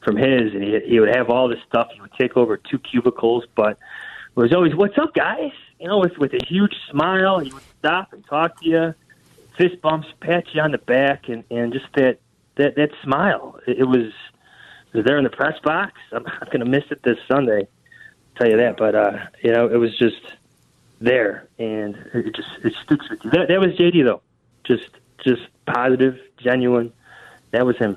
from 0.02 0.16
his, 0.16 0.52
and 0.52 0.62
he, 0.62 0.80
he 0.80 1.00
would 1.00 1.14
have 1.14 1.30
all 1.30 1.48
this 1.48 1.60
stuff. 1.68 1.88
He 1.92 2.00
would 2.00 2.12
take 2.18 2.36
over 2.36 2.56
two 2.56 2.78
cubicles, 2.78 3.44
but 3.54 3.72
it 3.72 4.40
was 4.40 4.52
always, 4.52 4.74
"What's 4.74 4.98
up, 4.98 5.14
guys?" 5.14 5.52
You 5.78 5.88
know, 5.88 5.98
with 5.98 6.18
with 6.18 6.32
a 6.34 6.44
huge 6.44 6.74
smile, 6.90 7.38
he 7.38 7.52
would 7.52 7.62
stop 7.78 8.12
and 8.12 8.24
talk 8.26 8.60
to 8.60 8.68
you, 8.68 8.94
fist 9.56 9.80
bumps, 9.80 10.08
pat 10.20 10.52
you 10.54 10.60
on 10.60 10.72
the 10.72 10.78
back, 10.78 11.28
and 11.28 11.44
and 11.50 11.72
just 11.72 11.86
that 11.94 12.18
that 12.56 12.76
that 12.76 12.90
smile. 13.02 13.60
It, 13.66 13.78
it 13.78 13.84
was 13.84 14.12
it 14.92 14.96
was 14.96 15.04
there 15.04 15.18
in 15.18 15.24
the 15.24 15.30
press 15.30 15.58
box. 15.62 15.92
I'm 16.12 16.24
not 16.24 16.46
going 16.46 16.60
to 16.60 16.70
miss 16.70 16.84
it 16.90 17.02
this 17.02 17.18
Sunday, 17.28 17.68
tell 18.38 18.48
you 18.48 18.56
that. 18.58 18.76
But 18.76 18.94
uh, 18.94 19.18
you 19.42 19.52
know, 19.52 19.66
it 19.68 19.76
was 19.76 19.96
just 19.98 20.20
there, 21.00 21.48
and 21.58 21.96
it 22.14 22.34
just 22.34 22.48
it 22.64 22.74
sticks 22.84 23.08
with 23.10 23.24
you. 23.24 23.30
That, 23.30 23.48
that 23.48 23.60
was 23.60 23.70
JD 23.72 24.04
though, 24.04 24.22
just 24.64 24.88
just 25.24 25.42
positive, 25.66 26.18
genuine. 26.38 26.92
That 27.50 27.66
was 27.66 27.76
him. 27.76 27.96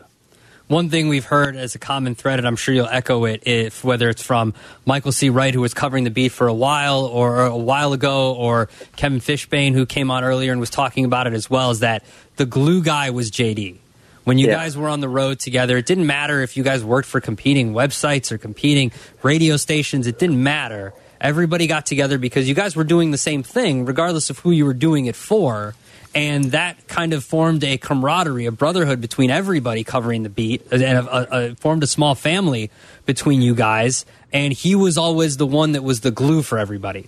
One 0.67 0.89
thing 0.89 1.09
we've 1.09 1.25
heard 1.25 1.57
as 1.57 1.75
a 1.75 1.79
common 1.79 2.15
thread, 2.15 2.39
and 2.39 2.47
I'm 2.47 2.55
sure 2.55 2.73
you'll 2.73 2.87
echo 2.87 3.25
it, 3.25 3.43
if 3.45 3.83
whether 3.83 4.07
it's 4.07 4.23
from 4.23 4.53
Michael 4.85 5.11
C. 5.11 5.29
Wright, 5.29 5.53
who 5.53 5.59
was 5.59 5.73
covering 5.73 6.05
the 6.05 6.09
beat 6.09 6.31
for 6.31 6.47
a 6.47 6.53
while 6.53 7.03
or 7.03 7.43
a 7.43 7.57
while 7.57 7.91
ago, 7.91 8.33
or 8.33 8.69
Kevin 8.95 9.19
Fishbain, 9.19 9.73
who 9.73 9.85
came 9.85 10.09
on 10.09 10.23
earlier 10.23 10.53
and 10.53 10.61
was 10.61 10.69
talking 10.69 11.03
about 11.03 11.27
it 11.27 11.33
as 11.33 11.49
well, 11.49 11.71
is 11.71 11.81
that 11.81 12.05
the 12.37 12.45
glue 12.45 12.81
guy 12.81 13.09
was 13.09 13.31
JD. 13.31 13.80
When 14.23 14.37
you 14.37 14.47
Yeah. 14.47 14.55
guys 14.55 14.77
were 14.77 14.87
on 14.87 14.99
the 14.99 15.09
road 15.09 15.39
together, 15.39 15.77
it 15.77 15.85
didn't 15.85 16.05
matter 16.05 16.41
if 16.41 16.55
you 16.55 16.63
guys 16.63 16.83
worked 16.83 17.07
for 17.07 17.19
competing 17.19 17.73
websites 17.73 18.31
or 18.31 18.37
competing 18.37 18.91
radio 19.23 19.57
stations. 19.57 20.05
It 20.07 20.19
didn't 20.19 20.41
matter. 20.41 20.93
Everybody 21.19 21.67
got 21.67 21.85
together 21.85 22.17
because 22.17 22.47
you 22.47 22.55
guys 22.55 22.75
were 22.75 22.83
doing 22.83 23.11
the 23.11 23.17
same 23.17 23.43
thing, 23.43 23.85
regardless 23.85 24.29
of 24.29 24.39
who 24.39 24.51
you 24.51 24.65
were 24.65 24.73
doing 24.73 25.05
it 25.07 25.15
for. 25.15 25.75
And 26.13 26.45
that 26.51 26.87
kind 26.87 27.13
of 27.13 27.23
formed 27.23 27.63
a 27.63 27.77
camaraderie, 27.77 28.45
a 28.45 28.51
brotherhood 28.51 28.99
between 28.99 29.29
everybody 29.29 29.83
covering 29.83 30.23
the 30.23 30.29
beat, 30.29 30.61
uh, 30.71 30.75
and 30.75 30.97
a, 31.07 31.15
a, 31.15 31.51
a, 31.51 31.55
formed 31.55 31.83
a 31.83 31.87
small 31.87 32.15
family 32.15 32.69
between 33.05 33.41
you 33.41 33.55
guys. 33.55 34.05
And 34.33 34.51
he 34.51 34.75
was 34.75 34.97
always 34.97 35.37
the 35.37 35.45
one 35.47 35.71
that 35.71 35.83
was 35.83 36.01
the 36.01 36.11
glue 36.11 36.41
for 36.41 36.57
everybody. 36.59 37.07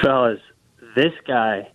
fellas, 0.00 0.40
this 0.94 1.12
guy 1.26 1.68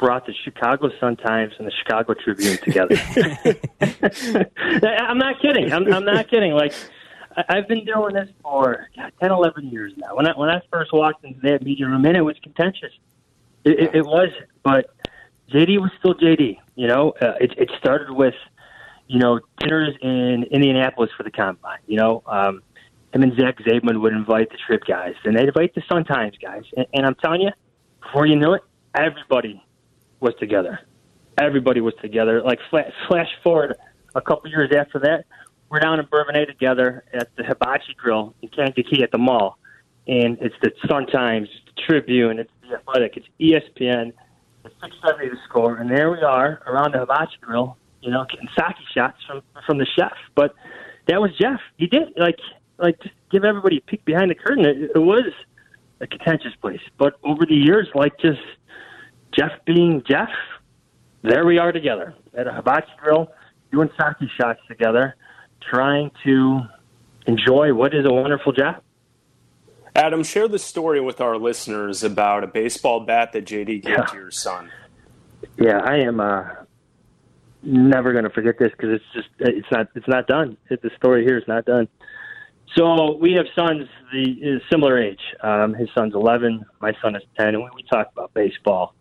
brought 0.00 0.26
the 0.26 0.34
Chicago 0.44 0.90
Sun 0.98 1.16
Times 1.18 1.52
and 1.58 1.68
the 1.68 1.72
Chicago 1.72 2.14
Tribune 2.14 2.56
together. 2.56 2.96
I'm 4.82 5.18
not 5.18 5.40
kidding. 5.40 5.72
I'm, 5.72 5.92
I'm 5.92 6.04
not 6.04 6.28
kidding. 6.28 6.52
Like 6.52 6.72
I've 7.48 7.68
been 7.68 7.84
doing 7.84 8.14
this 8.14 8.28
for 8.42 8.88
God, 8.96 9.12
10, 9.20 9.30
11 9.30 9.68
years 9.68 9.92
now. 9.96 10.16
When 10.16 10.26
I 10.26 10.32
when 10.32 10.48
I 10.48 10.60
first 10.72 10.92
walked 10.92 11.24
into 11.24 11.38
that 11.42 11.62
media 11.62 11.86
room, 11.86 12.04
and 12.06 12.16
it 12.16 12.22
was 12.22 12.36
contentious. 12.42 12.92
It, 13.62 13.78
it, 13.78 13.94
it 13.96 14.06
was, 14.06 14.30
but 14.64 14.96
JD 15.52 15.78
was 15.80 15.90
still 15.98 16.14
JD. 16.14 16.56
You 16.74 16.86
know, 16.88 17.12
uh, 17.20 17.34
it, 17.38 17.52
it 17.58 17.70
started 17.78 18.10
with 18.10 18.34
you 19.06 19.18
know 19.18 19.38
dinners 19.58 19.94
in 20.00 20.44
Indianapolis 20.50 21.10
for 21.16 21.22
the 21.22 21.30
combine. 21.30 21.78
You 21.86 21.98
know. 21.98 22.22
Um, 22.26 22.62
him 23.12 23.24
and 23.24 23.36
Zach 23.36 23.58
Zederman 23.58 24.00
would 24.02 24.12
invite 24.12 24.50
the 24.50 24.56
trip 24.56 24.84
guys, 24.86 25.14
and 25.24 25.36
they'd 25.36 25.48
invite 25.48 25.74
the 25.74 25.82
Sun 25.90 26.04
Times 26.04 26.36
guys. 26.40 26.62
And, 26.76 26.86
and 26.94 27.04
I'm 27.04 27.16
telling 27.16 27.40
you, 27.40 27.50
before 28.00 28.24
you 28.24 28.36
knew 28.36 28.52
it, 28.52 28.62
everybody 28.94 29.60
was 30.20 30.34
together. 30.38 30.80
Everybody 31.38 31.80
was 31.80 31.94
together. 32.02 32.42
Like 32.42 32.58
flash, 32.70 32.92
flash 33.08 33.28
forward 33.42 33.74
a 34.14 34.20
couple 34.20 34.50
years 34.50 34.70
after 34.76 34.98
that, 35.00 35.24
we're 35.70 35.78
down 35.80 36.00
in 36.00 36.06
Bourbonnais 36.06 36.46
together 36.46 37.04
at 37.12 37.28
the 37.36 37.44
Hibachi 37.44 37.94
Grill 37.96 38.34
in 38.42 38.48
Kankakee 38.48 39.02
at 39.02 39.12
the 39.12 39.18
mall, 39.18 39.58
and 40.08 40.36
it's 40.40 40.54
the 40.62 40.72
Sun 40.88 41.06
Times, 41.06 41.48
the 41.66 41.82
Tribune, 41.86 42.40
it's 42.40 42.50
the 42.62 42.76
Athletic, 42.76 43.16
it's 43.16 43.26
ESPN, 43.40 44.12
it's 44.64 44.74
670 44.82 45.28
the 45.28 45.36
score, 45.48 45.76
and 45.76 45.88
there 45.88 46.10
we 46.10 46.18
are 46.22 46.60
around 46.66 46.92
the 46.92 46.98
Hibachi 46.98 47.36
Grill, 47.40 47.76
you 48.02 48.10
know, 48.10 48.26
getting 48.28 48.48
sake 48.58 48.76
shots 48.92 49.18
from 49.26 49.42
from 49.64 49.78
the 49.78 49.86
chef. 49.96 50.12
But 50.34 50.54
that 51.06 51.20
was 51.20 51.30
Jeff. 51.40 51.60
He 51.76 51.86
did 51.86 52.08
like 52.16 52.38
like 52.78 53.00
just 53.00 53.14
give 53.30 53.44
everybody 53.44 53.78
a 53.78 53.80
peek 53.82 54.04
behind 54.04 54.30
the 54.30 54.34
curtain. 54.34 54.64
It, 54.64 54.90
it 54.94 54.98
was 54.98 55.32
a 56.00 56.06
contentious 56.06 56.54
place, 56.60 56.80
but 56.98 57.14
over 57.22 57.46
the 57.46 57.54
years, 57.54 57.86
like 57.94 58.18
just 58.18 58.40
Jeff 59.36 59.52
being 59.64 60.02
Jeff, 60.08 60.28
there 61.22 61.44
we 61.46 61.58
are 61.58 61.72
together 61.72 62.14
at 62.36 62.46
a 62.46 62.52
hibachi 62.52 62.88
grill, 63.00 63.30
doing 63.70 63.90
sake 63.98 64.28
shots 64.40 64.60
together, 64.68 65.14
trying 65.70 66.10
to 66.24 66.60
enjoy 67.26 67.72
what 67.74 67.94
is 67.94 68.04
a 68.04 68.12
wonderful 68.12 68.52
job. 68.52 68.82
Adam, 69.94 70.22
share 70.22 70.48
the 70.48 70.58
story 70.58 71.00
with 71.00 71.20
our 71.20 71.36
listeners 71.36 72.02
about 72.02 72.44
a 72.44 72.46
baseball 72.46 73.00
bat 73.00 73.32
that 73.32 73.44
JD 73.44 73.82
gave 73.82 73.84
Yeah. 73.88 74.04
to 74.04 74.16
your 74.16 74.30
son. 74.30 74.70
Yeah, 75.58 75.78
I 75.78 75.96
am 75.98 76.20
uh, 76.20 76.44
never 77.62 78.12
going 78.12 78.24
to 78.24 78.30
forget 78.30 78.58
this 78.58 78.70
because 78.70 78.90
it's 79.00 79.04
just 79.14 79.28
it's 79.38 79.66
not 79.70 79.88
it's 79.94 80.08
not 80.08 80.26
done. 80.26 80.56
It, 80.70 80.80
the 80.82 80.90
story 80.96 81.24
here 81.24 81.38
is 81.38 81.44
not 81.48 81.64
done. 81.64 81.88
So 82.76 83.16
we 83.16 83.32
have 83.32 83.46
sons 83.54 83.88
the 84.12 84.60
similar 84.70 84.96
age. 85.02 85.20
Um, 85.42 85.74
his 85.74 85.88
son's 85.92 86.14
11, 86.14 86.64
my 86.80 86.92
son 87.02 87.16
is 87.16 87.22
10, 87.36 87.48
and 87.48 87.58
we, 87.58 87.68
we 87.74 87.82
talk 87.82 88.10
about 88.12 88.32
baseball 88.32 88.94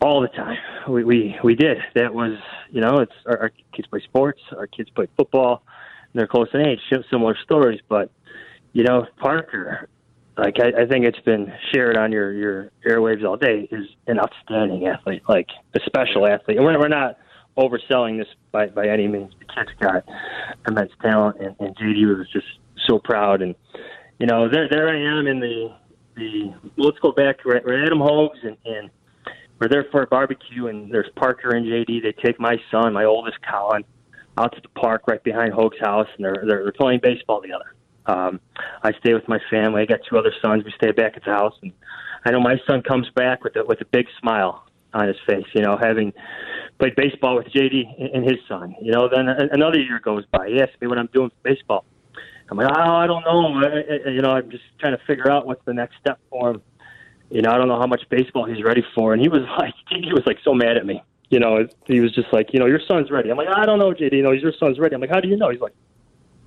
all 0.00 0.20
the 0.20 0.28
time. 0.28 0.58
We 0.88 1.04
we 1.04 1.36
we 1.42 1.54
did. 1.54 1.78
That 1.94 2.14
was 2.14 2.38
you 2.70 2.80
know 2.80 2.98
it's 2.98 3.12
our, 3.26 3.42
our 3.42 3.50
kids 3.72 3.88
play 3.88 4.00
sports, 4.04 4.40
our 4.56 4.66
kids 4.66 4.90
play 4.90 5.08
football. 5.16 5.62
They're 6.14 6.28
close 6.28 6.48
in 6.54 6.60
age, 6.60 6.78
similar 7.10 7.36
stories, 7.42 7.80
but 7.88 8.10
you 8.72 8.84
know 8.84 9.06
Parker 9.18 9.88
like 10.36 10.56
I, 10.60 10.82
I 10.82 10.86
think 10.86 11.04
it's 11.04 11.20
been 11.20 11.52
shared 11.72 11.96
on 11.96 12.10
your 12.10 12.32
your 12.32 12.70
airwaves 12.86 13.24
all 13.24 13.36
day, 13.36 13.68
is 13.70 13.86
an 14.06 14.18
outstanding 14.18 14.86
athlete, 14.86 15.22
like 15.28 15.48
a 15.74 15.80
special 15.86 16.26
athlete. 16.26 16.56
And 16.56 16.66
we're 16.66 16.78
we're 16.78 16.88
not 16.88 17.18
overselling 17.56 18.18
this 18.18 18.28
by 18.50 18.66
by 18.66 18.88
any 18.88 19.06
means. 19.06 19.32
The 19.38 19.44
kid's 19.44 19.78
got 19.80 20.04
immense 20.66 20.92
talent, 21.00 21.36
and, 21.40 21.54
and 21.60 21.76
JD 21.76 22.18
was 22.18 22.28
just 22.32 22.46
so 22.86 22.98
proud. 22.98 23.42
And 23.42 23.54
you 24.18 24.26
know, 24.26 24.48
there 24.48 24.68
there 24.68 24.88
I 24.88 25.18
am 25.18 25.26
in 25.26 25.40
the 25.40 25.74
the 26.16 26.54
let's 26.76 26.98
go 26.98 27.12
back. 27.12 27.44
We're 27.44 27.56
at 27.56 27.86
Adam 27.86 28.00
Hoge's, 28.00 28.38
and, 28.42 28.56
and 28.64 28.90
we're 29.60 29.68
there 29.68 29.86
for 29.90 30.02
a 30.02 30.06
barbecue, 30.06 30.66
and 30.66 30.92
there's 30.92 31.08
Parker 31.16 31.50
and 31.50 31.66
JD. 31.66 32.02
They 32.02 32.12
take 32.12 32.40
my 32.40 32.56
son, 32.70 32.92
my 32.92 33.04
oldest 33.04 33.38
Colin, 33.48 33.84
out 34.36 34.54
to 34.54 34.60
the 34.60 34.68
park 34.80 35.02
right 35.06 35.22
behind 35.22 35.52
Hoge's 35.52 35.80
house, 35.80 36.08
and 36.16 36.24
they're 36.24 36.44
they're, 36.46 36.62
they're 36.64 36.72
playing 36.72 37.00
baseball 37.02 37.40
together. 37.40 37.74
Um, 38.06 38.40
I 38.82 38.92
stay 39.00 39.14
with 39.14 39.26
my 39.28 39.38
family. 39.50 39.82
I 39.82 39.86
got 39.86 40.00
two 40.08 40.18
other 40.18 40.32
sons. 40.42 40.64
We 40.64 40.72
stay 40.76 40.92
back 40.92 41.16
at 41.16 41.24
the 41.24 41.30
house, 41.30 41.54
and 41.62 41.72
I 42.24 42.32
know 42.32 42.40
my 42.40 42.56
son 42.66 42.82
comes 42.82 43.08
back 43.14 43.44
with 43.44 43.56
a, 43.56 43.64
with 43.64 43.80
a 43.80 43.86
big 43.86 44.06
smile 44.20 44.66
on 44.92 45.08
his 45.08 45.16
face. 45.26 45.46
You 45.54 45.62
know, 45.62 45.78
having 45.80 46.12
played 46.78 46.96
baseball 46.96 47.36
with 47.36 47.46
JD 47.46 48.14
and, 48.14 48.24
his 48.24 48.38
son. 48.48 48.74
You 48.80 48.92
know, 48.92 49.08
then 49.08 49.28
another 49.28 49.78
year 49.78 50.00
goes 50.00 50.24
by. 50.26 50.48
He 50.48 50.60
asks 50.60 50.74
me 50.80 50.88
what 50.88 50.98
I'm 50.98 51.08
doing 51.12 51.30
for 51.30 51.50
baseball. 51.50 51.84
I'm 52.50 52.58
like, 52.58 52.70
oh, 52.76 52.92
I 52.92 53.06
don't 53.06 53.24
know. 53.24 53.62
I, 53.64 54.10
you 54.10 54.20
know, 54.20 54.30
I'm 54.30 54.50
just 54.50 54.64
trying 54.78 54.96
to 54.96 55.02
figure 55.06 55.30
out 55.30 55.46
what's 55.46 55.64
the 55.64 55.72
next 55.72 55.96
step 56.00 56.18
for 56.30 56.50
him. 56.50 56.62
You 57.34 57.42
know, 57.42 57.50
I 57.50 57.58
don't 57.58 57.66
know 57.66 57.80
how 57.80 57.88
much 57.88 58.02
baseball 58.10 58.46
he's 58.46 58.62
ready 58.62 58.84
for. 58.94 59.12
And 59.12 59.20
he 59.20 59.28
was 59.28 59.42
like, 59.58 59.74
he 59.90 60.12
was 60.12 60.22
like 60.24 60.38
so 60.44 60.54
mad 60.54 60.76
at 60.76 60.86
me. 60.86 61.02
You 61.30 61.40
know, 61.40 61.66
he 61.86 61.98
was 62.00 62.14
just 62.14 62.28
like, 62.32 62.50
you 62.52 62.60
know, 62.60 62.66
your 62.66 62.78
son's 62.86 63.10
ready. 63.10 63.28
I'm 63.28 63.36
like, 63.36 63.48
I 63.48 63.66
don't 63.66 63.80
know, 63.80 63.90
JD. 63.90 64.12
You 64.12 64.22
know, 64.22 64.30
your 64.30 64.52
son's 64.58 64.78
ready. 64.78 64.94
I'm 64.94 65.00
like, 65.00 65.10
how 65.10 65.18
do 65.18 65.26
you 65.26 65.36
know? 65.36 65.50
He's 65.50 65.60
like, 65.60 65.74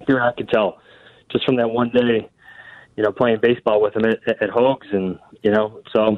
here 0.07 0.21
I 0.21 0.31
can 0.31 0.47
tell 0.47 0.79
just 1.29 1.45
from 1.45 1.57
that 1.57 1.67
one 1.69 1.89
day, 1.89 2.29
you 2.95 3.03
know, 3.03 3.11
playing 3.11 3.39
baseball 3.41 3.81
with 3.81 3.97
him 3.97 4.05
at, 4.05 4.41
at 4.41 4.49
Hogs, 4.49 4.87
and 4.93 5.19
you 5.43 5.51
know, 5.51 5.81
so 5.93 6.17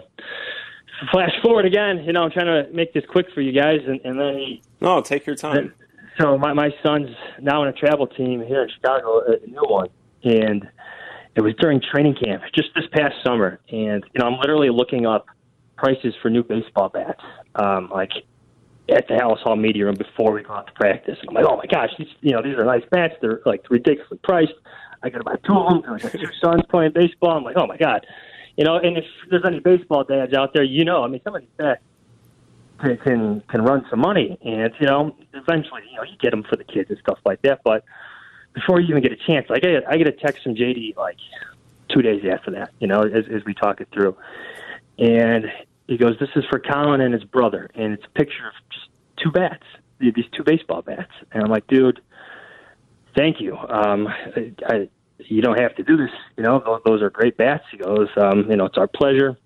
flash 1.11 1.31
forward 1.41 1.65
again. 1.65 2.03
You 2.03 2.13
know, 2.13 2.21
I'm 2.21 2.31
trying 2.31 2.45
to 2.45 2.71
make 2.71 2.93
this 2.93 3.05
quick 3.09 3.25
for 3.33 3.41
you 3.41 3.51
guys, 3.59 3.79
and, 3.87 3.99
and 4.03 4.19
then 4.19 4.35
he. 4.35 4.61
No, 4.81 5.01
take 5.01 5.25
your 5.25 5.35
time. 5.35 5.73
So 6.19 6.37
my 6.37 6.53
my 6.53 6.69
son's 6.83 7.09
now 7.41 7.63
in 7.63 7.69
a 7.69 7.73
travel 7.73 8.05
team 8.05 8.43
here 8.45 8.63
in 8.63 8.69
Chicago, 8.69 9.21
a 9.21 9.47
new 9.47 9.63
one, 9.67 9.89
and 10.23 10.69
it 11.35 11.41
was 11.41 11.53
during 11.59 11.81
training 11.81 12.15
camp 12.15 12.43
just 12.55 12.69
this 12.75 12.85
past 12.91 13.15
summer, 13.23 13.59
and 13.69 14.03
you 14.13 14.19
know, 14.19 14.25
I'm 14.25 14.39
literally 14.39 14.69
looking 14.69 15.05
up 15.05 15.25
prices 15.77 16.13
for 16.21 16.29
new 16.29 16.43
baseball 16.43 16.89
bats, 16.89 17.21
um, 17.55 17.89
like 17.91 18.11
at 18.89 19.07
the 19.07 19.13
Halas 19.13 19.39
Hall 19.39 19.55
media 19.55 19.85
room 19.85 19.95
before 19.95 20.33
we 20.33 20.43
go 20.43 20.53
out 20.53 20.67
to 20.67 20.73
practice. 20.73 21.17
And 21.21 21.29
I'm 21.29 21.35
like, 21.35 21.45
oh 21.47 21.57
my 21.57 21.65
gosh, 21.65 21.89
these 21.97 22.07
you 22.21 22.31
know 22.31 22.41
these 22.41 22.57
are 22.57 22.65
nice 22.65 22.83
bats. 22.91 23.15
They're 23.21 23.41
like 23.45 23.63
ridiculously 23.69 24.19
priced. 24.23 24.53
I 25.01 25.09
got 25.09 25.23
buy 25.23 25.35
two 25.45 25.53
of 25.53 25.83
them. 25.83 25.93
I 25.93 25.99
got 25.99 26.11
two 26.11 26.27
sons 26.43 26.63
playing 26.69 26.91
baseball. 26.93 27.37
I'm 27.37 27.43
like, 27.43 27.55
oh 27.57 27.67
my 27.67 27.77
god, 27.77 28.05
you 28.57 28.65
know. 28.65 28.77
And 28.77 28.97
if 28.97 29.05
there's 29.29 29.43
any 29.45 29.59
baseball 29.59 30.03
dads 30.03 30.33
out 30.33 30.53
there, 30.53 30.63
you 30.63 30.83
know, 30.83 31.03
I 31.03 31.07
mean, 31.07 31.21
some 31.23 31.35
of 31.35 31.41
these 31.41 31.49
bats 31.57 31.81
can 32.81 32.97
can, 32.97 33.43
can 33.49 33.61
run 33.61 33.85
some 33.89 33.99
money, 33.99 34.37
and 34.43 34.73
you 34.79 34.87
know, 34.87 35.15
eventually, 35.33 35.83
you 35.89 35.97
know, 35.97 36.03
you 36.03 36.17
get 36.19 36.31
them 36.31 36.43
for 36.49 36.55
the 36.55 36.63
kids 36.63 36.89
and 36.89 36.99
stuff 36.99 37.19
like 37.25 37.41
that. 37.43 37.61
But 37.63 37.83
before 38.53 38.79
you 38.79 38.89
even 38.89 39.03
get 39.03 39.11
a 39.11 39.17
chance, 39.27 39.47
I 39.49 39.59
get 39.59 39.83
I 39.87 39.97
get 39.97 40.07
a 40.07 40.11
text 40.11 40.43
from 40.43 40.55
JD 40.55 40.95
like 40.97 41.17
two 41.89 42.01
days 42.01 42.23
after 42.29 42.51
that. 42.51 42.71
You 42.79 42.87
know, 42.87 43.01
as 43.01 43.25
as 43.33 43.43
we 43.45 43.53
talk 43.53 43.81
it 43.81 43.87
through, 43.91 44.15
and 44.97 45.45
he 45.87 45.97
goes, 45.97 46.17
"This 46.19 46.29
is 46.35 46.43
for 46.49 46.59
Colin 46.59 47.01
and 47.01 47.13
his 47.13 47.23
brother," 47.23 47.69
and 47.75 47.93
it's 47.93 48.05
a 48.05 48.09
picture 48.09 48.47
of 48.47 48.53
just 48.71 48.87
two 49.23 49.31
bats, 49.31 49.63
these 49.99 50.13
two 50.35 50.43
baseball 50.43 50.81
bats, 50.81 51.11
and 51.31 51.43
I'm 51.43 51.49
like, 51.49 51.67
dude, 51.67 52.01
thank 53.15 53.41
you. 53.41 53.57
Um, 53.57 54.07
I, 54.07 54.53
I, 54.65 54.89
you 55.19 55.41
don't 55.41 55.59
have 55.59 55.75
to 55.75 55.83
do 55.83 55.97
this. 55.97 56.11
You 56.37 56.43
know, 56.43 56.61
those, 56.65 56.81
those 56.85 57.01
are 57.01 57.09
great 57.09 57.37
bats. 57.37 57.63
He 57.71 57.77
goes, 57.77 58.07
um, 58.17 58.49
you 58.49 58.55
know, 58.55 58.65
it's 58.65 58.77
our 58.77 58.87
pleasure. 58.87 59.37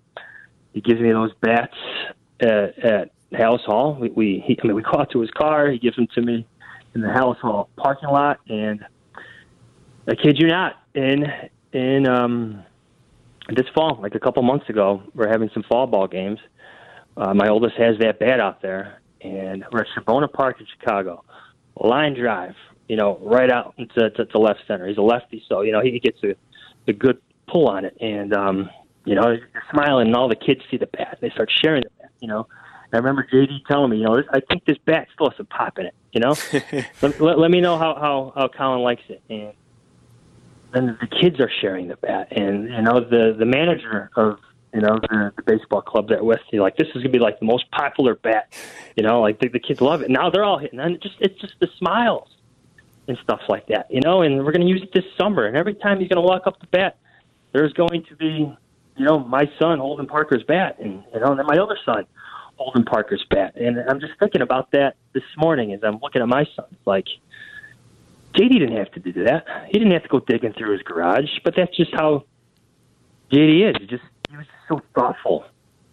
He 0.72 0.80
gives 0.80 1.00
me 1.00 1.10
those 1.10 1.32
bats 1.40 1.74
at, 2.40 2.78
at 2.78 3.10
Halas 3.32 3.64
Hall. 3.64 3.96
We, 4.00 4.10
we 4.10 4.44
he, 4.46 4.58
I 4.62 4.66
mean, 4.66 4.76
we 4.76 4.82
go 4.82 5.00
out 5.00 5.10
to 5.10 5.20
his 5.20 5.30
car. 5.30 5.70
He 5.70 5.78
gives 5.78 5.96
them 5.96 6.06
to 6.14 6.22
me 6.22 6.46
in 6.94 7.00
the 7.00 7.08
Halas 7.08 7.38
Hall 7.38 7.68
parking 7.76 8.08
lot, 8.08 8.38
and 8.48 8.84
I 10.06 10.14
kid 10.14 10.38
you 10.38 10.48
not, 10.48 10.82
in 10.94 11.24
in 11.72 12.06
um, 12.06 12.62
this 13.48 13.66
fall, 13.74 13.98
like 14.00 14.14
a 14.14 14.20
couple 14.20 14.42
months 14.42 14.68
ago, 14.68 15.02
we're 15.14 15.28
having 15.28 15.50
some 15.54 15.62
fall 15.64 15.86
ball 15.86 16.06
games. 16.06 16.38
Uh, 17.16 17.32
my 17.32 17.48
oldest 17.48 17.76
has 17.76 17.96
that 18.00 18.18
bat 18.18 18.40
out 18.40 18.60
there, 18.60 19.00
and 19.20 19.64
we're 19.72 19.80
at 19.80 19.86
Shabbona 19.96 20.30
Park 20.32 20.60
in 20.60 20.66
Chicago. 20.78 21.24
Line 21.76 22.14
drive, 22.14 22.54
you 22.88 22.96
know, 22.96 23.18
right 23.22 23.50
out 23.50 23.74
into 23.78 24.10
to, 24.10 24.26
to 24.26 24.38
left 24.38 24.60
center. 24.66 24.86
He's 24.86 24.98
a 24.98 25.02
lefty, 25.02 25.42
so 25.48 25.62
you 25.62 25.72
know 25.72 25.80
he 25.80 25.98
gets 25.98 26.18
a, 26.22 26.34
a 26.86 26.92
good 26.92 27.20
pull 27.48 27.68
on 27.68 27.84
it, 27.84 27.96
and 28.00 28.34
um, 28.34 28.70
you 29.04 29.14
know, 29.14 29.36
smiling, 29.70 30.08
and 30.08 30.16
all 30.16 30.28
the 30.28 30.36
kids 30.36 30.60
see 30.70 30.76
the 30.76 30.86
bat. 30.86 31.18
They 31.20 31.30
start 31.30 31.50
sharing 31.62 31.82
the 31.82 31.90
bat, 32.00 32.10
you 32.20 32.28
know. 32.28 32.46
I 32.92 32.98
remember 32.98 33.26
JD 33.32 33.66
telling 33.66 33.90
me, 33.90 33.96
you 33.98 34.04
know, 34.04 34.22
I 34.32 34.38
think 34.38 34.64
this 34.66 34.78
bat 34.84 35.08
still 35.12 35.28
has 35.28 35.36
some 35.36 35.46
pop 35.46 35.80
in 35.80 35.86
it, 35.86 35.94
you 36.12 36.20
know. 36.20 36.36
let, 37.02 37.20
let, 37.20 37.38
let 37.40 37.50
me 37.50 37.60
know 37.60 37.76
how 37.76 37.94
how 37.94 38.32
how 38.36 38.48
Colin 38.48 38.82
likes 38.82 39.02
it, 39.08 39.20
and 39.28 39.52
then 40.74 40.98
the 41.00 41.06
kids 41.06 41.40
are 41.40 41.50
sharing 41.60 41.88
the 41.88 41.96
bat, 41.96 42.28
and 42.32 42.64
you 42.64 42.82
know, 42.82 43.00
the 43.00 43.34
the 43.38 43.46
manager 43.46 44.10
of 44.16 44.38
you 44.74 44.80
know, 44.80 44.98
the, 44.98 45.32
the 45.36 45.42
baseball 45.42 45.80
club 45.80 46.08
that 46.08 46.24
with. 46.24 46.40
You 46.50 46.60
like 46.60 46.76
this 46.76 46.88
is 46.88 46.94
gonna 46.96 47.08
be 47.10 47.20
like 47.20 47.38
the 47.38 47.46
most 47.46 47.70
popular 47.70 48.16
bat. 48.16 48.52
You 48.96 49.04
know, 49.04 49.20
like 49.20 49.38
the, 49.38 49.48
the 49.48 49.60
kids 49.60 49.80
love 49.80 50.02
it. 50.02 50.10
Now 50.10 50.30
they're 50.30 50.44
all 50.44 50.58
hitting, 50.58 50.80
and 50.80 51.00
just 51.00 51.14
it's 51.20 51.40
just 51.40 51.54
the 51.60 51.68
smiles 51.78 52.28
and 53.06 53.16
stuff 53.22 53.40
like 53.48 53.68
that. 53.68 53.86
You 53.90 54.00
know, 54.00 54.22
and 54.22 54.44
we're 54.44 54.52
gonna 54.52 54.66
use 54.66 54.82
it 54.82 54.92
this 54.92 55.04
summer. 55.16 55.46
And 55.46 55.56
every 55.56 55.74
time 55.74 56.00
he's 56.00 56.08
gonna 56.08 56.26
walk 56.26 56.46
up 56.46 56.58
the 56.60 56.66
bat, 56.66 56.98
there's 57.52 57.72
going 57.72 58.04
to 58.08 58.16
be, 58.16 58.52
you 58.96 59.04
know, 59.04 59.20
my 59.20 59.48
son 59.60 59.78
holding 59.78 60.06
Parker's 60.06 60.42
bat, 60.42 60.78
and 60.80 61.04
you 61.14 61.20
know, 61.20 61.30
and 61.30 61.38
then 61.38 61.46
my 61.46 61.56
other 61.56 61.78
son 61.84 62.04
holding 62.56 62.84
Parker's 62.84 63.24
bat. 63.30 63.54
And 63.54 63.78
I'm 63.88 64.00
just 64.00 64.14
thinking 64.18 64.42
about 64.42 64.72
that 64.72 64.96
this 65.12 65.24
morning 65.36 65.72
as 65.72 65.80
I'm 65.84 65.98
looking 66.02 66.20
at 66.20 66.28
my 66.28 66.46
son. 66.56 66.66
Like, 66.84 67.06
JD 68.34 68.58
didn't 68.58 68.76
have 68.76 68.90
to 68.92 69.00
do 69.00 69.24
that. 69.24 69.44
He 69.66 69.78
didn't 69.78 69.92
have 69.92 70.02
to 70.02 70.08
go 70.08 70.20
digging 70.20 70.52
through 70.54 70.72
his 70.72 70.82
garage, 70.82 71.30
but 71.44 71.54
that's 71.56 71.74
just 71.76 71.92
how 71.94 72.24
JD 73.32 73.70
is. 73.70 73.76
He 73.80 73.86
just 73.86 74.02
he 74.28 74.36
was 74.36 74.46
just 74.46 74.68
so 74.68 74.80
thoughtful 74.94 75.44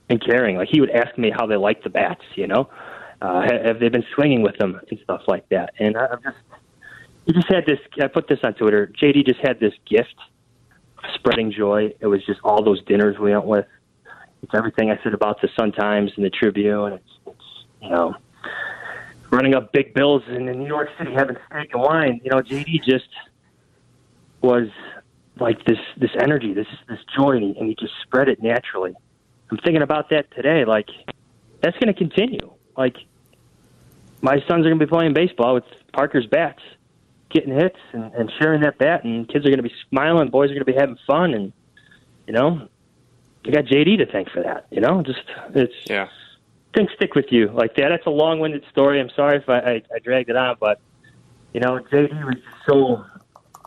and 0.09 0.23
caring. 0.23 0.57
Like 0.57 0.69
he 0.71 0.81
would 0.81 0.91
ask 0.91 1.17
me 1.17 1.31
how 1.35 1.45
they 1.45 1.55
liked 1.55 1.83
the 1.83 1.89
bats, 1.89 2.23
you 2.35 2.47
know, 2.47 2.69
uh, 3.21 3.41
have, 3.41 3.79
they 3.79 3.89
been 3.89 4.05
swinging 4.15 4.41
with 4.41 4.57
them 4.57 4.79
and 4.89 4.99
stuff 5.03 5.21
like 5.27 5.47
that. 5.49 5.73
And 5.79 5.97
I, 5.97 6.07
I'm 6.07 6.23
just 6.23 6.37
he 7.25 7.33
just 7.33 7.47
had 7.51 7.65
this. 7.65 7.79
I 8.01 8.07
put 8.07 8.27
this 8.27 8.39
on 8.43 8.53
Twitter. 8.55 8.91
JD 9.01 9.25
just 9.25 9.39
had 9.41 9.59
this 9.59 9.73
gift 9.87 10.15
of 10.97 11.03
spreading 11.15 11.51
joy. 11.51 11.93
It 11.99 12.07
was 12.07 12.25
just 12.25 12.39
all 12.43 12.63
those 12.63 12.83
dinners 12.85 13.17
we 13.19 13.31
went 13.31 13.45
with. 13.45 13.67
It's 14.41 14.53
everything 14.55 14.89
I 14.89 14.99
said 15.03 15.13
about 15.13 15.39
the 15.41 15.49
Sun 15.55 15.73
Times 15.73 16.11
and 16.15 16.25
the 16.25 16.31
Tribune. 16.31 16.93
And 16.93 16.95
it's, 16.95 17.09
it's 17.27 17.45
you 17.81 17.89
know 17.89 18.15
running 19.31 19.55
up 19.55 19.71
big 19.71 19.93
bills 19.93 20.23
in 20.27 20.47
in 20.47 20.59
New 20.59 20.67
York 20.67 20.89
City 20.97 21.13
having 21.13 21.37
steak 21.47 21.73
and 21.73 21.81
wine. 21.81 22.21
You 22.23 22.31
know, 22.31 22.41
JD 22.41 22.83
just 22.83 23.09
was 24.41 24.67
like 25.39 25.65
this 25.65 25.79
this 25.97 26.11
energy, 26.19 26.53
this 26.53 26.67
this 26.87 26.99
joy, 27.17 27.37
and 27.37 27.55
he, 27.55 27.75
just 27.79 27.93
spread 28.03 28.29
it 28.29 28.43
naturally. 28.43 28.93
I'm 29.49 29.57
thinking 29.57 29.81
about 29.81 30.09
that 30.09 30.29
today. 30.35 30.65
Like 30.65 30.89
that's 31.61 31.77
going 31.77 31.93
to 31.93 31.97
continue. 31.97 32.51
Like 32.77 32.97
my 34.21 34.37
sons 34.47 34.65
are 34.65 34.69
going 34.69 34.79
to 34.79 34.85
be 34.85 34.89
playing 34.89 35.13
baseball 35.13 35.55
with 35.55 35.63
Parker's 35.93 36.27
bats, 36.27 36.61
getting 37.29 37.53
hits 37.53 37.79
and, 37.93 38.13
and 38.13 38.31
sharing 38.39 38.61
that 38.61 38.77
bat, 38.77 39.03
and 39.03 39.27
kids 39.27 39.45
are 39.45 39.49
going 39.49 39.57
to 39.57 39.63
be 39.63 39.73
smiling, 39.89 40.29
boys 40.29 40.51
are 40.51 40.53
going 40.53 40.65
to 40.65 40.71
be 40.71 40.77
having 40.77 40.97
fun, 41.07 41.33
and 41.33 41.53
you 42.27 42.33
know, 42.33 42.67
you 43.43 43.51
got 43.51 43.65
JD 43.65 43.97
to 43.97 44.05
thank 44.05 44.29
for 44.29 44.43
that. 44.43 44.67
You 44.69 44.81
know, 44.81 45.01
just 45.01 45.23
it's 45.55 45.73
Yeah. 45.85 46.09
Things 46.75 46.89
stick 46.95 47.15
with 47.15 47.25
you 47.29 47.49
like 47.49 47.75
that. 47.75 47.89
That's 47.89 48.05
a 48.05 48.11
long-winded 48.11 48.63
story. 48.71 48.99
I'm 48.99 49.09
sorry 49.15 49.37
if 49.37 49.49
I, 49.49 49.59
I, 49.59 49.81
I 49.95 49.99
dragged 50.03 50.29
it 50.29 50.35
on, 50.35 50.55
but 50.59 50.79
you 51.53 51.59
know, 51.59 51.79
JD 51.91 52.25
was 52.25 52.35
just 52.35 52.47
so 52.67 53.03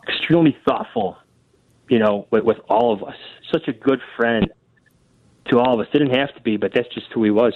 extremely 0.09 0.57
thoughtful. 0.67 1.19
You 1.89 1.99
know, 1.99 2.27
with, 2.31 2.45
with 2.45 2.59
all 2.71 2.95
of 2.95 3.03
us, 3.03 3.17
such 3.53 3.69
a 3.69 3.73
good 3.73 4.01
friend 4.17 4.51
to 5.51 5.59
all 5.59 5.75
of 5.75 5.81
us. 5.81 5.93
Didn't 5.93 6.15
have 6.15 6.35
to 6.35 6.41
be, 6.41 6.57
but 6.57 6.73
that's 6.75 6.89
just 6.89 7.07
who 7.13 7.23
he 7.25 7.31
was. 7.31 7.53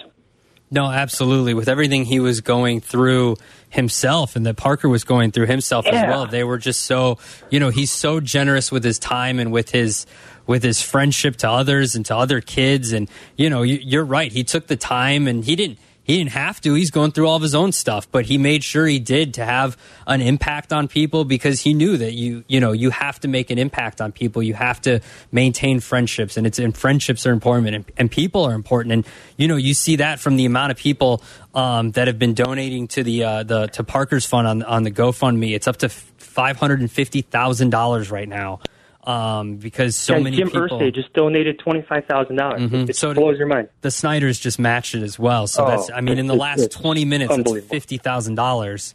No, 0.71 0.87
absolutely. 0.87 1.55
With 1.55 1.69
everything 1.69 2.05
he 2.05 2.21
was 2.21 2.41
going 2.41 2.81
through 2.81 3.37
himself 3.71 4.37
and 4.37 4.45
that 4.47 4.57
Parker 4.57 4.89
was 4.89 5.05
going 5.05 5.31
through 5.31 5.47
himself 5.47 5.87
as 5.87 6.07
well, 6.07 6.27
they 6.27 6.45
were 6.45 6.59
just 6.59 6.83
so, 6.83 7.19
you 7.51 7.59
know, 7.59 7.71
he's 7.71 7.91
so 7.91 8.21
generous 8.21 8.71
with 8.71 8.85
his 8.85 8.99
time 8.99 9.39
and 9.39 9.51
with 9.53 9.71
his 9.71 10.07
with 10.47 10.62
his 10.62 10.81
friendship 10.81 11.37
to 11.37 11.51
others 11.51 11.95
and 11.95 12.07
to 12.07 12.16
other 12.16 12.41
kids 12.41 12.93
and 12.93 13.09
you 13.37 13.51
know, 13.51 13.62
you, 13.62 13.79
you're 13.83 14.05
right. 14.05 14.33
He 14.33 14.45
took 14.45 14.66
the 14.66 14.77
time 14.77 15.27
and 15.27 15.45
he 15.45 15.57
didn't 15.57 15.79
he 16.09 16.17
didn't 16.17 16.31
have 16.31 16.61
to. 16.63 16.73
He's 16.73 16.91
going 16.91 17.13
through 17.13 17.29
all 17.29 17.37
of 17.37 17.43
his 17.43 17.55
own 17.55 17.71
stuff, 17.71 18.11
but 18.11 18.25
he 18.25 18.39
made 18.39 18.65
sure 18.65 18.87
he 18.87 18.99
did 18.99 19.35
to 19.35 19.45
have 19.45 19.77
an 20.07 20.23
impact 20.23 20.73
on 20.73 20.89
people 20.89 21.27
because 21.27 21.61
he 21.61 21.75
knew 21.75 21.99
that 21.99 22.15
you, 22.15 22.45
you 22.49 22.61
know, 22.61 22.73
you 22.73 22.89
have 22.89 23.21
to 23.21 23.29
make 23.29 23.51
an 23.51 23.59
impact 23.59 24.01
on 24.01 24.11
people. 24.11 24.43
You 24.43 24.55
have 24.55 24.81
to 24.83 25.01
maintain 25.33 25.81
friendships 25.81 26.39
and 26.39 26.47
it's 26.47 26.59
and 26.59 26.75
friendships 26.75 27.27
are 27.27 27.33
important 27.33 27.75
and, 27.75 27.85
and 27.99 28.11
people 28.11 28.47
are 28.47 28.55
important. 28.55 28.95
And, 28.95 29.07
you 29.37 29.49
know, 29.49 29.57
you 29.57 29.75
see 29.75 29.97
that 29.97 30.19
from 30.19 30.37
the 30.37 30.47
amount 30.47 30.71
of 30.71 30.79
people, 30.79 31.23
um, 31.55 31.91
that 31.91 32.07
have 32.07 32.19
been 32.19 32.33
donating 32.33 32.89
to 32.89 33.03
the, 33.03 33.25
uh, 33.25 33.43
the, 33.43 33.67
to 33.67 33.85
Parker's 33.85 34.25
fund 34.25 34.49
on, 34.49 34.63
on 34.63 34.85
the 34.85 34.91
GoFundMe. 34.91 35.55
It's 35.55 35.69
up 35.69 35.77
to 35.79 35.89
$550,000 35.89 38.11
right 38.11 38.29
now. 38.29 38.61
Um, 39.09 39.57
because 39.57 39.97
so 39.97 40.21
many 40.21 40.37
Jim 40.37 40.49
people. 40.51 40.79
Irsay 40.79 40.95
just 40.95 41.13
donated 41.15 41.59
twenty 41.59 41.81
five 41.81 42.05
thousand 42.05 42.37
dollars. 42.37 42.61
Mhm. 42.61 42.91
It 42.91 42.95
So 42.97 43.15
blows 43.15 43.39
your 43.39 43.47
mind. 43.47 43.69
the 43.81 43.91
Snyder's 43.91 44.39
just 44.39 44.59
matched 44.59 44.95
it 44.95 45.03
as 45.03 45.19
well. 45.19 45.47
So 45.47 45.65
Oh, 45.65 45.69
that's, 45.71 45.91
I 45.91 46.03
mean, 46.03 46.19
in 46.19 46.27
the 46.27 46.35
last 46.37 46.71
20 46.73 47.07
minutes, 47.07 47.33
it's 47.35 47.51
$50,000. 47.87 48.93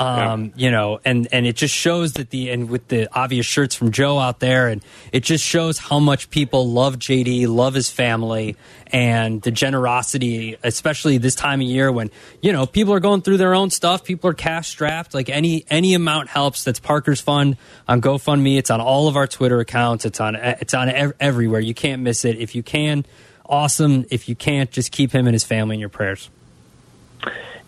Um, 0.00 0.52
you 0.56 0.70
know, 0.70 0.98
and, 1.04 1.28
and 1.30 1.46
it 1.46 1.56
just 1.56 1.74
shows 1.74 2.14
that 2.14 2.30
the, 2.30 2.48
and 2.50 2.70
with 2.70 2.88
the 2.88 3.06
obvious 3.14 3.44
shirts 3.44 3.74
from 3.74 3.90
Joe 3.90 4.18
out 4.18 4.40
there, 4.40 4.68
and 4.68 4.82
it 5.12 5.24
just 5.24 5.44
shows 5.44 5.76
how 5.76 5.98
much 5.98 6.30
people 6.30 6.70
love 6.70 6.98
JD, 6.98 7.46
love 7.48 7.74
his 7.74 7.90
family, 7.90 8.56
and 8.86 9.42
the 9.42 9.50
generosity, 9.50 10.56
especially 10.62 11.18
this 11.18 11.34
time 11.34 11.60
of 11.60 11.66
year 11.66 11.92
when, 11.92 12.10
you 12.40 12.50
know, 12.50 12.64
people 12.64 12.94
are 12.94 13.00
going 13.00 13.20
through 13.20 13.36
their 13.36 13.54
own 13.54 13.68
stuff, 13.68 14.02
people 14.02 14.30
are 14.30 14.34
cash 14.34 14.68
strapped. 14.68 15.12
Like 15.12 15.28
any, 15.28 15.66
any 15.68 15.92
amount 15.92 16.30
helps. 16.30 16.64
That's 16.64 16.80
Parker's 16.80 17.20
Fund 17.20 17.58
on 17.86 18.00
GoFundMe. 18.00 18.56
It's 18.56 18.70
on 18.70 18.80
all 18.80 19.06
of 19.06 19.16
our 19.16 19.26
Twitter 19.26 19.60
accounts. 19.60 20.06
It's 20.06 20.18
on, 20.18 20.34
it's 20.34 20.72
on 20.72 20.88
ev- 20.88 21.12
everywhere. 21.20 21.60
You 21.60 21.74
can't 21.74 22.00
miss 22.00 22.24
it. 22.24 22.38
If 22.38 22.54
you 22.54 22.62
can, 22.62 23.04
awesome. 23.44 24.06
If 24.10 24.30
you 24.30 24.34
can't, 24.34 24.70
just 24.70 24.92
keep 24.92 25.12
him 25.12 25.26
and 25.26 25.34
his 25.34 25.44
family 25.44 25.74
in 25.74 25.80
your 25.80 25.90
prayers. 25.90 26.30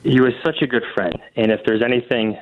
He 0.03 0.21
was 0.21 0.33
such 0.45 0.63
a 0.63 0.67
good 0.67 0.85
friend. 0.95 1.15
And 1.37 1.51
if 1.51 1.61
there's 1.65 1.83
anything 1.83 2.39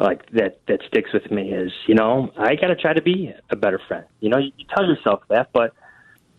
like 0.00 0.28
that 0.30 0.58
that 0.66 0.80
sticks 0.88 1.12
with 1.12 1.30
me 1.30 1.52
is 1.52 1.70
you 1.86 1.94
know 1.94 2.32
i 2.38 2.54
got 2.54 2.68
to 2.68 2.74
try 2.74 2.92
to 2.92 3.02
be 3.02 3.32
a 3.50 3.56
better 3.56 3.78
friend. 3.86 4.06
You 4.20 4.30
know 4.30 4.38
you, 4.38 4.50
you 4.56 4.64
tell 4.74 4.86
yourself 4.86 5.22
that 5.28 5.50
but 5.52 5.74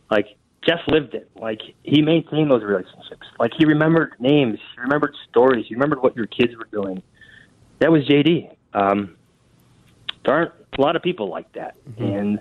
like 0.10 0.36
jeff 0.66 0.80
lived 0.88 1.14
it. 1.14 1.30
Like 1.36 1.62
he 1.84 2.02
maintained 2.02 2.50
those 2.50 2.64
relationships. 2.64 3.28
Like 3.40 3.52
he 3.56 3.66
remembered 3.66 4.16
names. 4.20 4.60
He 4.74 4.82
remembered 4.82 5.16
stories. 5.30 5.68
He 5.68 5.76
remembered 5.76 6.02
what 6.02 6.16
your 6.16 6.26
kids 6.26 6.56
were 6.58 6.68
doing. 6.72 7.04
That 7.80 7.92
was 7.92 8.04
jd 8.08 8.50
um 8.74 9.16
there 10.26 10.34
aren't 10.36 10.54
a 10.78 10.82
lot 10.82 10.96
of 10.96 11.04
people 11.04 11.30
like 11.30 11.52
that. 11.54 11.76
And 11.98 12.40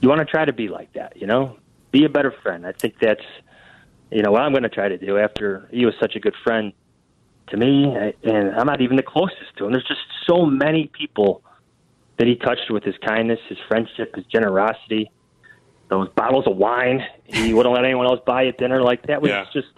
you 0.00 0.08
want 0.08 0.20
to 0.20 0.24
try 0.24 0.44
to 0.44 0.52
be 0.52 0.68
like 0.68 0.92
that 0.94 1.16
you 1.16 1.28
know? 1.28 1.56
Be 1.92 2.04
a 2.04 2.08
better 2.08 2.34
friend. 2.42 2.66
I 2.66 2.72
think 2.72 2.98
that's 3.00 3.24
you 4.10 4.22
know 4.22 4.30
what 4.32 4.42
I'm 4.42 4.52
going 4.52 4.62
to 4.62 4.68
try 4.68 4.88
to 4.88 4.98
do 4.98 5.18
after 5.18 5.68
he 5.70 5.84
was 5.84 5.94
such 6.00 6.16
a 6.16 6.20
good 6.20 6.34
friend 6.44 6.72
to 7.50 7.56
me, 7.56 7.94
and 8.24 8.50
I'm 8.54 8.66
not 8.66 8.80
even 8.80 8.96
the 8.96 9.02
closest 9.02 9.56
to 9.58 9.66
him. 9.66 9.72
There's 9.72 9.86
just 9.86 10.00
so 10.26 10.44
many 10.44 10.90
people 10.92 11.42
that 12.18 12.26
he 12.26 12.36
touched 12.36 12.70
with 12.70 12.84
his 12.84 12.94
kindness, 13.06 13.38
his 13.48 13.58
friendship, 13.68 14.14
his 14.14 14.24
generosity. 14.26 15.10
Those 15.88 16.08
bottles 16.10 16.46
of 16.46 16.56
wine 16.56 17.02
he 17.24 17.54
wouldn't 17.54 17.74
let 17.74 17.84
anyone 17.84 18.06
else 18.06 18.20
buy 18.26 18.46
at 18.46 18.58
dinner. 18.58 18.82
Like 18.82 19.02
that 19.06 19.22
was 19.22 19.30
Yeah. 19.30 19.46
just 19.52 19.68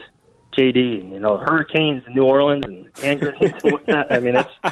JD. 0.58 1.12
You 1.12 1.20
know, 1.20 1.36
hurricanes 1.38 2.02
in 2.06 2.14
New 2.14 2.24
Orleans 2.24 2.64
and 2.66 2.88
hand 3.00 3.22
and 3.22 3.52
whatnot. 3.62 4.10
I 4.10 4.18
mean, 4.18 4.34
that's 4.34 4.50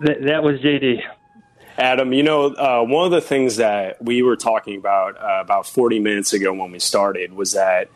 that, 0.00 0.22
that 0.22 0.42
was 0.42 0.60
JD. 0.60 1.00
Adam, 1.76 2.12
you 2.12 2.22
know, 2.22 2.46
uh, 2.54 2.82
one 2.84 3.04
of 3.04 3.10
the 3.12 3.20
things 3.20 3.56
that 3.56 4.02
we 4.02 4.22
were 4.22 4.36
talking 4.36 4.76
about 4.78 5.16
uh, 5.20 5.40
about 5.40 5.66
40 5.66 5.98
minutes 6.00 6.32
ago 6.32 6.52
when 6.52 6.70
we 6.72 6.78
started 6.78 7.32
was 7.32 7.52
that 7.52 7.88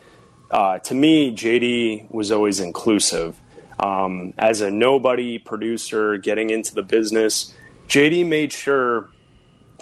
uh, 0.51 0.79
to 0.79 0.95
me, 0.95 1.35
JD 1.35 2.11
was 2.11 2.31
always 2.33 2.61
inclusive. 2.61 3.39
Um, 3.79 4.35
as 4.39 4.61
a 4.61 4.71
nobody 4.71 5.39
producer 5.39 6.17
getting 6.19 6.51
into 6.51 6.75
the 6.75 6.83
business, 6.83 7.55
JD 7.89 8.27
made 8.27 8.53
sure 8.53 9.09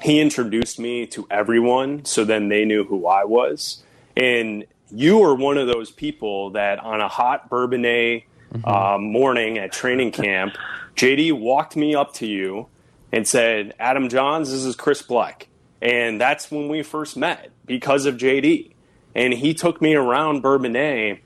he 0.02 0.20
introduced 0.20 0.78
me 0.78 1.06
to 1.06 1.26
everyone 1.30 2.04
so 2.04 2.24
then 2.24 2.48
they 2.48 2.64
knew 2.64 2.84
who 2.84 3.06
I 3.06 3.24
was. 3.24 3.82
And 4.16 4.66
you 4.90 5.18
were 5.18 5.34
one 5.34 5.58
of 5.58 5.66
those 5.66 5.90
people 5.90 6.50
that 6.50 6.78
on 6.80 7.00
a 7.00 7.08
hot 7.08 7.48
Bourbonnais 7.48 8.24
uh, 8.64 8.98
morning 9.00 9.58
at 9.58 9.72
training 9.72 10.12
camp, 10.12 10.56
JD 10.94 11.38
walked 11.38 11.76
me 11.76 11.94
up 11.94 12.14
to 12.14 12.26
you 12.26 12.68
and 13.12 13.26
said, 13.26 13.74
Adam 13.78 14.08
Jahns, 14.08 14.46
this 14.46 14.64
is 14.64 14.76
Chris 14.76 15.02
Black. 15.02 15.48
And 15.80 16.20
that's 16.20 16.50
when 16.50 16.68
we 16.68 16.82
first 16.82 17.16
met 17.16 17.50
because 17.66 18.06
of 18.06 18.16
JD. 18.16 18.72
And 19.16 19.34
he 19.34 19.54
took 19.54 19.82
me 19.82 19.96
around 19.96 20.42
Bourbonnais 20.42 21.20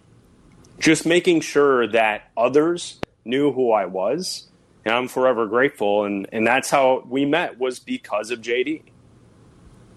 just 0.79 1.07
making 1.07 1.43
sure 1.43 1.89
that 1.89 2.31
others 2.37 3.01
knew 3.27 3.53
who 3.53 3.73
I 3.73 3.87
was. 3.87 4.49
And 4.87 4.95
I'm 4.95 5.09
forever 5.09 5.47
grateful. 5.47 6.05
And, 6.07 6.29
and 6.33 6.47
that's 6.47 6.71
how 6.71 7.05
we 7.09 7.27
met 7.27 7.59
was 7.59 7.81
because 7.81 8.31
of 8.31 8.41
JD. 8.43 8.85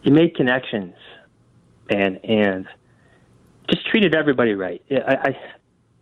he 0.04 0.12
made 0.12 0.36
connections 0.36 0.96
and 1.90 2.20
and 2.26 2.68
just 3.70 3.88
treated 3.90 4.16
everybody 4.16 4.54
right. 4.54 4.82
I, 4.92 5.16
I 5.16 5.40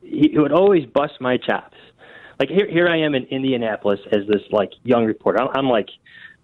he 0.02 0.32
would 0.38 0.54
always 0.54 0.86
bust 0.88 1.16
my 1.22 1.38
chops. 1.38 1.78
Like 2.40 2.50
here 2.50 2.70
here 2.70 2.88
I 2.90 2.98
am 3.00 3.16
in 3.16 3.26
Indianapolis 3.26 4.00
as 4.12 4.28
this 4.28 4.42
like 4.52 4.72
young 4.84 5.06
reporter. 5.06 5.42
I'm, 5.42 5.50
I'm 5.56 5.70
like 5.70 5.90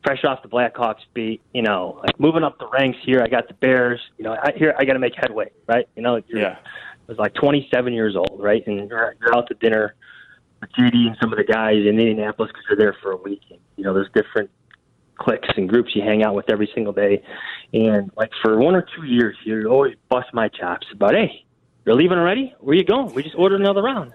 fresh 0.04 0.24
off 0.24 0.42
the 0.42 0.50
Blackhawks 0.50 1.02
beat, 1.14 1.42
you 1.54 1.62
know, 1.62 2.00
like 2.04 2.20
moving 2.20 2.44
up 2.44 2.60
the 2.60 2.68
ranks 2.68 2.98
here. 3.04 3.22
I 3.22 3.28
got 3.28 3.48
the 3.48 3.54
Bears, 3.56 4.00
you 4.18 4.24
know, 4.24 4.34
I, 4.34 4.54
here 4.56 4.74
I 4.78 4.86
got 4.86 4.94
to 4.94 5.00
make 5.00 5.14
headway, 5.16 5.50
right? 5.68 5.88
You 5.96 6.02
know, 6.02 6.22
you're, 6.28 6.40
Yeah. 6.42 6.58
I 6.60 7.12
was 7.12 7.18
like 7.18 7.34
27 7.36 7.94
years 7.94 8.16
old, 8.16 8.40
right? 8.40 8.66
And 8.68 8.90
you're, 8.90 9.16
you're 9.22 9.36
out 9.36 9.48
to 9.48 9.54
dinner 9.56 9.96
with 10.62 10.70
JD 10.74 11.08
and 11.08 11.18
some 11.22 11.32
of 11.32 11.38
the 11.38 11.44
guys 11.46 11.78
in 11.78 12.00
Indianapolis 12.00 12.52
because 12.52 12.66
they're 12.68 12.78
there 12.78 12.98
for 13.02 13.12
a 13.12 13.18
week. 13.18 13.42
And, 13.50 13.60
you 13.78 13.84
know, 13.84 13.94
there's 13.94 14.10
different 14.14 14.50
cliques 15.16 15.48
and 15.56 15.70
groups 15.70 15.96
you 15.96 16.02
hang 16.02 16.24
out 16.24 16.36
with 16.36 16.50
every 16.50 16.70
single 16.76 16.94
day. 16.94 17.24
And 17.74 18.12
like 18.18 18.32
for 18.42 18.58
one 18.58 18.76
or 18.76 18.86
two 18.96 19.06
years, 19.06 19.36
you 19.46 19.68
always 19.68 19.96
bust 20.10 20.28
my 20.34 20.48
chops 20.50 20.88
about, 20.92 21.14
hey, 21.14 21.46
you're 21.86 21.96
leaving 21.96 22.18
already? 22.18 22.54
Where 22.60 22.76
you 22.76 22.84
going? 22.84 23.14
We 23.14 23.24
just 23.24 23.36
ordered 23.36 23.62
another 23.62 23.82
round. 23.82 24.14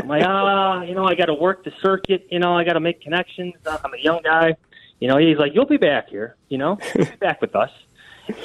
I'm 0.00 0.08
like, 0.08 0.22
ah, 0.24 0.82
you 0.82 0.94
know, 0.94 1.04
I 1.04 1.14
got 1.16 1.26
to 1.26 1.34
work 1.34 1.64
the 1.64 1.72
circuit. 1.82 2.26
You 2.30 2.38
know, 2.38 2.56
I 2.56 2.62
got 2.64 2.74
to 2.74 2.80
make 2.80 3.00
connections. 3.00 3.54
I'm 3.66 3.92
a 3.92 3.98
young 4.00 4.20
guy. 4.22 4.54
You 5.00 5.08
know, 5.08 5.16
he's 5.16 5.38
like, 5.38 5.52
you'll 5.54 5.66
be 5.66 5.78
back 5.78 6.08
here. 6.08 6.36
You 6.48 6.58
know, 6.58 6.78
you'll 6.94 7.06
be 7.06 7.16
back 7.16 7.40
with 7.40 7.56
us. 7.56 7.70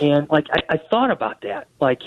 And 0.01 0.27
like, 0.29 0.47
I, 0.51 0.75
I 0.75 0.77
thought 0.77 1.11
about 1.11 1.41
that. 1.41 1.67
Like 1.79 2.01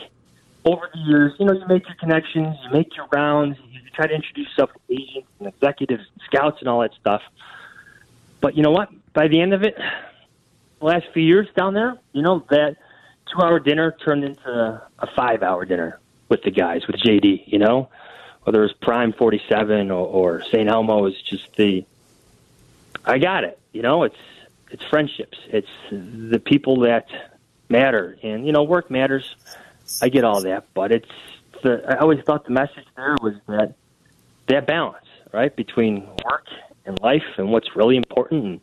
over 0.65 0.91
the 0.93 1.01
years, 1.01 1.35
you 1.39 1.47
know, 1.47 1.53
you 1.53 1.67
make 1.69 1.87
your 1.87 1.97
connections, 1.97 2.57
you 2.65 2.71
make 2.73 2.97
your 2.97 3.07
rounds, 3.13 3.59
you 3.71 3.81
try 3.95 4.07
to 4.07 4.15
introduce 4.15 4.49
yourself 4.49 4.71
to 4.73 4.95
agents 4.95 5.29
and 5.39 5.49
executives, 5.49 6.05
and 6.13 6.23
scouts, 6.27 6.59
and 6.61 6.69
all 6.69 6.81
that 6.81 6.95
stuff. 7.01 7.23
But 8.41 8.57
you 8.57 8.63
know 8.63 8.71
what? 8.71 8.89
By 9.13 9.29
the 9.29 9.41
end 9.41 9.53
of 9.53 9.63
it, 9.63 9.77
the 10.79 10.85
last 10.85 11.07
few 11.13 11.23
years 11.23 11.49
down 11.57 11.75
there, 11.75 11.99
you 12.13 12.23
know, 12.23 12.45
that 12.51 12.77
two 13.33 13.43
hour 13.43 13.59
dinner 13.59 13.97
turned 14.05 14.25
into 14.25 14.83
a 14.99 15.07
five 15.15 15.43
hour 15.43 15.65
dinner 15.65 16.01
with 16.29 16.43
the 16.43 16.51
guys, 16.51 16.87
with 16.87 16.97
JD, 16.97 17.45
you 17.47 17.59
know? 17.59 17.89
Whether 18.45 18.61
it 18.61 18.67
was 18.67 18.73
Prime 18.81 19.13
47 19.13 19.91
or, 19.91 20.07
or 20.07 20.43
St. 20.45 20.69
Elmo, 20.69 21.07
is 21.07 21.21
just 21.23 21.55
the. 21.57 21.85
I 23.05 23.19
got 23.19 23.45
it. 23.45 23.59
You 23.73 23.83
know, 23.83 24.05
it's 24.05 24.17
it's 24.71 24.85
friendships. 24.85 25.39
It's 25.49 25.69
the 25.91 26.41
people 26.45 26.81
that 26.81 27.07
matter. 27.69 28.17
And, 28.23 28.47
you 28.47 28.53
know, 28.53 28.63
work 28.63 28.91
matters. 28.91 29.37
I 30.01 30.09
get 30.09 30.25
all 30.25 30.41
that. 30.43 30.65
But 30.75 30.93
it's. 30.93 31.09
The, 31.63 31.83
I 31.89 31.97
always 31.99 32.21
thought 32.25 32.45
the 32.45 32.53
message 32.53 32.85
there 32.97 33.17
was 33.21 33.35
that 33.49 33.75
that 34.47 34.67
balance, 34.69 35.05
right, 35.33 35.55
between 35.57 36.07
work 36.25 36.47
and 36.87 37.01
life 37.01 37.25
and 37.37 37.51
what's 37.51 37.75
really 37.75 37.97
important 37.97 38.45
and 38.45 38.61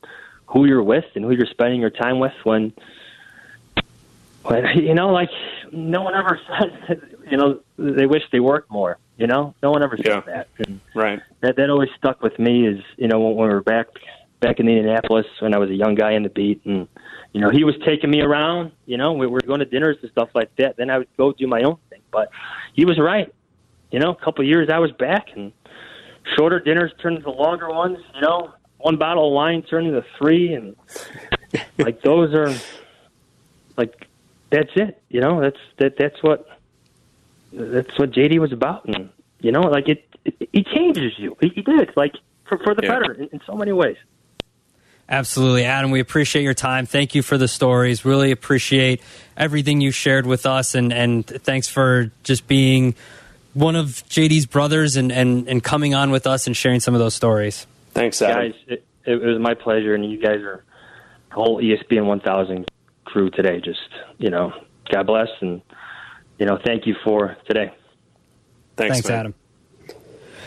who 0.48 0.66
you're 0.66 0.82
with 0.82 1.04
and 1.16 1.26
who 1.26 1.32
you're 1.32 1.46
spending 1.48 1.82
your 1.82 1.90
time 1.90 2.20
with 2.20 2.32
when 2.44 2.72
when 4.44 4.66
you 4.78 4.94
know 4.94 5.10
like 5.10 5.30
no 5.72 6.02
one 6.04 6.14
ever 6.16 6.40
says 6.88 7.00
you 7.30 7.36
know 7.38 7.60
they 7.78 8.06
wish 8.06 8.24
they 8.32 8.40
worked 8.40 8.72
more 8.72 8.98
you 9.18 9.28
know 9.28 9.54
no 9.62 9.72
one 9.72 9.84
ever 9.84 9.98
says 9.98 10.06
Yeah. 10.08 10.22
that 10.22 10.48
and 10.60 10.80
Right. 10.94 11.20
that 11.42 11.56
that 11.58 11.70
always 11.70 11.90
stuck 11.98 12.22
with 12.22 12.38
me 12.40 12.68
is 12.68 12.82
you 12.98 13.08
know 13.08 13.20
when 13.20 13.36
we 13.36 13.54
were 13.54 13.62
back 13.62 13.88
back 14.40 14.60
in 14.60 14.68
Indianapolis 14.68 15.26
when 15.40 15.54
I 15.54 15.58
was 15.58 15.70
a 15.70 15.74
young 15.76 15.96
guy 15.96 16.14
in 16.14 16.24
the 16.24 16.30
beat 16.30 16.62
and 16.66 16.88
you 17.34 17.42
know 17.42 17.50
he 17.50 17.64
was 17.64 17.76
taking 17.86 18.10
me 18.10 18.22
around 18.22 18.72
you 18.86 18.98
know 18.98 19.14
we 19.14 19.28
were 19.28 19.42
going 19.42 19.60
to 19.60 19.66
dinners 19.66 19.98
and 20.02 20.12
stuff 20.12 20.30
like 20.34 20.56
that. 20.58 20.78
Then 20.78 20.90
I 20.90 20.98
would 21.00 21.08
go 21.18 21.32
do 21.32 21.48
my 21.48 21.64
own 21.64 21.78
thing. 21.90 22.02
But 22.12 22.30
he 22.74 22.86
was 22.86 23.00
right. 23.00 23.34
You 23.92 24.00
know 24.00 24.12
a 24.12 24.16
couple 24.16 24.44
of 24.44 24.48
years 24.48 24.70
I 24.72 24.80
was 24.80 24.92
back 24.92 25.28
and 25.36 25.52
shorter 26.38 26.60
dinners 26.60 26.92
turned 27.02 27.18
into 27.18 27.32
longer 27.32 27.70
ones 27.70 27.98
you 28.14 28.22
know. 28.22 28.54
One 28.78 28.98
bottle 28.98 29.28
of 29.28 29.34
wine 29.34 29.64
turned 29.64 29.88
into 29.88 30.04
three 30.18 30.54
and 30.54 30.76
like 31.78 32.02
those 32.04 32.34
are 32.34 32.62
like 33.78 33.94
that's 34.52 34.72
it 34.76 35.02
you 35.10 35.22
know. 35.22 35.42
That's 35.42 35.60
that 35.80 35.94
that's 35.98 36.22
what 36.22 36.46
that's 37.52 37.98
what 37.98 38.12
JD 38.12 38.40
was 38.40 38.52
about 38.52 38.86
and 38.86 39.10
you 39.40 39.52
know 39.52 39.62
like 39.62 39.88
it, 39.88 40.04
it 40.26 40.50
he 40.52 40.64
changes 40.64 41.14
you. 41.18 41.36
He, 41.42 41.50
he 41.56 41.62
did 41.62 41.92
like 41.96 42.14
for 42.48 42.58
for 42.60 42.76
the 42.76 42.84
Yeah. 42.84 43.00
better 43.00 43.14
in, 43.14 43.30
in 43.32 43.40
so 43.48 43.56
many 43.56 43.72
ways 43.72 43.98
Absolutely, 45.08 45.66
Adam. 45.66 45.92
We 45.92 46.00
appreciate 46.00 46.44
your 46.44 46.56
time. 46.56 46.86
Thank 46.86 47.14
you 47.14 47.22
for 47.22 47.38
the 47.38 47.48
stories. 47.48 48.06
Really 48.06 48.32
appreciate 48.32 49.02
everything 49.38 49.80
you 49.82 49.92
shared 49.92 50.26
with 50.26 50.46
us, 50.46 50.74
and 50.74 50.92
and 50.92 51.26
thanks 51.26 51.68
for 51.68 52.12
just 52.24 52.48
being 52.48 52.96
one 53.54 53.76
of 53.76 54.04
JD's 54.10 54.46
brothers 54.48 54.96
and 54.96 55.12
and 55.12 55.48
and 55.48 55.64
coming 55.64 55.94
on 55.94 56.12
with 56.12 56.26
us 56.26 56.48
and 56.48 56.58
sharing 56.58 56.80
some 56.80 56.96
of 56.96 57.00
those 57.00 57.14
stories. 57.14 57.68
Thanks, 57.94 58.22
Adam. 58.22 58.52
guys 58.52 58.62
it, 58.68 58.86
it 59.06 59.22
was 59.22 59.40
my 59.40 59.54
pleasure 59.54 59.96
and 59.96 60.10
you 60.10 60.20
guys 60.20 60.42
are 60.42 60.64
the 61.30 61.36
whole 61.36 61.62
ESPN 61.62 62.06
1000 62.06 62.66
crew 63.06 63.30
today 63.30 63.62
just 63.62 63.80
you 64.18 64.30
know 64.30 64.52
God 64.92 65.08
bless 65.08 65.30
and 65.40 65.62
you 66.38 66.46
know 66.46 66.60
thank 66.64 66.86
you 66.86 66.96
for 67.04 67.38
today 67.48 67.74
Thanks, 68.76 68.98
Thanks. 68.98 69.10
Adam. 69.10 69.34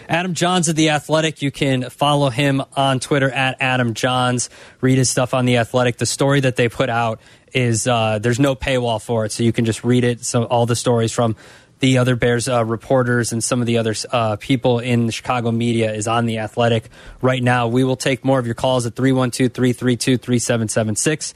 Adam 0.08 0.34
Jahns 0.34 0.68
of 0.68 0.76
The 0.76 0.90
Athletic. 0.90 1.42
You 1.42 1.50
can 1.50 1.90
follow 1.90 2.30
him 2.30 2.62
on 2.74 2.98
Twitter 2.98 3.30
at 3.30 3.56
Adam 3.60 3.92
Jahns. 3.92 4.48
Read 4.80 4.96
his 4.96 5.10
stuff 5.10 5.34
on 5.34 5.44
The 5.44 5.58
Athletic. 5.58 5.98
The 5.98 6.06
story 6.06 6.40
that 6.40 6.56
they 6.56 6.68
put 6.68 6.88
out 6.88 7.20
is 7.52 7.86
uh, 7.86 8.18
there's 8.18 8.40
no 8.40 8.54
paywall 8.54 9.02
for 9.02 9.24
it, 9.24 9.32
so 9.32 9.42
you 9.42 9.52
can 9.52 9.64
just 9.64 9.84
read 9.84 10.04
it. 10.04 10.24
So 10.24 10.44
all 10.44 10.66
the 10.66 10.76
stories 10.76 11.12
from 11.12 11.36
the 11.80 11.98
other 11.98 12.16
Bears 12.16 12.48
uh, 12.48 12.64
reporters 12.64 13.32
and 13.32 13.44
some 13.44 13.60
of 13.60 13.66
the 13.66 13.78
other 13.78 13.94
uh, 14.10 14.36
people 14.36 14.78
in 14.78 15.06
the 15.06 15.12
Chicago 15.12 15.52
media 15.52 15.92
is 15.92 16.08
on 16.08 16.26
The 16.26 16.38
Athletic 16.38 16.88
right 17.20 17.42
now. 17.42 17.68
We 17.68 17.84
will 17.84 17.96
take 17.96 18.24
more 18.24 18.38
of 18.38 18.46
your 18.46 18.54
calls 18.54 18.86
at 18.86 18.96
312 18.96 19.52
332 19.52 20.16
3776. 20.16 21.34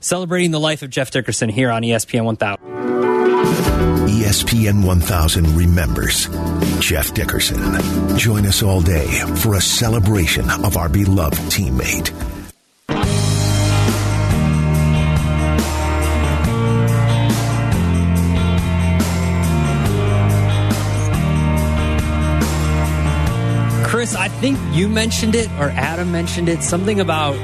Celebrating 0.00 0.50
the 0.50 0.60
life 0.60 0.82
of 0.82 0.90
Jeff 0.90 1.10
Dickerson 1.10 1.48
here 1.48 1.70
on 1.70 1.82
ESPN 1.82 2.24
1000. 2.24 3.21
ESPN 4.12 4.84
1000 4.84 5.56
remembers 5.56 6.28
Jeff 6.80 7.14
Dickerson. 7.14 7.58
Join 8.18 8.44
us 8.44 8.62
all 8.62 8.82
day 8.82 9.06
for 9.36 9.54
a 9.54 9.60
celebration 9.60 10.50
of 10.50 10.76
our 10.76 10.90
beloved 10.90 11.38
teammate. 11.50 12.12
Chris, 23.86 24.14
I 24.14 24.28
think 24.28 24.58
you 24.72 24.90
mentioned 24.90 25.34
it 25.34 25.48
or 25.52 25.70
Adam 25.70 26.12
mentioned 26.12 26.50
it. 26.50 26.62
Something 26.62 27.00
about 27.00 27.34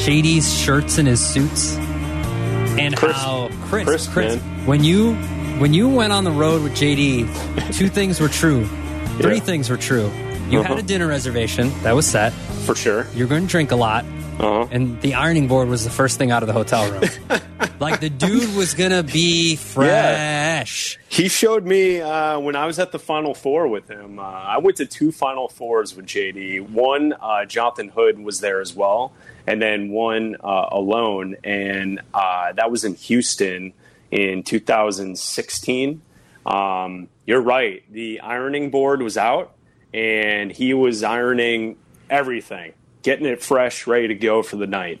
JD's 0.00 0.58
shirts 0.58 0.98
and 0.98 1.06
his 1.06 1.24
suits, 1.24 1.76
and 1.76 2.96
Chris. 2.96 3.16
how 3.16 3.48
Chris, 3.66 3.84
Chris, 3.84 4.08
Chris, 4.08 4.42
when 4.66 4.82
you 4.82 5.16
when 5.58 5.72
you 5.74 5.88
went 5.88 6.12
on 6.12 6.24
the 6.24 6.30
road 6.30 6.62
with 6.62 6.72
JD, 6.74 7.76
two 7.76 7.88
things 7.88 8.20
were 8.20 8.28
true. 8.28 8.64
Three 9.20 9.34
Yeah. 9.36 9.40
things 9.40 9.70
were 9.70 9.76
true. 9.76 10.10
You 10.50 10.58
had 10.62 10.72
Uh-huh. 10.72 10.80
a 10.80 10.82
dinner 10.82 11.06
reservation 11.08 11.72
that 11.82 11.94
was 11.94 12.06
set. 12.06 12.32
For 12.66 12.74
sure. 12.74 13.06
You're 13.14 13.26
going 13.28 13.42
to 13.42 13.48
drink 13.48 13.72
a 13.72 13.76
lot, 13.76 14.04
Uh-huh. 14.38 14.66
and 14.70 15.00
the 15.00 15.14
ironing 15.14 15.48
board 15.48 15.68
was 15.68 15.84
the 15.84 15.90
first 15.90 16.18
thing 16.18 16.30
out 16.30 16.42
of 16.42 16.46
the 16.46 16.52
hotel 16.52 16.90
room. 16.90 17.02
like 17.80 18.00
the 18.00 18.10
dude 18.10 18.54
was 18.54 18.74
gonna 18.74 19.02
be 19.02 19.56
fresh. 19.56 20.98
He 21.08 21.28
showed 21.28 21.64
me 21.64 22.00
uh, 22.00 22.38
when 22.38 22.54
I 22.56 22.66
was 22.66 22.78
at 22.78 22.92
the 22.92 22.98
Final 22.98 23.34
Four 23.34 23.68
with 23.68 23.88
him. 23.88 24.18
Uh, 24.18 24.22
I 24.22 24.58
went 24.58 24.76
to 24.78 24.86
two 24.86 25.10
Final 25.12 25.48
Fours 25.48 25.94
with 25.96 26.06
JD. 26.06 26.60
One, 26.70 27.14
uh, 27.20 27.44
Jonathan 27.46 27.88
Hood 27.88 28.18
was 28.18 28.40
there 28.40 28.60
as 28.60 28.74
well, 28.74 29.12
and 29.46 29.60
then 29.62 29.90
one 29.90 30.36
uh, 30.42 30.66
alone, 30.70 31.36
and 31.44 32.00
uh, 32.14 32.52
that 32.52 32.70
was 32.70 32.84
in 32.84 32.94
Houston 32.94 33.72
in 34.10 34.42
2016. 34.42 36.02
Um, 36.44 37.08
you're 37.26 37.40
right. 37.40 37.82
The 37.92 38.20
ironing 38.20 38.70
board 38.70 39.02
was 39.02 39.16
out, 39.16 39.54
and 39.92 40.50
he 40.52 40.74
was 40.74 41.02
ironing 41.02 41.76
everything, 42.08 42.72
getting 43.02 43.26
it 43.26 43.42
fresh, 43.42 43.86
ready 43.86 44.08
to 44.08 44.14
go 44.14 44.42
for 44.42 44.56
the 44.56 44.66
night. 44.66 45.00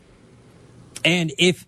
and 1.04 1.32
if 1.38 1.66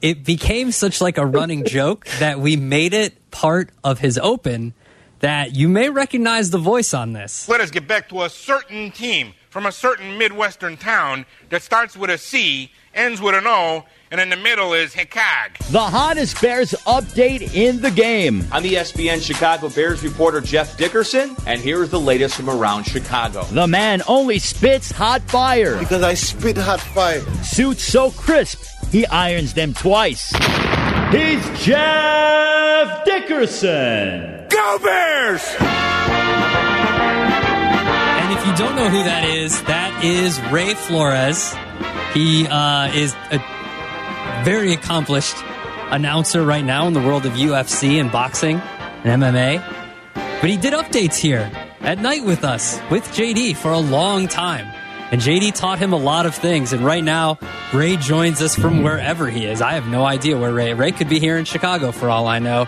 it 0.00 0.24
became 0.24 0.72
such 0.72 1.00
like 1.02 1.18
a 1.18 1.26
running 1.26 1.64
joke 1.66 2.06
that 2.20 2.40
we 2.40 2.56
made 2.56 2.94
it 2.94 3.30
part 3.30 3.70
of 3.84 3.98
his 3.98 4.16
open 4.18 4.72
that 5.18 5.54
you 5.54 5.68
may 5.68 5.90
recognize 5.90 6.48
the 6.48 6.58
voice 6.58 6.94
on 6.94 7.12
this 7.12 7.46
Let 7.48 7.60
us 7.60 7.70
get 7.70 7.86
back 7.86 8.08
to 8.08 8.22
a 8.22 8.30
certain 8.30 8.90
team 8.92 9.34
from 9.50 9.66
a 9.66 9.72
certain 9.72 10.16
Midwestern 10.16 10.78
town 10.78 11.26
that 11.50 11.60
starts 11.60 11.96
with 11.96 12.08
a 12.08 12.16
C, 12.16 12.70
ends 12.94 13.20
with 13.20 13.34
an 13.34 13.46
O, 13.46 13.84
and 14.10 14.20
in 14.20 14.28
the 14.28 14.36
middle 14.36 14.72
is 14.72 14.92
Hikag. 14.92 15.56
The 15.70 15.80
hottest 15.80 16.40
Bears 16.42 16.72
update 16.86 17.54
in 17.54 17.80
the 17.80 17.90
game. 17.90 18.44
I'm 18.50 18.66
E 18.66 18.72
ESPN 18.72 19.24
Chicago 19.24 19.68
Bears 19.68 20.02
reporter 20.02 20.40
Jeff 20.40 20.76
Dickerson, 20.76 21.36
and 21.46 21.60
here's 21.60 21.90
the 21.90 22.00
latest 22.00 22.34
from 22.34 22.50
around 22.50 22.84
Chicago. 22.84 23.44
The 23.44 23.68
man 23.68 24.02
only 24.08 24.38
spits 24.40 24.90
hot 24.90 25.22
fire. 25.22 25.78
Because 25.78 26.02
I 26.02 26.14
spit 26.14 26.56
hot 26.56 26.80
fire. 26.80 27.20
Suits 27.44 27.84
so 27.84 28.10
crisp, 28.10 28.62
he 28.90 29.06
irons 29.06 29.54
them 29.54 29.74
twice. 29.74 30.32
He's 31.12 31.60
Jeff 31.60 33.04
Dickerson. 33.04 34.46
Go 34.48 34.78
Bears! 34.82 35.42
and 38.20 38.38
if 38.38 38.46
you 38.46 38.54
don't 38.56 38.74
know 38.74 38.88
who 38.88 39.02
that 39.04 39.24
is 39.24 39.62
that 39.62 40.04
is 40.04 40.40
ray 40.52 40.74
flores 40.74 41.54
he 42.14 42.46
uh, 42.48 42.90
is 42.92 43.14
a 43.30 43.38
very 44.44 44.72
accomplished 44.72 45.36
announcer 45.90 46.44
right 46.44 46.64
now 46.64 46.86
in 46.86 46.92
the 46.92 47.00
world 47.00 47.26
of 47.26 47.32
ufc 47.32 48.00
and 48.00 48.12
boxing 48.12 48.56
and 49.04 49.22
mma 49.22 49.60
but 50.40 50.48
he 50.48 50.56
did 50.56 50.72
updates 50.72 51.16
here 51.16 51.50
at 51.80 51.98
night 51.98 52.24
with 52.24 52.44
us 52.44 52.80
with 52.90 53.04
jd 53.08 53.54
for 53.54 53.72
a 53.72 53.78
long 53.78 54.26
time. 54.26 54.66
And 55.12 55.20
jd 55.20 55.52
taught 55.54 55.78
him 55.78 55.92
a 55.92 55.98
lot 55.98 56.24
of 56.24 56.34
things. 56.34 56.72
And 56.72 56.82
right 56.82 57.04
now 57.04 57.38
ray 57.74 57.96
joins 57.96 58.40
us 58.40 58.54
from 58.54 58.82
wherever 58.82 59.28
he 59.28 59.44
is. 59.44 59.60
I 59.60 59.72
have 59.72 59.86
no 59.86 60.04
idea 60.06 60.38
where 60.38 60.52
ray 60.52 60.72
ray 60.72 60.92
could 60.92 61.10
be 61.10 61.18
here 61.18 61.36
in 61.36 61.44
chicago 61.44 61.92
for 61.92 62.08
all 62.08 62.26
i 62.26 62.38
know 62.38 62.66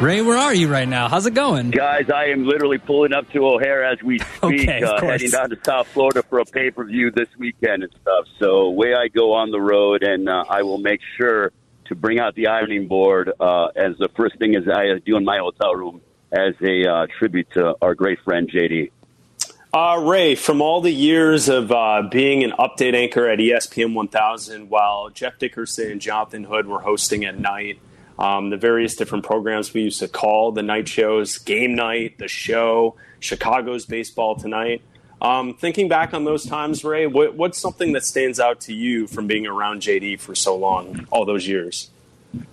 Ray, 0.00 0.22
where 0.22 0.38
are 0.38 0.54
you 0.54 0.68
right 0.68 0.88
now? 0.88 1.08
How's 1.08 1.26
it 1.26 1.34
going? 1.34 1.72
Guys, 1.72 2.08
I 2.08 2.26
am 2.26 2.44
literally 2.44 2.78
pulling 2.78 3.12
up 3.12 3.28
to 3.32 3.44
O'Hare 3.44 3.84
as 3.84 4.00
we 4.00 4.18
speak, 4.36 4.42
Okay, 4.44 4.82
of 4.82 4.90
uh, 4.90 5.00
heading 5.00 5.30
down 5.30 5.50
to 5.50 5.58
South 5.64 5.88
Florida 5.88 6.22
for 6.22 6.38
a 6.38 6.44
pay 6.44 6.70
per 6.70 6.84
view 6.84 7.10
this 7.10 7.28
weekend 7.36 7.82
and 7.82 7.92
stuff. 8.00 8.26
So 8.38 8.60
away 8.60 8.94
I 8.94 9.08
go 9.08 9.32
on 9.32 9.50
the 9.50 9.60
road, 9.60 10.04
and 10.04 10.28
uh, 10.28 10.44
I 10.48 10.62
will 10.62 10.78
make 10.78 11.00
sure 11.16 11.50
to 11.86 11.94
bring 11.96 12.20
out 12.20 12.36
the 12.36 12.46
ironing 12.46 12.86
board 12.86 13.32
uh, 13.40 13.66
as 13.74 13.98
the 13.98 14.08
first 14.16 14.38
thing 14.38 14.54
as 14.54 14.68
I 14.68 15.00
do 15.04 15.16
in 15.16 15.24
my 15.24 15.38
hotel 15.38 15.74
room 15.74 16.00
as 16.30 16.54
a 16.62 16.88
uh, 16.88 17.06
tribute 17.18 17.48
to 17.54 17.74
our 17.82 17.96
great 17.96 18.20
friend 18.20 18.48
JD. 18.48 18.92
Uh, 19.74 20.00
Ray, 20.04 20.36
from 20.36 20.62
all 20.62 20.80
the 20.80 20.92
years 20.92 21.48
of 21.48 21.72
uh, 21.72 22.02
being 22.08 22.44
an 22.44 22.52
update 22.52 22.94
anchor 22.94 23.28
at 23.28 23.40
ESPN 23.40 23.94
1000 23.94 24.70
while 24.70 25.10
Jeff 25.10 25.38
Dickerson 25.38 25.90
and 25.90 26.00
Jonathan 26.00 26.44
Hood 26.44 26.68
were 26.68 26.80
hosting 26.80 27.24
at 27.24 27.38
night, 27.38 27.80
um, 28.18 28.50
the 28.50 28.56
various 28.56 28.96
different 28.96 29.24
programs 29.24 29.72
we 29.72 29.82
used 29.82 30.00
to 30.00 30.08
call 30.08 30.52
the 30.52 30.62
night 30.62 30.88
shows, 30.88 31.38
Game 31.38 31.74
Night, 31.74 32.18
The 32.18 32.28
Show, 32.28 32.96
Chicago's 33.20 33.86
Baseball 33.86 34.36
Tonight. 34.36 34.82
Um, 35.20 35.54
thinking 35.54 35.88
back 35.88 36.14
on 36.14 36.24
those 36.24 36.46
times, 36.46 36.84
Ray, 36.84 37.06
what, 37.06 37.34
what's 37.34 37.58
something 37.58 37.92
that 37.92 38.04
stands 38.04 38.38
out 38.38 38.60
to 38.62 38.74
you 38.74 39.06
from 39.06 39.26
being 39.26 39.46
around 39.46 39.82
JD 39.82 40.20
for 40.20 40.34
so 40.34 40.56
long, 40.56 41.06
all 41.10 41.24
those 41.24 41.46
years? 41.46 41.90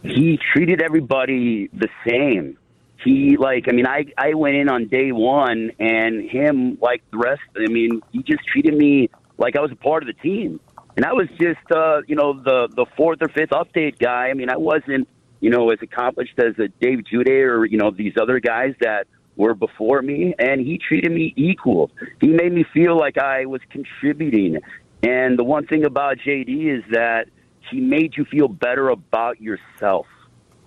he 0.04 0.40
treated 0.54 0.82
everybody 0.82 1.68
the 1.74 1.90
same. 2.08 2.58
He 3.04 3.38
like 3.38 3.68
I 3.68 3.72
mean 3.72 3.86
I 3.86 4.06
I 4.18 4.34
went 4.34 4.56
in 4.56 4.70
on 4.70 4.88
day 4.88 5.12
one 5.12 5.72
and 5.80 6.28
him 6.30 6.78
like 6.82 7.04
the 7.12 7.18
rest 7.18 7.42
I 7.56 7.68
mean 7.68 8.02
he 8.12 8.24
just 8.24 8.44
treated 8.46 8.74
me 8.74 9.10
like 9.38 9.56
I 9.56 9.60
was 9.60 9.72
a 9.72 9.76
part 9.76 10.04
of 10.04 10.08
the 10.08 10.14
team. 10.14 10.60
And 10.96 11.06
I 11.06 11.14
was 11.14 11.28
just 11.40 11.72
uh 11.72 12.02
you 12.08 12.16
know 12.16 12.34
the 12.34 12.68
the 12.74 12.86
fourth 12.98 13.22
or 13.22 13.28
fifth 13.28 13.52
update 13.52 14.00
guy. 14.00 14.30
I 14.30 14.34
mean 14.34 14.50
I 14.50 14.58
wasn't 14.58 15.08
you 15.46 15.52
know 15.52 15.70
as 15.70 15.78
accomplished 15.84 16.40
as 16.40 16.58
a 16.58 16.70
Dave 16.84 17.06
Jude 17.06 17.30
or 17.30 17.66
you 17.66 17.78
know 17.78 17.92
these 17.92 18.14
other 18.20 18.40
guys 18.40 18.74
that 18.82 19.06
were 19.36 19.54
before 19.54 20.02
me 20.02 20.34
and 20.40 20.60
he 20.60 20.80
treated 20.80 21.12
me 21.12 21.36
equal. 21.38 21.92
He 22.20 22.30
made 22.30 22.52
me 22.52 22.66
feel 22.74 22.98
like 22.98 23.20
I 23.20 23.46
was 23.46 23.62
contributing. 23.70 24.58
And 25.04 25.38
the 25.38 25.44
one 25.44 25.68
thing 25.68 25.86
about 25.86 26.18
JD 26.18 26.80
is 26.80 26.84
that 26.90 27.28
he 27.70 27.80
made 27.80 28.18
you 28.18 28.26
feel 28.26 28.48
better 28.48 28.90
about 28.90 29.40
yourself. 29.40 30.08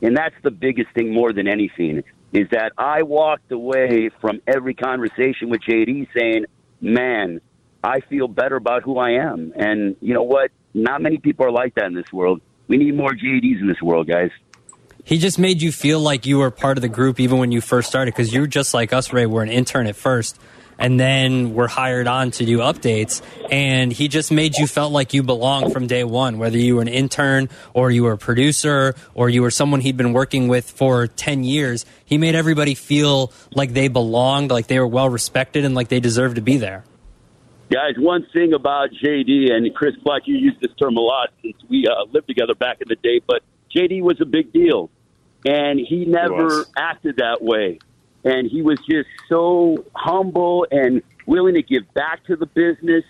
And 0.00 0.16
that's 0.16 0.36
the 0.44 0.52
biggest 0.52 0.90
thing 0.94 1.12
more 1.12 1.32
than 1.32 1.48
anything 1.48 2.04
is 2.32 2.46
that 2.52 2.70
I 2.78 3.02
walked 3.02 3.50
away 3.50 4.10
from 4.20 4.40
every 4.46 4.74
conversation 4.74 5.48
with 5.48 5.60
JD 5.68 6.06
saying, 6.16 6.44
man, 6.80 7.40
I 7.82 7.98
feel 8.08 8.28
better 8.28 8.54
about 8.54 8.84
who 8.84 8.98
I 8.98 9.10
am. 9.12 9.52
And 9.56 9.96
you 10.00 10.14
know 10.14 10.22
what? 10.22 10.52
Not 10.72 11.02
many 11.02 11.18
people 11.18 11.46
are 11.46 11.50
like 11.50 11.74
that 11.74 11.86
in 11.86 11.94
this 11.94 12.12
world. 12.12 12.42
We 12.68 12.76
need 12.76 12.94
more 12.94 13.10
JDs 13.10 13.60
in 13.60 13.66
this 13.66 13.82
world, 13.82 14.06
guys. 14.06 14.30
He 15.08 15.16
just 15.16 15.38
made 15.38 15.62
you 15.62 15.72
feel 15.72 16.00
like 16.00 16.26
you 16.26 16.36
were 16.36 16.50
part 16.50 16.76
of 16.76 16.82
the 16.82 16.88
group 16.90 17.18
even 17.18 17.38
when 17.38 17.50
you 17.50 17.62
first 17.62 17.88
started 17.88 18.12
because 18.12 18.30
you're 18.30 18.46
just 18.46 18.74
like 18.74 18.92
us, 18.92 19.10
Ray. 19.10 19.24
We're 19.24 19.42
an 19.42 19.48
intern 19.48 19.86
at 19.86 19.96
first, 19.96 20.38
and 20.78 21.00
then 21.00 21.54
we're 21.54 21.66
hired 21.66 22.06
on 22.06 22.30
to 22.32 22.44
do 22.44 22.58
updates. 22.58 23.22
And 23.50 23.90
he 23.90 24.08
just 24.08 24.30
made 24.30 24.58
you 24.58 24.66
felt 24.66 24.92
like 24.92 25.14
you 25.14 25.22
belonged 25.22 25.72
from 25.72 25.86
day 25.86 26.04
one, 26.04 26.36
whether 26.36 26.58
you 26.58 26.76
were 26.76 26.82
an 26.82 26.88
intern 26.88 27.48
or 27.72 27.90
you 27.90 28.02
were 28.02 28.12
a 28.12 28.18
producer 28.18 28.94
or 29.14 29.30
you 29.30 29.40
were 29.40 29.50
someone 29.50 29.80
he'd 29.80 29.96
been 29.96 30.12
working 30.12 30.46
with 30.46 30.70
for 30.70 31.06
10 31.06 31.42
years. 31.42 31.86
He 32.04 32.18
made 32.18 32.34
everybody 32.34 32.74
feel 32.74 33.32
like 33.54 33.72
they 33.72 33.88
belonged, 33.88 34.50
like 34.50 34.66
they 34.66 34.78
were 34.78 34.86
well 34.86 35.08
respected, 35.08 35.64
and 35.64 35.74
like 35.74 35.88
they 35.88 36.00
deserved 36.00 36.36
to 36.36 36.42
be 36.42 36.58
there. 36.58 36.84
Guys, 37.72 37.94
one 37.96 38.26
thing 38.34 38.52
about 38.52 38.90
JD 39.02 39.52
and 39.52 39.74
Chris 39.74 39.96
Black, 40.04 40.24
you 40.26 40.36
use 40.36 40.56
this 40.60 40.72
term 40.78 40.98
a 40.98 41.00
lot 41.00 41.30
since 41.40 41.56
we 41.70 41.86
uh, 41.86 42.04
lived 42.12 42.28
together 42.28 42.54
back 42.54 42.82
in 42.82 42.88
the 42.88 42.96
day, 42.96 43.22
but 43.26 43.42
JD 43.74 44.02
was 44.02 44.20
a 44.20 44.26
big 44.26 44.52
deal. 44.52 44.90
And 45.46 45.78
he 45.78 46.04
never 46.04 46.44
was. 46.44 46.66
acted 46.76 47.16
that 47.18 47.42
way. 47.42 47.78
And 48.24 48.50
he 48.50 48.62
was 48.62 48.78
just 48.90 49.08
so 49.28 49.84
humble 49.94 50.66
and 50.70 51.02
willing 51.26 51.54
to 51.54 51.62
give 51.62 51.92
back 51.94 52.24
to 52.26 52.36
the 52.36 52.46
business. 52.46 53.04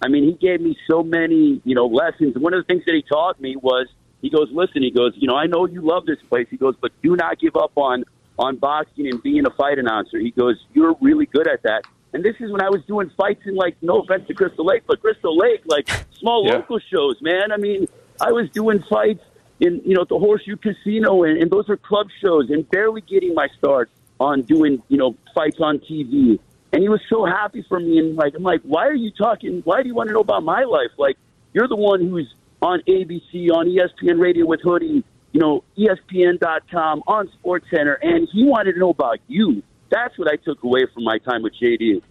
I 0.00 0.08
mean, 0.08 0.24
he 0.24 0.32
gave 0.34 0.60
me 0.60 0.76
so 0.88 1.02
many, 1.02 1.60
you 1.64 1.74
know, 1.74 1.86
lessons. 1.86 2.36
One 2.36 2.54
of 2.54 2.64
the 2.64 2.72
things 2.72 2.84
that 2.86 2.94
he 2.94 3.02
taught 3.02 3.40
me 3.40 3.56
was 3.56 3.88
he 4.20 4.30
goes, 4.30 4.48
listen, 4.52 4.82
he 4.82 4.90
goes, 4.90 5.12
you 5.16 5.26
know, 5.26 5.36
I 5.36 5.46
know 5.46 5.66
you 5.66 5.80
love 5.82 6.06
this 6.06 6.20
place. 6.28 6.46
He 6.50 6.56
goes, 6.56 6.74
but 6.80 6.92
do 7.02 7.16
not 7.16 7.40
give 7.40 7.56
up 7.56 7.72
on 7.76 8.04
on 8.38 8.56
boxing 8.56 9.06
and 9.08 9.22
being 9.22 9.46
a 9.46 9.50
fight 9.50 9.78
announcer. 9.78 10.18
He 10.18 10.30
goes, 10.30 10.56
you're 10.72 10.96
really 11.00 11.26
good 11.26 11.46
at 11.46 11.62
that. 11.64 11.82
And 12.14 12.24
this 12.24 12.34
is 12.40 12.50
when 12.50 12.62
I 12.62 12.70
was 12.70 12.82
doing 12.86 13.10
fights 13.16 13.42
in 13.44 13.54
like, 13.54 13.76
no 13.82 14.00
offense 14.00 14.26
to 14.28 14.34
Crystal 14.34 14.64
Lake, 14.64 14.82
but 14.86 15.00
Crystal 15.00 15.36
Lake, 15.36 15.62
like 15.66 15.88
small 16.18 16.46
Yeah. 16.46 16.54
local 16.54 16.78
shows, 16.78 17.20
man. 17.20 17.52
I 17.52 17.56
mean, 17.58 17.86
I 18.20 18.32
was 18.32 18.48
doing 18.50 18.82
fights 18.88 19.22
in, 19.62 19.80
you 19.84 19.94
know, 19.94 20.04
the 20.08 20.18
Horseshoe 20.18 20.56
Casino, 20.56 21.22
and, 21.22 21.40
and 21.40 21.50
those 21.50 21.68
are 21.70 21.76
club 21.76 22.08
shows, 22.20 22.50
and 22.50 22.68
barely 22.68 23.00
getting 23.00 23.32
my 23.32 23.46
start 23.56 23.90
on 24.18 24.42
doing, 24.42 24.82
you 24.88 24.98
know, 24.98 25.16
fights 25.34 25.58
on 25.60 25.78
TV. 25.78 26.38
And 26.72 26.82
he 26.82 26.88
was 26.88 27.00
so 27.08 27.24
happy 27.24 27.64
for 27.68 27.78
me, 27.78 27.98
and 27.98 28.16
like, 28.16 28.34
I'm 28.34 28.42
like, 28.42 28.60
why 28.62 28.86
are 28.88 28.94
you 28.94 29.12
talking? 29.12 29.62
Why 29.64 29.82
do 29.82 29.88
you 29.88 29.94
want 29.94 30.08
to 30.08 30.14
know 30.14 30.20
about 30.20 30.42
my 30.42 30.64
life? 30.64 30.90
Like, 30.98 31.16
you're 31.52 31.68
the 31.68 31.76
one 31.76 32.00
who's 32.00 32.34
on 32.60 32.80
ABC, 32.88 33.50
on 33.50 33.66
ESPN 33.66 34.20
Radio 34.20 34.46
with 34.46 34.60
Hoodie, 34.62 35.04
you 35.30 35.40
know, 35.40 35.62
ESPN.com, 35.78 37.04
on 37.06 37.30
SportsCenter, 37.38 37.96
and 38.02 38.28
he 38.32 38.44
wanted 38.44 38.72
to 38.72 38.80
know 38.80 38.90
about 38.90 39.18
you. 39.28 39.62
That's 39.90 40.18
what 40.18 40.26
I 40.28 40.36
took 40.36 40.64
away 40.64 40.86
from 40.92 41.04
my 41.04 41.18
time 41.18 41.42
with 41.42 41.52
JD. 41.62 42.02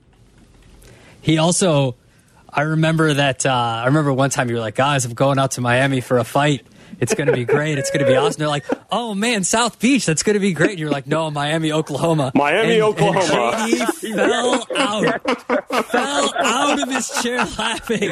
He 1.22 1.38
also, 1.38 1.96
I 2.50 2.62
remember 2.62 3.14
that. 3.14 3.46
Uh, 3.46 3.52
I 3.52 3.86
remember 3.88 4.14
one 4.14 4.30
time 4.30 4.50
you 4.50 4.56
were 4.56 4.62
like, 4.62 4.76
"Guys, 4.76 5.04
I'm 5.06 5.14
going 5.14 5.38
out 5.38 5.52
to 5.52 5.62
Miami 5.62 6.00
for 6.02 6.18
a 6.18 6.24
fight. 6.24 6.66
It's 7.00 7.14
going 7.14 7.28
to 7.28 7.34
be 7.34 7.46
great. 7.46 7.78
It's 7.78 7.90
going 7.92 8.06
to 8.06 8.12
be 8.12 8.16
awesome." 8.18 8.40
They're 8.40 8.48
like, 8.48 8.66
"Oh 8.92 9.14
man, 9.16 9.44
South 9.44 9.80
Beach. 9.80 10.06
That's 10.06 10.24
going 10.24 10.34
to 10.36 10.40
be 10.40 10.54
great." 10.54 10.72
And 10.72 10.80
you're 10.80 10.90
like, 10.92 11.08
"No, 11.08 11.32
Miami, 11.32 11.72
Oklahoma." 11.72 12.32
Miami, 12.36 12.74
And- 12.76 12.84
Oklahoma. 12.84 13.52
And 13.58 13.74
JD 13.82 14.16
fell 14.16 14.68
out, 14.78 15.86
fell 15.88 16.34
out 16.38 16.82
of 16.82 16.90
his 16.90 17.10
chair 17.24 17.38
laughing, 17.58 18.12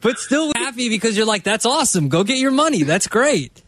but 0.00 0.18
still 0.18 0.52
happy 0.54 0.88
because 0.88 1.16
you're 1.16 1.26
like, 1.26 1.44
"That's 1.44 1.66
awesome. 1.66 2.08
Go 2.08 2.24
get 2.24 2.38
your 2.38 2.50
money. 2.52 2.82
That's 2.82 3.06
great." 3.06 3.62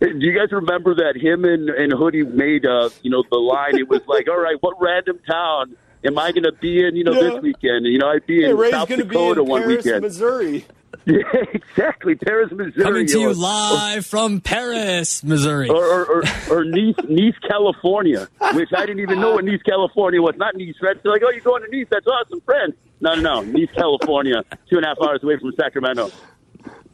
Do 0.00 0.08
you 0.18 0.36
guys 0.36 0.50
remember 0.50 0.96
that 0.96 1.16
him 1.16 1.44
and, 1.44 1.70
and 1.70 1.92
Hoodie 1.92 2.24
made, 2.24 2.66
uh, 2.66 2.88
you 3.02 3.10
know, 3.12 3.22
the 3.30 3.36
line? 3.38 3.78
It 3.78 3.88
was 3.88 4.00
like, 4.08 4.28
all 4.28 4.36
right, 4.40 4.56
what 4.60 4.74
random 4.80 5.20
town 5.30 5.76
am 6.04 6.18
I 6.18 6.32
going 6.32 6.42
to 6.42 6.50
be 6.50 6.84
in, 6.84 6.96
you 6.96 7.04
know, 7.04 7.12
Yeah. 7.12 7.34
this 7.34 7.40
weekend? 7.42 7.86
You 7.86 7.98
know, 7.98 8.08
I'd 8.08 8.26
be 8.26 8.44
in 8.44 8.56
Ray's 8.56 8.72
South 8.72 8.88
going 8.88 8.98
to 8.98 9.04
be 9.06 9.14
Dakota 9.14 9.42
in 9.42 9.46
one 9.46 9.62
Paris, 9.62 9.84
weekend. 9.84 10.02
Missouri. 10.02 10.64
Yeah, 11.06 11.22
exactly. 11.52 12.14
Paris, 12.14 12.52
Missouri. 12.52 12.84
Coming 12.84 13.06
to 13.08 13.20
you 13.20 13.30
or- 13.30 13.34
live 13.34 14.06
from 14.06 14.40
Paris, 14.40 15.24
Missouri. 15.24 15.68
Or, 15.68 15.84
or, 15.84 16.04
or, 16.04 16.22
or 16.50 16.64
Nice, 16.64 16.94
Nice, 17.08 17.34
California, 17.48 18.28
which 18.54 18.68
I 18.76 18.86
didn't 18.86 19.00
even 19.00 19.20
know 19.20 19.32
what 19.32 19.44
Nice, 19.44 19.62
California 19.62 20.22
was. 20.22 20.34
Not 20.36 20.54
Nice, 20.56 20.74
right? 20.80 20.96
They're 21.02 21.12
like, 21.12 21.22
oh, 21.26 21.30
you're 21.30 21.40
going 21.40 21.62
to 21.68 21.76
Nice. 21.76 21.86
That's 21.90 22.06
awesome, 22.06 22.40
friend. 22.42 22.72
No, 23.00 23.14
no, 23.16 23.20
no. 23.20 23.40
Nice, 23.42 23.68
California, 23.74 24.44
two 24.70 24.76
and 24.76 24.84
a 24.84 24.88
half 24.88 24.98
hours 25.02 25.22
away 25.24 25.38
from 25.38 25.52
Sacramento. 25.58 26.10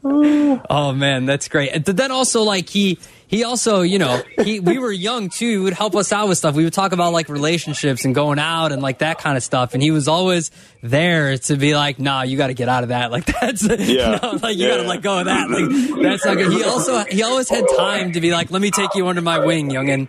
Oh 0.05 0.93
man, 0.93 1.27
that's 1.27 1.49
great. 1.49 1.71
And 1.73 1.85
then 1.85 2.11
also 2.13 2.43
like 2.43 2.69
he 2.69 2.99
he 3.27 3.45
also, 3.45 3.83
you 3.83 3.99
know, 3.99 4.23
he 4.43 4.61
we 4.61 4.79
were 4.79 4.93
young 4.93 5.29
too. 5.29 5.47
He 5.51 5.57
would 5.59 5.73
help 5.73 5.95
us 5.97 6.13
out 6.13 6.29
with 6.29 6.39
stuff. 6.39 6.55
We 6.55 6.65
would 6.65 6.73
talk 6.73 6.93
about 6.93 7.13
like 7.13 7.29
relationships 7.29 8.05
and 8.05 8.15
going 8.15 8.39
out 8.39 8.73
and 8.73 8.81
like 8.81 8.99
that 9.01 9.19
kind 9.19 9.37
of 9.37 9.43
stuff. 9.43 9.75
And 9.75 9.83
he 9.83 9.91
was 9.91 10.07
always 10.09 10.51
there 10.83 11.37
to 11.37 11.57
be 11.57 11.75
like, 11.75 11.99
nah, 11.99 12.23
you 12.23 12.37
got 12.39 12.47
to 12.47 12.55
get 12.55 12.69
out 12.69 12.85
of 12.85 12.91
that. 12.91 13.11
Like 13.19 13.27
that's, 13.27 13.63
Yeah. 13.65 13.77
you 13.81 13.97
know, 14.23 14.39
like 14.43 14.57
you 14.57 14.69
got 14.69 14.77
to 14.79 14.83
Yeah. 14.85 14.89
let 14.89 15.03
go 15.03 15.19
of 15.19 15.25
that. 15.27 15.51
Like 15.51 16.03
that's 16.03 16.25
not 16.25 16.37
good. 16.37 16.53
He 16.53 16.63
also 16.65 17.05
he 17.05 17.23
always 17.23 17.49
had 17.49 17.65
time 17.77 18.13
to 18.13 18.21
be 18.21 18.31
like, 18.31 18.51
let 18.51 18.63
me 18.63 18.71
take 18.71 18.95
you 18.95 19.09
under 19.09 19.21
my 19.23 19.45
wing, 19.45 19.69
youngin. 19.71 20.09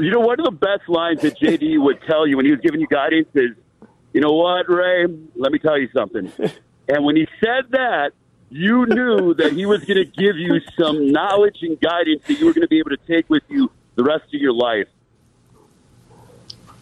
You 0.00 0.10
know, 0.10 0.20
one 0.20 0.40
of 0.40 0.44
the 0.46 0.50
best 0.52 0.88
lines 0.88 1.20
that 1.22 1.38
JD 1.38 1.80
would 1.82 2.00
tell 2.08 2.26
you 2.26 2.36
when 2.36 2.46
he 2.46 2.50
was 2.50 2.60
giving 2.60 2.80
you 2.80 2.86
guidance 2.86 3.28
is, 3.34 3.50
you 4.12 4.20
know 4.20 4.32
what, 4.32 4.68
Ray? 4.68 5.06
Let 5.36 5.52
me 5.52 5.58
tell 5.58 5.78
you 5.78 5.88
something. 5.94 6.32
And 6.88 7.04
when 7.04 7.14
he 7.16 7.26
said 7.40 7.70
that, 7.70 8.10
you 8.52 8.86
knew 8.86 9.34
that 9.34 9.52
he 9.52 9.64
was 9.64 9.82
going 9.84 9.96
to 9.96 10.04
give 10.04 10.36
you 10.36 10.60
some 10.78 11.10
knowledge 11.10 11.58
and 11.62 11.80
guidance 11.80 12.22
that 12.26 12.38
you 12.38 12.46
were 12.46 12.52
going 12.52 12.62
to 12.62 12.68
be 12.68 12.78
able 12.78 12.90
to 12.90 12.98
take 13.08 13.28
with 13.30 13.42
you 13.48 13.70
the 13.94 14.04
rest 14.04 14.24
of 14.26 14.40
your 14.40 14.52
life. 14.52 14.88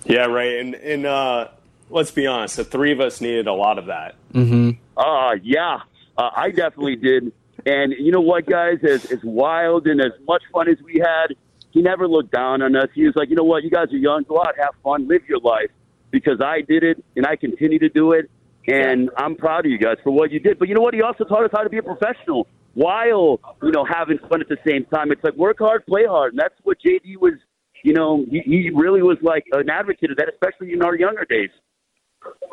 Yeah, 0.05 0.27
right. 0.27 0.59
And 0.59 0.75
and 0.75 1.07
uh, 1.07 1.49
let's 1.89 2.11
be 2.11 2.27
honest, 2.27 2.57
the 2.57 2.65
three 2.65 2.93
of 2.93 3.01
us 3.01 3.21
needed 3.21 3.47
a 3.47 3.53
lot 3.53 3.79
of 3.79 3.87
that. 3.87 4.17
Mm-hmm. 4.33 4.71
Uh, 4.97 5.35
yeah, 5.43 5.81
uh, 6.17 6.31
I 6.35 6.51
definitely 6.51 6.97
did. 6.97 7.33
And 7.67 7.93
you 7.93 8.11
know 8.11 8.21
what, 8.21 8.47
guys? 8.47 8.83
As, 8.83 9.05
as 9.07 9.23
wild 9.23 9.87
and 9.87 10.01
as 10.01 10.13
much 10.27 10.43
fun 10.53 10.69
as 10.69 10.79
we 10.83 10.99
had, 10.99 11.37
he 11.71 11.83
never 11.83 12.09
looked 12.09 12.33
down 12.33 12.63
on 12.63 12.75
us. 12.75 12.89
He 12.95 13.05
was 13.05 13.15
like, 13.15 13.29
you 13.29 13.37
know 13.37 13.45
what? 13.45 13.63
You 13.63 13.71
guys 13.71 13.93
are 13.93 13.99
young. 13.99 14.25
Go 14.25 14.41
out, 14.41 14.57
have 14.59 14.75
fun, 14.83 15.07
live 15.07 15.23
your 15.29 15.41
life. 15.41 15.71
Because 16.11 16.41
I 16.41 16.63
did 16.63 16.83
it, 16.83 17.05
and 17.15 17.27
I 17.27 17.37
continue 17.37 17.79
to 17.79 17.89
do 17.89 18.13
it. 18.13 18.29
And 18.69 19.11
I'm 19.17 19.37
proud 19.37 19.67
of 19.67 19.73
you 19.73 19.79
guys 19.79 19.97
for 20.05 20.11
what 20.11 20.31
you 20.31 20.39
did. 20.39 20.59
But 20.59 20.69
you 20.69 20.75
know 20.75 20.83
what? 20.83 20.95
He 20.95 21.03
also 21.03 21.25
taught 21.25 21.45
us 21.45 21.51
how 21.53 21.63
to 21.63 21.71
be 21.71 21.79
a 21.79 21.83
professional 21.83 22.47
while, 22.75 23.41
you 23.63 23.73
know, 23.73 23.85
having 23.85 24.19
fun 24.29 24.41
at 24.41 24.49
the 24.49 24.59
same 24.67 24.85
time. 24.87 25.11
It's 25.11 25.23
like 25.25 25.35
work 25.35 25.59
hard, 25.59 25.85
play 25.87 26.05
hard. 26.07 26.33
And 26.35 26.41
that's 26.41 26.55
what 26.63 26.79
JD 26.85 27.17
was, 27.21 27.35
you 27.83 27.95
know, 27.95 28.25
he, 28.31 28.41
he 28.45 28.71
really 28.75 29.03
was 29.03 29.19
like 29.23 29.45
an 29.53 29.71
advocate 29.71 30.11
of 30.11 30.17
that, 30.19 30.29
especially 30.29 30.73
in 30.73 30.83
our 30.83 30.95
younger 30.95 31.25
days. 31.25 31.51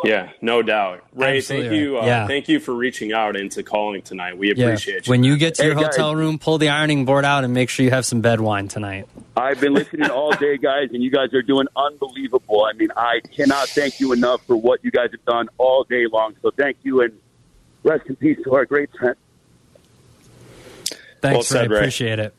Yeah, 0.03 0.29
no 0.41 0.61
doubt. 0.61 1.03
Ray, 1.13 1.37
Absolutely 1.37 1.69
thank 1.69 1.79
you. 1.81 1.97
Uh, 1.97 2.05
Yeah. 2.05 2.27
Thank 2.27 2.47
you 2.47 2.59
for 2.59 2.73
reaching 2.73 3.13
out 3.13 3.35
and 3.35 3.51
to 3.53 3.63
calling 3.63 4.01
tonight. 4.03 4.37
We 4.37 4.53
Yeah. 4.53 4.65
appreciate 4.67 5.07
you. 5.07 5.11
When 5.11 5.23
you 5.23 5.37
get 5.37 5.55
to 5.55 5.63
Hey, 5.63 5.67
your 5.69 5.75
guys. 5.75 5.85
hotel 5.87 6.15
room, 6.15 6.37
pull 6.37 6.57
the 6.59 6.69
ironing 6.69 7.03
board 7.03 7.25
out 7.25 7.43
and 7.43 7.53
make 7.53 7.69
sure 7.69 7.83
you 7.83 7.89
have 7.91 8.05
some 8.05 8.21
bed 8.21 8.39
wine 8.39 8.67
tonight. 8.67 9.07
I've 9.35 9.59
been 9.59 9.73
listening 9.73 10.09
all 10.09 10.31
day, 10.33 10.57
guys, 10.61 10.89
and 10.93 11.01
you 11.03 11.09
guys 11.09 11.33
are 11.33 11.41
doing 11.41 11.67
unbelievable. 11.75 12.63
I 12.65 12.73
mean, 12.77 12.89
I 12.95 13.21
cannot 13.35 13.67
thank 13.69 13.99
you 13.99 14.13
enough 14.13 14.45
for 14.45 14.55
what 14.55 14.83
you 14.83 14.91
guys 14.91 15.09
have 15.11 15.25
done 15.25 15.49
all 15.57 15.83
day 15.83 16.05
long. 16.05 16.35
So 16.43 16.51
thank 16.51 16.77
you, 16.83 17.01
and 17.01 17.13
rest 17.83 18.05
in 18.07 18.15
peace 18.17 18.37
to 18.43 18.53
our 18.55 18.65
great 18.65 18.89
friend. 18.97 19.15
Thanks, 21.21 21.33
Well 21.35 21.41
said, 21.43 21.69
Ray. 21.71 21.77
Ray. 21.77 21.81
Appreciate 21.81 22.19
it. 22.19 22.33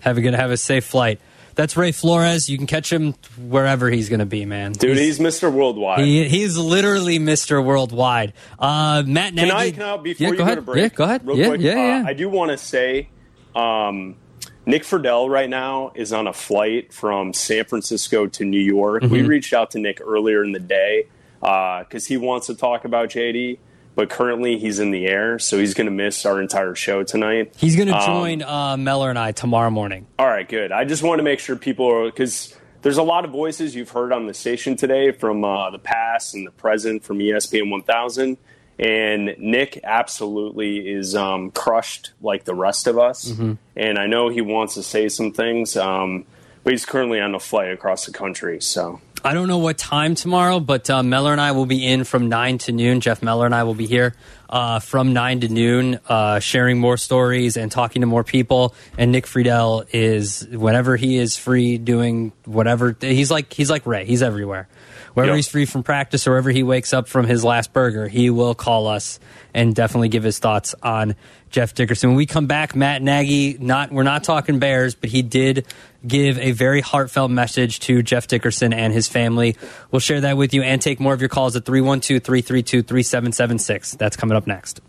Have 0.00 0.18
a 0.18 0.20
good, 0.20 0.34
have 0.34 0.50
a 0.50 0.56
safe 0.58 0.84
flight. 0.84 1.20
That's 1.60 1.76
Ray 1.76 1.92
Flores. 1.92 2.48
You 2.48 2.56
can 2.56 2.66
catch 2.66 2.90
him 2.90 3.12
wherever 3.36 3.90
he's 3.90 4.08
going 4.08 4.20
to 4.20 4.24
be, 4.24 4.46
man. 4.46 4.72
Dude, 4.72 4.96
he's, 4.96 5.18
Mr. 5.18 5.52
Worldwide. 5.52 6.00
he, 6.02 6.26
he's 6.26 6.56
literally 6.56 7.18
Mr. 7.18 7.62
Worldwide. 7.62 8.32
Uh, 8.58 9.02
Matt 9.06 9.34
Nagy. 9.34 9.48
Can 9.50 9.54
I, 9.54 9.70
can 9.70 9.82
I, 9.82 9.96
before 9.98 10.24
yeah, 10.24 10.30
you 10.30 10.36
go 10.38 10.42
ahead. 10.44 10.54
to 10.56 10.62
break? 10.62 10.82
Yeah, 10.92 10.96
go 10.96 11.04
ahead. 11.04 11.26
Real 11.26 11.36
yeah, 11.36 11.48
quick, 11.48 11.60
yeah, 11.60 12.02
uh. 12.02 12.08
I 12.08 12.14
do 12.14 12.30
want 12.30 12.50
to 12.50 12.56
say 12.56 13.10
um, 13.54 14.16
Nick 14.64 14.84
Friedel 14.84 15.28
right 15.28 15.50
now 15.50 15.92
is 15.94 16.14
on 16.14 16.26
a 16.26 16.32
flight 16.32 16.94
from 16.94 17.34
San 17.34 17.66
Francisco 17.66 18.26
to 18.26 18.44
New 18.46 18.58
York. 18.58 19.02
We 19.02 19.20
Mhm. 19.20 19.28
reached 19.28 19.52
out 19.52 19.72
to 19.72 19.78
Nick 19.78 20.00
earlier 20.00 20.42
in 20.42 20.52
the 20.52 20.60
day 20.60 21.08
because 21.40 22.06
he 22.06 22.16
wants 22.16 22.46
to 22.46 22.54
talk 22.54 22.86
about 22.86 23.10
JD, 23.10 23.58
but 24.00 24.08
currently 24.08 24.58
he's 24.58 24.78
in 24.78 24.92
the 24.92 25.04
air, 25.06 25.38
so 25.38 25.58
he's 25.58 25.74
going 25.74 25.84
to 25.84 25.90
miss 25.90 26.24
our 26.24 26.40
entire 26.40 26.74
show 26.74 27.02
tonight. 27.02 27.52
He's 27.58 27.76
going 27.76 27.88
to 27.88 27.94
Um, 27.94 28.06
join 28.06 28.42
uh, 28.42 28.78
Meller 28.78 29.10
and 29.10 29.18
I 29.18 29.32
tomorrow 29.32 29.68
morning. 29.68 30.06
All 30.18 30.26
right, 30.26 30.48
good. 30.48 30.72
I 30.72 30.86
just 30.86 31.02
want 31.02 31.18
to 31.18 31.22
make 31.22 31.38
sure 31.38 31.54
people 31.54 31.86
are 31.92 32.06
because 32.06 32.56
there's 32.80 32.96
a 32.96 33.02
lot 33.02 33.26
of 33.26 33.30
voices 33.30 33.74
you've 33.74 33.90
heard 33.90 34.10
on 34.10 34.26
the 34.26 34.32
station 34.32 34.74
today 34.74 35.12
from 35.12 35.44
uh, 35.44 35.68
the 35.70 35.78
past 35.78 36.32
and 36.34 36.46
the 36.46 36.50
present 36.50 37.04
from 37.04 37.18
ESPN 37.18 37.68
1000, 37.70 38.38
and 38.78 39.34
Nick 39.38 39.78
absolutely 39.84 40.78
is 40.90 41.14
um, 41.14 41.50
crushed 41.50 42.12
like 42.22 42.44
the 42.44 42.54
rest 42.54 42.86
of 42.86 42.98
us. 42.98 43.32
Mhm. 43.32 43.58
And 43.76 43.98
I 43.98 44.06
know 44.06 44.30
he 44.30 44.40
wants 44.40 44.72
to 44.76 44.82
say 44.82 45.10
some 45.10 45.30
things, 45.32 45.76
um, 45.76 46.24
but 46.64 46.72
he's 46.72 46.86
currently 46.86 47.20
on 47.20 47.34
a 47.34 47.38
flight 47.40 47.70
across 47.70 48.06
the 48.06 48.12
country. 48.12 48.62
So 48.62 49.02
I 49.22 49.34
don't 49.34 49.48
know 49.48 49.58
what 49.58 49.76
time 49.76 50.14
tomorrow, 50.14 50.60
but 50.60 50.88
uh, 50.88 51.02
Meller 51.02 51.32
and 51.32 51.40
I 51.40 51.52
will 51.52 51.66
be 51.66 51.86
in 51.86 52.04
from 52.04 52.28
9 52.30 52.58
to 52.58 52.72
noon. 52.72 53.00
Jeff 53.00 53.22
Meller 53.22 53.44
and 53.44 53.54
I 53.54 53.64
will 53.64 53.74
be 53.74 53.86
here 53.86 54.14
uh, 54.48 54.78
from 54.78 55.12
9 55.12 55.40
to 55.40 55.48
noon, 55.48 56.00
uh, 56.08 56.38
sharing 56.40 56.78
more 56.78 56.96
stories 56.96 57.56
and 57.58 57.70
talking 57.70 58.00
to 58.00 58.06
more 58.06 58.24
people. 58.24 58.74
And 58.96 59.12
Nick 59.12 59.26
Friedel 59.26 59.84
is, 59.92 60.46
whenever 60.48 60.96
he 60.96 61.18
is 61.18 61.36
free, 61.36 61.76
doing 61.76 62.32
whatever. 62.46 62.96
He's 62.98 63.30
like 63.30 63.52
he's 63.52 63.68
like 63.70 63.86
Ray. 63.86 64.06
He's 64.06 64.22
everywhere. 64.22 64.68
Wherever 65.12 65.32
Yep. 65.32 65.36
he's 65.36 65.48
free 65.48 65.64
from 65.66 65.82
practice 65.82 66.26
or 66.26 66.30
wherever 66.30 66.50
he 66.50 66.62
wakes 66.62 66.92
up 66.94 67.08
from 67.08 67.26
his 67.26 67.44
last 67.44 67.72
burger, 67.72 68.06
he 68.06 68.30
will 68.30 68.54
call 68.54 68.86
us 68.86 69.18
and 69.52 69.74
definitely 69.74 70.08
give 70.08 70.22
his 70.22 70.38
thoughts 70.38 70.74
on 70.84 71.16
Jeff 71.50 71.74
Dickerson. 71.74 72.10
When 72.10 72.16
we 72.16 72.26
come 72.26 72.46
back, 72.46 72.76
Matt 72.76 73.02
Nagy, 73.02 73.58
not 73.58 73.90
we're 73.90 74.04
not 74.04 74.22
talking 74.22 74.60
Bears, 74.60 74.94
but 74.94 75.10
he 75.10 75.22
did 75.22 75.66
give 76.06 76.38
a 76.38 76.52
very 76.52 76.80
heartfelt 76.80 77.30
message 77.30 77.80
to 77.80 78.02
Jeff 78.02 78.26
Dickerson 78.26 78.72
and 78.72 78.92
his 78.92 79.08
family. 79.08 79.56
We'll 79.90 80.00
share 80.00 80.22
that 80.22 80.36
with 80.36 80.54
you 80.54 80.62
and 80.62 80.80
take 80.80 81.00
more 81.00 81.14
of 81.14 81.20
your 81.20 81.28
calls 81.28 81.56
at 81.56 81.64
312 81.64 82.22
332 82.22 82.82
3776. 82.82 83.92
That's 83.96 84.16
coming 84.16 84.36
up 84.36 84.46
next. 84.46 84.80